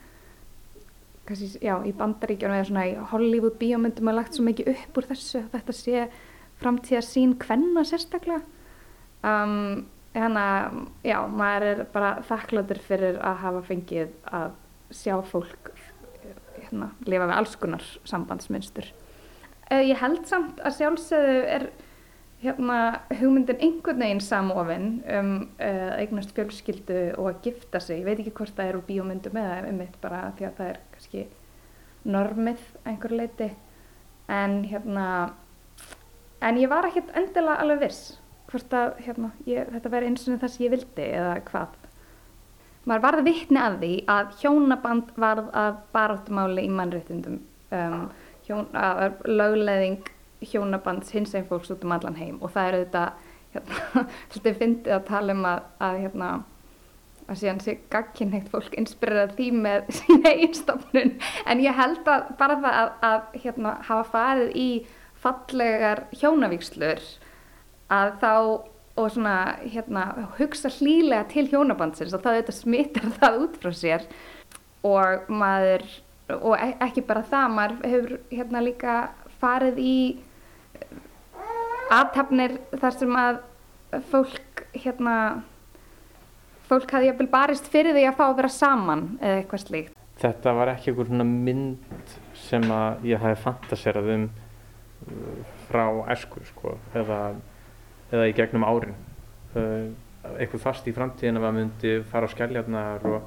kannski, 1.28 1.50
já, 1.64 1.76
í 1.86 1.94
bandaríkjunum 1.98 2.58
eða 2.58 2.68
svona 2.70 2.86
í 2.90 2.94
Hollywood 3.12 3.58
bíómyndum 3.62 4.12
er 4.12 4.18
lagt 4.18 4.38
svo 4.38 4.46
mikið 4.48 4.74
upp 4.74 5.00
úr 5.00 5.10
þessu 5.12 5.44
að 5.44 5.54
þetta 5.58 5.76
sé 5.78 6.06
framtíða 6.62 7.04
sín 7.06 7.38
kvenna 7.40 7.84
sérstaklega. 7.88 8.44
Um, 9.24 9.86
þannig 10.14 10.44
að 10.44 10.82
já, 11.08 11.18
maður 11.32 11.68
er 11.70 11.86
bara 11.94 12.12
þakkláttur 12.28 12.82
fyrir 12.84 13.22
að 13.24 13.40
hafa 13.46 13.64
fengið 13.70 14.12
að 14.30 14.60
sjá 14.94 15.16
fólk 15.26 15.72
hérna, 16.60 16.92
lifa 17.08 17.30
við 17.30 17.38
alls 17.38 17.56
konar 17.62 17.88
sambandsmynstur. 18.10 18.92
Uh, 19.72 19.82
ég 19.82 19.98
held 20.04 20.28
samt 20.30 20.62
að 20.62 20.78
sjálfsögðu 20.82 21.40
er 21.56 21.68
hérna 22.44 22.78
hugmyndin 23.20 23.62
einhvern 23.64 24.02
veginn 24.04 24.24
samofinn 24.24 24.90
um 25.18 25.30
uh, 25.58 25.94
eignast 25.98 26.34
fjölskyldu 26.36 27.00
og 27.18 27.30
að 27.32 27.48
gifta 27.48 27.82
sig. 27.84 28.02
Ég 28.02 28.08
veit 28.08 28.20
ekki 28.20 28.36
hvort 28.40 28.56
það 28.58 28.72
er 28.72 28.80
úr 28.80 28.88
bíómyndum 28.88 29.40
eða 29.40 29.62
einmitt 29.68 29.96
bara 30.04 30.26
því 30.38 30.50
að 30.50 30.58
það 30.60 30.74
er 30.74 30.82
kannski 30.96 31.24
normið 32.04 32.66
einhver 32.90 33.16
leiti 33.16 33.48
en 34.32 34.60
hérna 34.68 35.08
en 36.44 36.60
ég 36.60 36.72
var 36.72 36.88
ekkert 36.88 37.16
endilega 37.16 37.64
alveg 37.64 37.86
viss 37.86 38.04
hvort 38.52 38.76
að 38.78 38.92
hérna, 39.06 39.32
ég, 39.50 39.70
þetta 39.74 39.92
væri 39.94 40.12
eins 40.12 40.28
og 40.28 40.42
það 40.42 40.52
sem 40.54 40.66
ég 40.66 40.74
vildi 40.76 41.06
eða 41.08 41.38
hvað. 41.48 41.80
Maður 42.84 43.06
varði 43.06 43.24
vittni 43.30 43.62
að 43.64 43.78
því 43.80 43.92
að 44.12 44.34
hjónaband 44.42 45.14
varð 45.24 45.48
að 45.56 45.78
baráttumáli 45.96 46.66
í 46.68 46.74
mannréttindum. 46.74 47.40
Um, 47.74 48.04
hjón, 48.46 48.68
að 48.76 49.24
lögleðing 49.30 50.12
hjónabands 50.52 51.14
hins 51.16 51.36
einn 51.36 51.48
fólks 51.50 51.72
út 51.74 51.84
um 51.86 51.94
allan 51.96 52.18
heim. 52.20 52.40
Og 52.42 52.54
það 52.54 52.68
er 52.70 52.80
auðvitað 52.80 53.30
hérna, 53.54 54.08
svolítið 54.32 54.58
fyndið 54.62 54.98
að 54.98 55.06
tala 55.12 55.38
um 55.38 55.48
að, 55.50 55.64
að 55.88 56.02
hérna 56.06 56.32
að 57.24 57.40
síðan 57.40 57.62
sé 57.64 57.78
gagkinnhegt 57.94 58.50
fólk 58.52 58.74
inspirerað 58.80 59.38
því 59.38 59.48
með 59.64 59.88
sína 60.00 60.34
einstofnun 60.34 61.14
en 61.48 61.64
ég 61.64 61.78
held 61.78 62.10
að 62.12 62.28
bara 62.40 62.60
það 62.60 62.80
að, 62.82 62.92
að 63.10 63.40
hérna, 63.46 63.78
hafa 63.88 64.10
farið 64.12 64.54
í 64.60 64.70
fallegar 65.24 66.04
hjónavíkslur 66.20 67.04
að 67.94 68.16
þá 68.20 68.34
og 68.94 69.10
svona 69.10 69.38
hérna 69.64 70.28
hugsa 70.38 70.70
hlýlega 70.70 71.26
til 71.32 71.48
hjónabandsins. 71.50 72.14
Og 72.14 72.22
það 72.22 72.38
auðvitað 72.38 72.60
smittar 72.60 73.08
það 73.18 73.40
út 73.42 73.56
frá 73.62 73.72
sér. 73.74 74.06
Og 74.86 75.32
maður 75.34 75.86
og 76.34 76.54
e- 76.58 76.78
ekki 76.84 77.04
bara 77.08 77.24
það, 77.28 77.48
maður 77.56 77.90
hefur 77.94 78.14
hérna 78.32 78.62
líka 78.64 78.98
farið 79.42 79.82
í 79.82 79.98
aðtapnir 81.94 82.58
þar 82.82 83.00
sem 83.00 83.18
að 83.24 83.42
fólk 84.10 84.64
hérna 84.74 85.18
fólk 86.70 86.94
hafði 86.96 87.12
jafnvel 87.12 87.30
barist 87.32 87.68
fyrir 87.72 87.96
því 87.96 88.06
að 88.10 88.18
fá 88.20 88.24
að 88.28 88.38
vera 88.40 88.52
saman 88.54 89.04
eða 89.20 89.42
eitthvað 89.42 89.64
slíkt. 89.66 90.00
Þetta 90.24 90.54
var 90.56 90.72
ekki 90.74 90.92
einhver 90.92 91.10
svona 91.10 91.28
mynd 91.28 92.14
sem 92.44 92.66
að 92.72 93.08
ég 93.10 93.22
hafi 93.24 93.42
fantaserað 93.44 94.12
um 94.14 94.26
uh, 94.30 95.54
frá 95.68 95.86
esku 96.14 96.44
sko 96.48 96.78
eða, 96.98 97.20
eða 98.12 98.28
í 98.30 98.36
gegnum 98.38 98.66
árin. 98.68 98.96
Uh, 99.54 99.90
eitthvað 100.38 100.64
fast 100.64 100.88
í 100.88 100.94
framtíðin 100.96 101.40
að 101.40 101.46
maður 101.46 101.58
myndi 101.60 101.96
fara 102.12 102.30
á 102.30 102.34
skelljarnar 102.34 103.08
og 103.10 103.26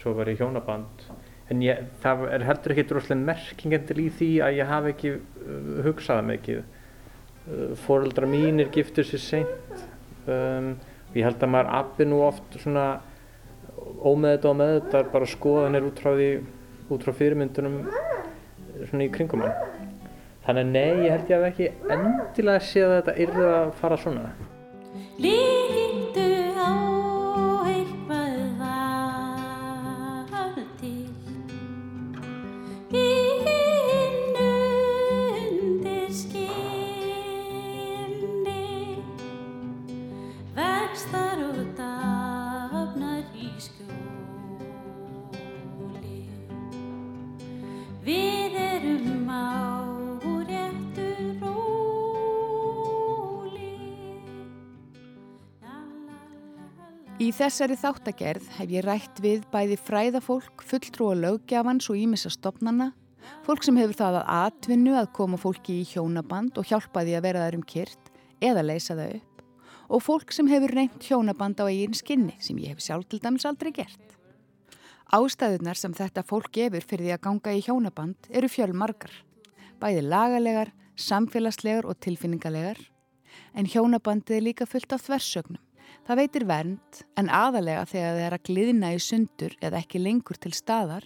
svo 0.00 0.14
var 0.16 0.30
ég 0.32 0.40
hjónaband. 0.40 1.04
En 1.50 1.62
ég, 1.66 1.82
það 2.00 2.28
er 2.30 2.46
heldur 2.46 2.76
ekki 2.76 2.86
droslega 2.88 3.26
merkingendur 3.26 3.98
í 4.00 4.06
því 4.14 4.30
að 4.46 4.60
ég 4.60 4.70
hafi 4.70 4.94
ekki 4.94 5.16
uh, 5.18 5.80
hugsað 5.86 6.22
mikið. 6.30 6.62
Uh, 7.48 7.76
Fóreldra 7.86 8.28
mínir 8.28 8.68
giftur 8.74 9.06
sér 9.08 9.24
seint. 9.24 9.84
Um, 10.28 10.74
ég 11.14 11.24
held 11.26 11.40
að 11.42 11.54
maður 11.54 11.72
appi 11.80 12.06
nú 12.06 12.20
oft 12.26 12.58
svona 12.60 13.00
ómeðþetta 13.80 14.50
og 14.50 14.58
meðþetta 14.60 15.02
bara 15.12 15.28
skoðanir 15.28 15.86
út 15.88 16.02
frá 16.02 16.12
því 16.14 16.30
út 16.90 17.06
frá 17.06 17.14
fyrirmyndunum 17.16 17.80
svona 18.88 19.06
í 19.06 19.12
kringum 19.14 19.44
hann 19.44 19.56
þannig 20.46 20.62
að 20.64 20.74
nei, 20.74 21.06
ég 21.06 21.14
held 21.14 21.32
ég 21.32 21.38
að 21.38 21.48
ekki 21.50 21.70
endilega 21.96 22.66
sé 22.66 22.84
að 22.86 22.96
þetta 22.98 23.16
yrði 23.26 23.48
að 23.54 23.72
fara 23.80 24.00
svona 24.00 24.28
Lítu 25.20 25.59
þessari 57.40 57.76
þáttagerð 57.80 58.48
hef 58.58 58.72
ég 58.74 58.84
rætt 58.84 59.20
við 59.24 59.44
bæði 59.48 59.78
fræðafólk, 59.80 60.64
lögjafans 61.16 61.86
og 61.88 61.96
ímissa 61.96 62.28
stopnana, 62.28 62.90
fólk 63.46 63.64
sem 63.64 63.78
hefur 63.80 63.96
það 63.96 64.18
að 64.20 64.32
atvinnu 64.34 64.92
að 64.98 65.08
koma 65.16 65.38
fólki 65.40 65.80
í 65.80 65.86
hjónaband 65.88 66.58
og 66.60 66.68
hjálpa 66.68 67.00
því 67.00 67.14
að 67.16 67.24
vera 67.24 67.44
þær 67.46 67.56
um 67.56 67.62
kyrt 67.64 68.10
eða 68.44 68.64
leysa 68.66 68.96
það 68.98 69.14
upp 69.16 69.30
og 69.90 70.02
fólk 70.04 70.34
sem 70.36 70.50
hefur 70.52 70.74
reynt 70.76 71.06
hjónaband 71.08 71.58
á 71.58 71.64
eigin 71.64 71.96
skinni 71.96 72.36
sem 72.44 72.60
ég 72.60 72.74
hef 72.74 72.84
sjálf 72.84 73.08
til 73.08 73.22
dæmis 73.24 73.48
aldrei 73.48 73.72
gert. 73.72 74.04
Ástæðunar 75.10 75.80
sem 75.80 75.96
þetta 75.96 76.22
fólk 76.22 76.52
gefur 76.52 76.84
fyrir 76.84 77.08
því 77.08 77.16
að 77.16 77.24
ganga 77.24 77.56
í 77.56 77.64
hjónaband 77.64 78.28
eru 78.30 78.52
fjölmargar, 78.52 79.10
bæði 79.80 80.04
lagalegar, 80.06 80.70
samfélagslegar 80.94 81.88
og 81.88 81.98
tilfinningalegar, 82.04 82.78
en 83.56 83.66
hjónabandið 83.66 84.36
er 84.36 84.46
líka 84.46 84.68
fullt 84.68 84.92
af 84.92 85.08
þversögnum. 85.08 85.64
Það 86.10 86.18
veitir 86.18 86.42
vernd 86.42 86.96
en 87.20 87.28
aðalega 87.30 87.84
þegar 87.86 88.16
það 88.16 88.24
er 88.26 88.34
að 88.34 88.46
gliðna 88.48 88.88
í 88.90 88.96
sundur 88.98 89.52
eða 89.62 89.78
ekki 89.78 90.00
lengur 90.02 90.40
til 90.42 90.50
staðar. 90.58 91.04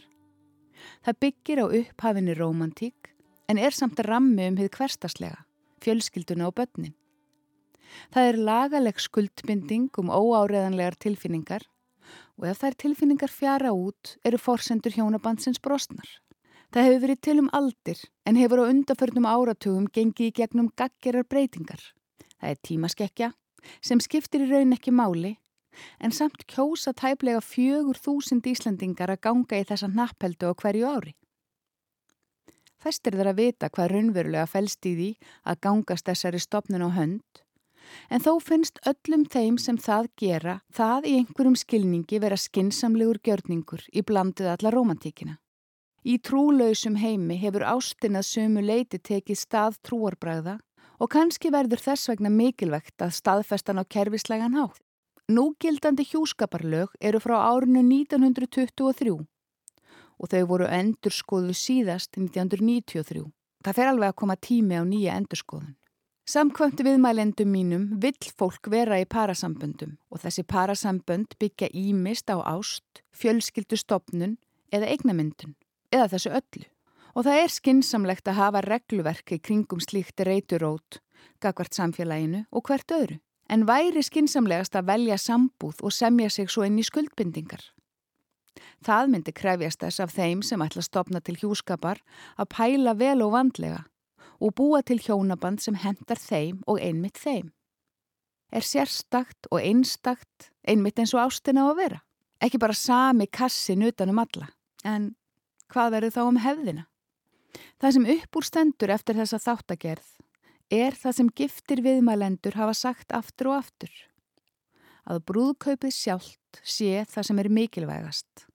Það 1.04 1.18
byggir 1.20 1.60
á 1.60 1.66
upphafinni 1.78 2.36
romantík 2.38 3.10
en 3.52 3.60
er 3.60 3.76
samt 3.76 4.00
að 4.00 4.08
rammi 4.08 4.46
um 4.48 4.56
hið 4.56 4.70
hverstaslega, 4.78 5.42
fjölskylduna 5.84 6.48
og 6.48 6.56
börnin. 6.56 6.96
Það 8.16 8.30
er 8.30 8.40
lagaleg 8.48 9.04
skuldbinding 9.04 9.92
um 10.00 10.08
óáreðanlegar 10.08 10.96
tilfinningar 10.96 11.68
og 12.40 12.48
ef 12.54 12.64
þær 12.64 12.80
tilfinningar 12.86 13.36
fjara 13.36 13.76
út 13.76 14.16
eru 14.24 14.40
forsendur 14.40 14.96
hjónabandsins 14.96 15.60
brostnar. 15.60 16.08
Það 16.72 16.88
hefur 16.88 17.04
verið 17.04 17.24
til 17.28 17.38
um 17.44 17.52
aldir 17.52 18.00
en 18.24 18.40
hefur 18.40 18.64
á 18.64 18.72
undaförnum 18.72 19.28
áratugum 19.28 19.84
gengið 19.84 20.32
í 20.32 20.36
gegnum 20.40 20.72
gaggerar 20.72 21.28
breytingar. 21.28 21.90
Það 22.40 22.54
er 22.56 22.62
tímaskekkja 22.64 23.34
sem 23.80 24.00
skiptir 24.00 24.44
í 24.46 24.50
raun 24.50 24.76
ekki 24.76 24.94
máli 24.94 25.36
en 25.98 26.14
samt 26.14 26.46
kjósa 26.50 26.92
tæplega 26.94 27.40
fjögur 27.42 27.98
þúsind 27.98 28.46
Íslandingar 28.46 29.10
að 29.10 29.22
ganga 29.26 29.58
í 29.58 29.66
þessa 29.66 29.90
nappeldu 29.90 30.50
á 30.50 30.52
hverju 30.54 30.86
ári. 30.86 31.14
Fæstir 32.78 33.16
þar 33.16 33.32
að 33.32 33.40
vita 33.40 33.70
hvað 33.72 33.90
raunverulega 33.94 34.46
fælst 34.50 34.86
í 34.86 34.92
því 34.98 35.10
að 35.50 35.60
gangast 35.66 36.06
þessari 36.10 36.42
stopnun 36.42 36.84
á 36.84 36.90
hönd 36.94 37.44
en 38.08 38.22
þó 38.24 38.32
finnst 38.40 38.80
öllum 38.88 39.24
þeim 39.30 39.56
sem 39.60 39.78
það 39.80 40.10
gera 40.20 40.54
það 40.76 41.08
í 41.08 41.14
einhverjum 41.20 41.56
skilningi 41.60 42.20
vera 42.20 42.38
skinsamlegur 42.40 43.20
gjörningur 43.24 43.84
í 43.92 44.02
blandið 44.02 44.50
alla 44.54 44.72
romantíkina. 44.74 45.38
Í 46.04 46.18
trúlausum 46.20 46.98
heimi 47.00 47.36
hefur 47.40 47.64
ástin 47.64 48.18
að 48.20 48.28
sömu 48.28 48.64
leiti 48.64 49.00
tekið 49.00 49.40
stað 49.40 49.78
trúarbræða 49.88 50.58
og 51.00 51.10
kannski 51.10 51.52
verður 51.54 51.82
þess 51.82 52.10
vegna 52.10 52.30
mikilvægt 52.30 53.02
að 53.02 53.14
staðfestan 53.18 53.80
á 53.80 53.84
kerfislegan 53.84 54.58
hátt. 54.58 54.80
Núgildandi 55.30 56.04
hjúskaparlög 56.04 56.92
eru 57.00 57.20
frá 57.22 57.38
árinu 57.48 57.80
1923 57.80 59.14
og 60.14 60.30
þau 60.30 60.42
voru 60.50 60.66
endurskoðu 60.68 61.54
síðast 61.56 62.18
1993. 62.18 63.24
Það 63.64 63.78
fer 63.78 63.90
alveg 63.90 64.12
að 64.12 64.18
koma 64.20 64.36
tími 64.36 64.76
á 64.76 64.84
nýja 64.84 65.16
endurskoðun. 65.18 65.72
Samkvæmt 66.24 66.80
viðmælendum 66.84 67.50
mínum 67.52 67.88
vill 68.00 68.30
fólk 68.38 68.70
vera 68.72 68.96
í 69.00 69.04
parasamböndum 69.04 69.98
og 70.08 70.22
þessi 70.22 70.44
parasambönd 70.48 71.36
byggja 71.40 71.68
ímist 71.72 72.32
á 72.32 72.40
ást, 72.40 73.02
fjölskyldu 73.12 73.76
stopnun 73.76 74.38
eða 74.72 74.88
eignamyndun 74.92 75.56
eða 75.92 76.08
þessu 76.14 76.32
öllu. 76.32 76.64
Og 77.14 77.22
það 77.26 77.40
er 77.44 77.52
skinsamlegt 77.54 78.28
að 78.28 78.40
hafa 78.40 78.62
regluverki 78.64 79.38
kringum 79.38 79.82
slíkt 79.82 80.24
reyturót, 80.26 80.98
gagvart 81.40 81.76
samfélaginu 81.76 82.44
og 82.50 82.66
hvert 82.66 82.90
öðru. 82.90 83.20
En 83.52 83.66
væri 83.68 84.02
skinsamlegast 84.02 84.74
að 84.74 84.88
velja 84.88 85.18
sambúð 85.20 85.82
og 85.84 85.92
semja 85.92 86.30
sig 86.32 86.48
svo 86.50 86.64
inn 86.64 86.80
í 86.80 86.86
skuldbindingar. 86.86 87.60
Það 88.84 89.10
myndi 89.12 89.34
krefjast 89.36 89.82
þess 89.84 90.02
af 90.02 90.14
þeim 90.14 90.42
sem 90.42 90.62
ætla 90.64 90.80
að 90.82 90.88
stopna 90.88 91.20
til 91.20 91.36
hjúskapar 91.40 92.00
að 92.40 92.50
pæla 92.54 92.94
vel 92.98 93.20
og 93.24 93.34
vandlega 93.34 93.84
og 94.40 94.54
búa 94.58 94.80
til 94.82 94.98
hjónaband 95.00 95.62
sem 95.62 95.76
hendar 95.78 96.20
þeim 96.20 96.62
og 96.66 96.80
einmitt 96.80 97.20
þeim. 97.20 97.52
er 98.54 98.62
sérstakt 98.62 99.48
og 99.50 99.58
einstakt 99.58 100.50
einmitt 100.62 100.98
eins 100.98 101.14
og 101.14 101.24
ástina 101.26 101.66
á 101.66 101.74
að 101.74 101.78
vera. 101.80 102.00
Ekki 102.38 102.60
bara 102.62 102.76
sami 102.76 103.26
kassin 103.26 103.82
utanum 103.82 104.20
alla, 104.22 104.46
en 104.84 105.16
hvað 105.72 105.90
verður 105.96 106.14
þá 106.14 106.22
um 106.22 106.38
hefðina? 106.38 106.84
Það 107.80 107.96
sem 107.96 108.08
upp 108.16 108.38
úr 108.38 108.46
stendur 108.48 108.92
eftir 108.94 109.18
þessa 109.18 109.40
þáttagerð 109.42 110.10
er 110.72 110.96
það 110.98 111.16
sem 111.18 111.30
giftir 111.36 111.82
viðmælendur 111.84 112.56
hafa 112.58 112.74
sagt 112.74 113.14
aftur 113.14 113.52
og 113.52 113.60
aftur. 113.60 113.92
Að 115.04 115.20
brúðkaupið 115.28 115.92
sjálft 115.92 116.60
sé 116.64 117.04
það 117.10 117.28
sem 117.28 117.40
er 117.42 117.50
mikilvægast. 117.52 118.46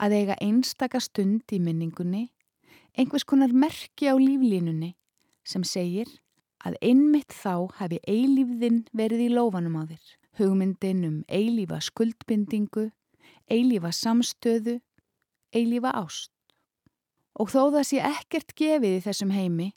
Að 0.00 0.14
eiga 0.20 0.36
einstaka 0.44 1.00
stund 1.00 1.48
í 1.52 1.58
minningunni, 1.60 2.28
einhvers 2.96 3.24
konar 3.24 3.52
merki 3.52 4.08
á 4.08 4.14
líflínunni 4.16 4.94
sem 5.48 5.64
segir 5.64 6.10
að 6.66 6.76
einmitt 6.84 7.32
þá 7.32 7.68
hafi 7.78 8.00
eilífðin 8.08 8.84
verið 8.96 9.28
í 9.28 9.32
lófanum 9.32 9.78
á 9.80 9.82
þér. 9.88 10.06
Hugmyndin 10.38 11.04
um 11.06 11.18
eilífa 11.26 11.80
skuldbindingu, 11.82 12.90
eilífa 13.50 13.90
samstöðu, 13.94 14.78
eilífa 15.54 15.94
ást. 15.98 16.32
Og 17.38 17.50
þó 17.52 17.70
það 17.70 17.84
sé 17.86 18.00
ekkert 18.02 18.54
gefið 18.58 18.96
í 18.96 19.02
þessum 19.04 19.30
heimi 19.34 19.68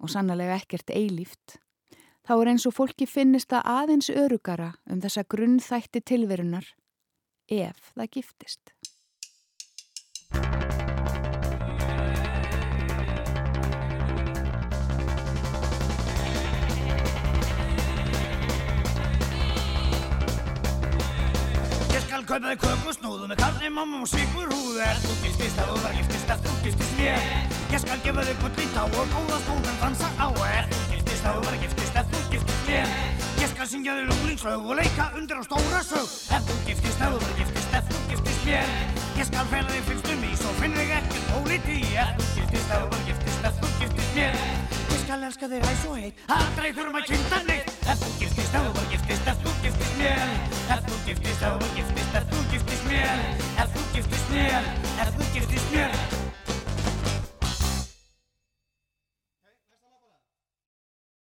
og 0.00 0.12
sannlega 0.12 0.56
ekkert 0.60 0.92
eilíft, 0.94 1.58
þá 2.24 2.34
er 2.38 2.52
eins 2.52 2.66
og 2.68 2.76
fólki 2.76 3.08
finnist 3.10 3.50
það 3.50 3.66
aðeins 3.74 4.10
örugara 4.14 4.74
um 4.86 5.00
þessa 5.02 5.26
grunnþætti 5.28 6.04
tilverunar 6.06 6.68
ef 7.50 7.92
það 7.96 8.12
giftist. 8.16 8.74
Skal 22.20 22.40
kaupa 22.40 22.50
þig 22.50 22.60
kökusnúðu 22.60 23.28
með 23.30 23.38
karni, 23.40 23.68
mamma 23.72 24.00
og 24.02 24.08
sigur 24.10 24.48
húðu 24.50 24.80
Er 24.84 24.98
þú 25.00 25.14
giftist, 25.22 25.56
þú 25.56 25.76
var 25.80 25.94
giftist, 25.96 26.32
ef 26.32 26.42
þú 26.44 26.56
giftist 26.64 26.96
mér? 26.98 27.22
Ég 27.72 27.80
skal 27.80 28.00
gefa 28.04 28.24
þig 28.26 28.42
gull 28.42 28.60
í 28.60 28.66
tá 28.74 28.82
og 28.84 29.14
góða 29.14 29.38
skóðan 29.44 29.78
dansa 29.80 30.10
á. 30.20 30.28
Er 30.50 30.68
þú 30.68 30.80
giftist, 30.90 31.24
þú 31.24 31.44
var 31.46 31.56
giftist, 31.62 31.96
ef 31.96 32.10
þú 32.12 32.20
giftist 32.34 32.66
mér? 32.68 32.92
Ég 33.40 33.52
skal 33.54 33.70
syngja 33.70 33.94
þig 33.96 34.10
lúlingslög 34.10 34.68
og 34.68 34.80
leika 34.80 35.06
undir 35.16 35.40
á 35.40 35.42
stóra 35.48 35.80
sög. 35.86 36.10
Ef 36.36 36.50
þú 36.50 36.58
giftist, 36.66 37.00
þú 37.00 37.22
var 37.22 37.38
giftist, 37.38 37.78
ef 37.78 37.88
þú 37.88 38.02
giftist 38.10 38.44
mér? 38.50 38.74
Ég 39.20 39.30
skal 39.30 39.48
fela 39.54 39.72
þig 39.72 39.88
fyrstum 39.88 40.28
í, 40.28 40.34
svo 40.42 40.52
finn 40.60 40.76
þig 40.76 40.92
ekkert 40.98 41.32
póliti 41.32 41.80
Ef 42.04 42.12
þú 42.20 42.28
giftist, 42.36 42.68
þú 42.68 42.84
var 42.84 43.08
giftist, 43.08 43.48
ef 43.48 43.64
þú 43.64 43.72
giftist 43.80 44.14
mér 44.18 44.79
skal 45.10 45.24
elska 45.26 45.46
þig 45.50 45.64
hæs 45.66 45.80
og 45.90 45.96
heit, 45.98 46.20
aldrei 46.30 46.68
þurfum 46.76 46.98
að 47.00 47.08
kynna 47.08 47.40
neitt 47.48 47.88
Ef 47.90 47.98
þú 48.04 48.10
giftist, 48.20 48.54
þú 48.54 48.70
var 48.76 48.86
giftist, 48.92 49.30
ef 49.32 49.42
þú 49.42 49.54
giftist 49.64 49.98
mér 49.98 50.22
Ef 50.76 50.86
þú 50.86 51.02
giftist, 51.08 51.42
þú 51.42 51.52
var 51.58 51.76
giftist, 51.80 52.18
ef 52.20 52.30
þú 52.30 52.46
giftist 52.54 52.88
mér 52.94 53.28
Ef 53.58 53.74
þú 53.74 53.86
giftist 53.96 54.34
mér, 54.36 54.74
ef 55.02 55.16
þú 55.18 55.32
giftist 55.34 55.74
mér 55.74 56.29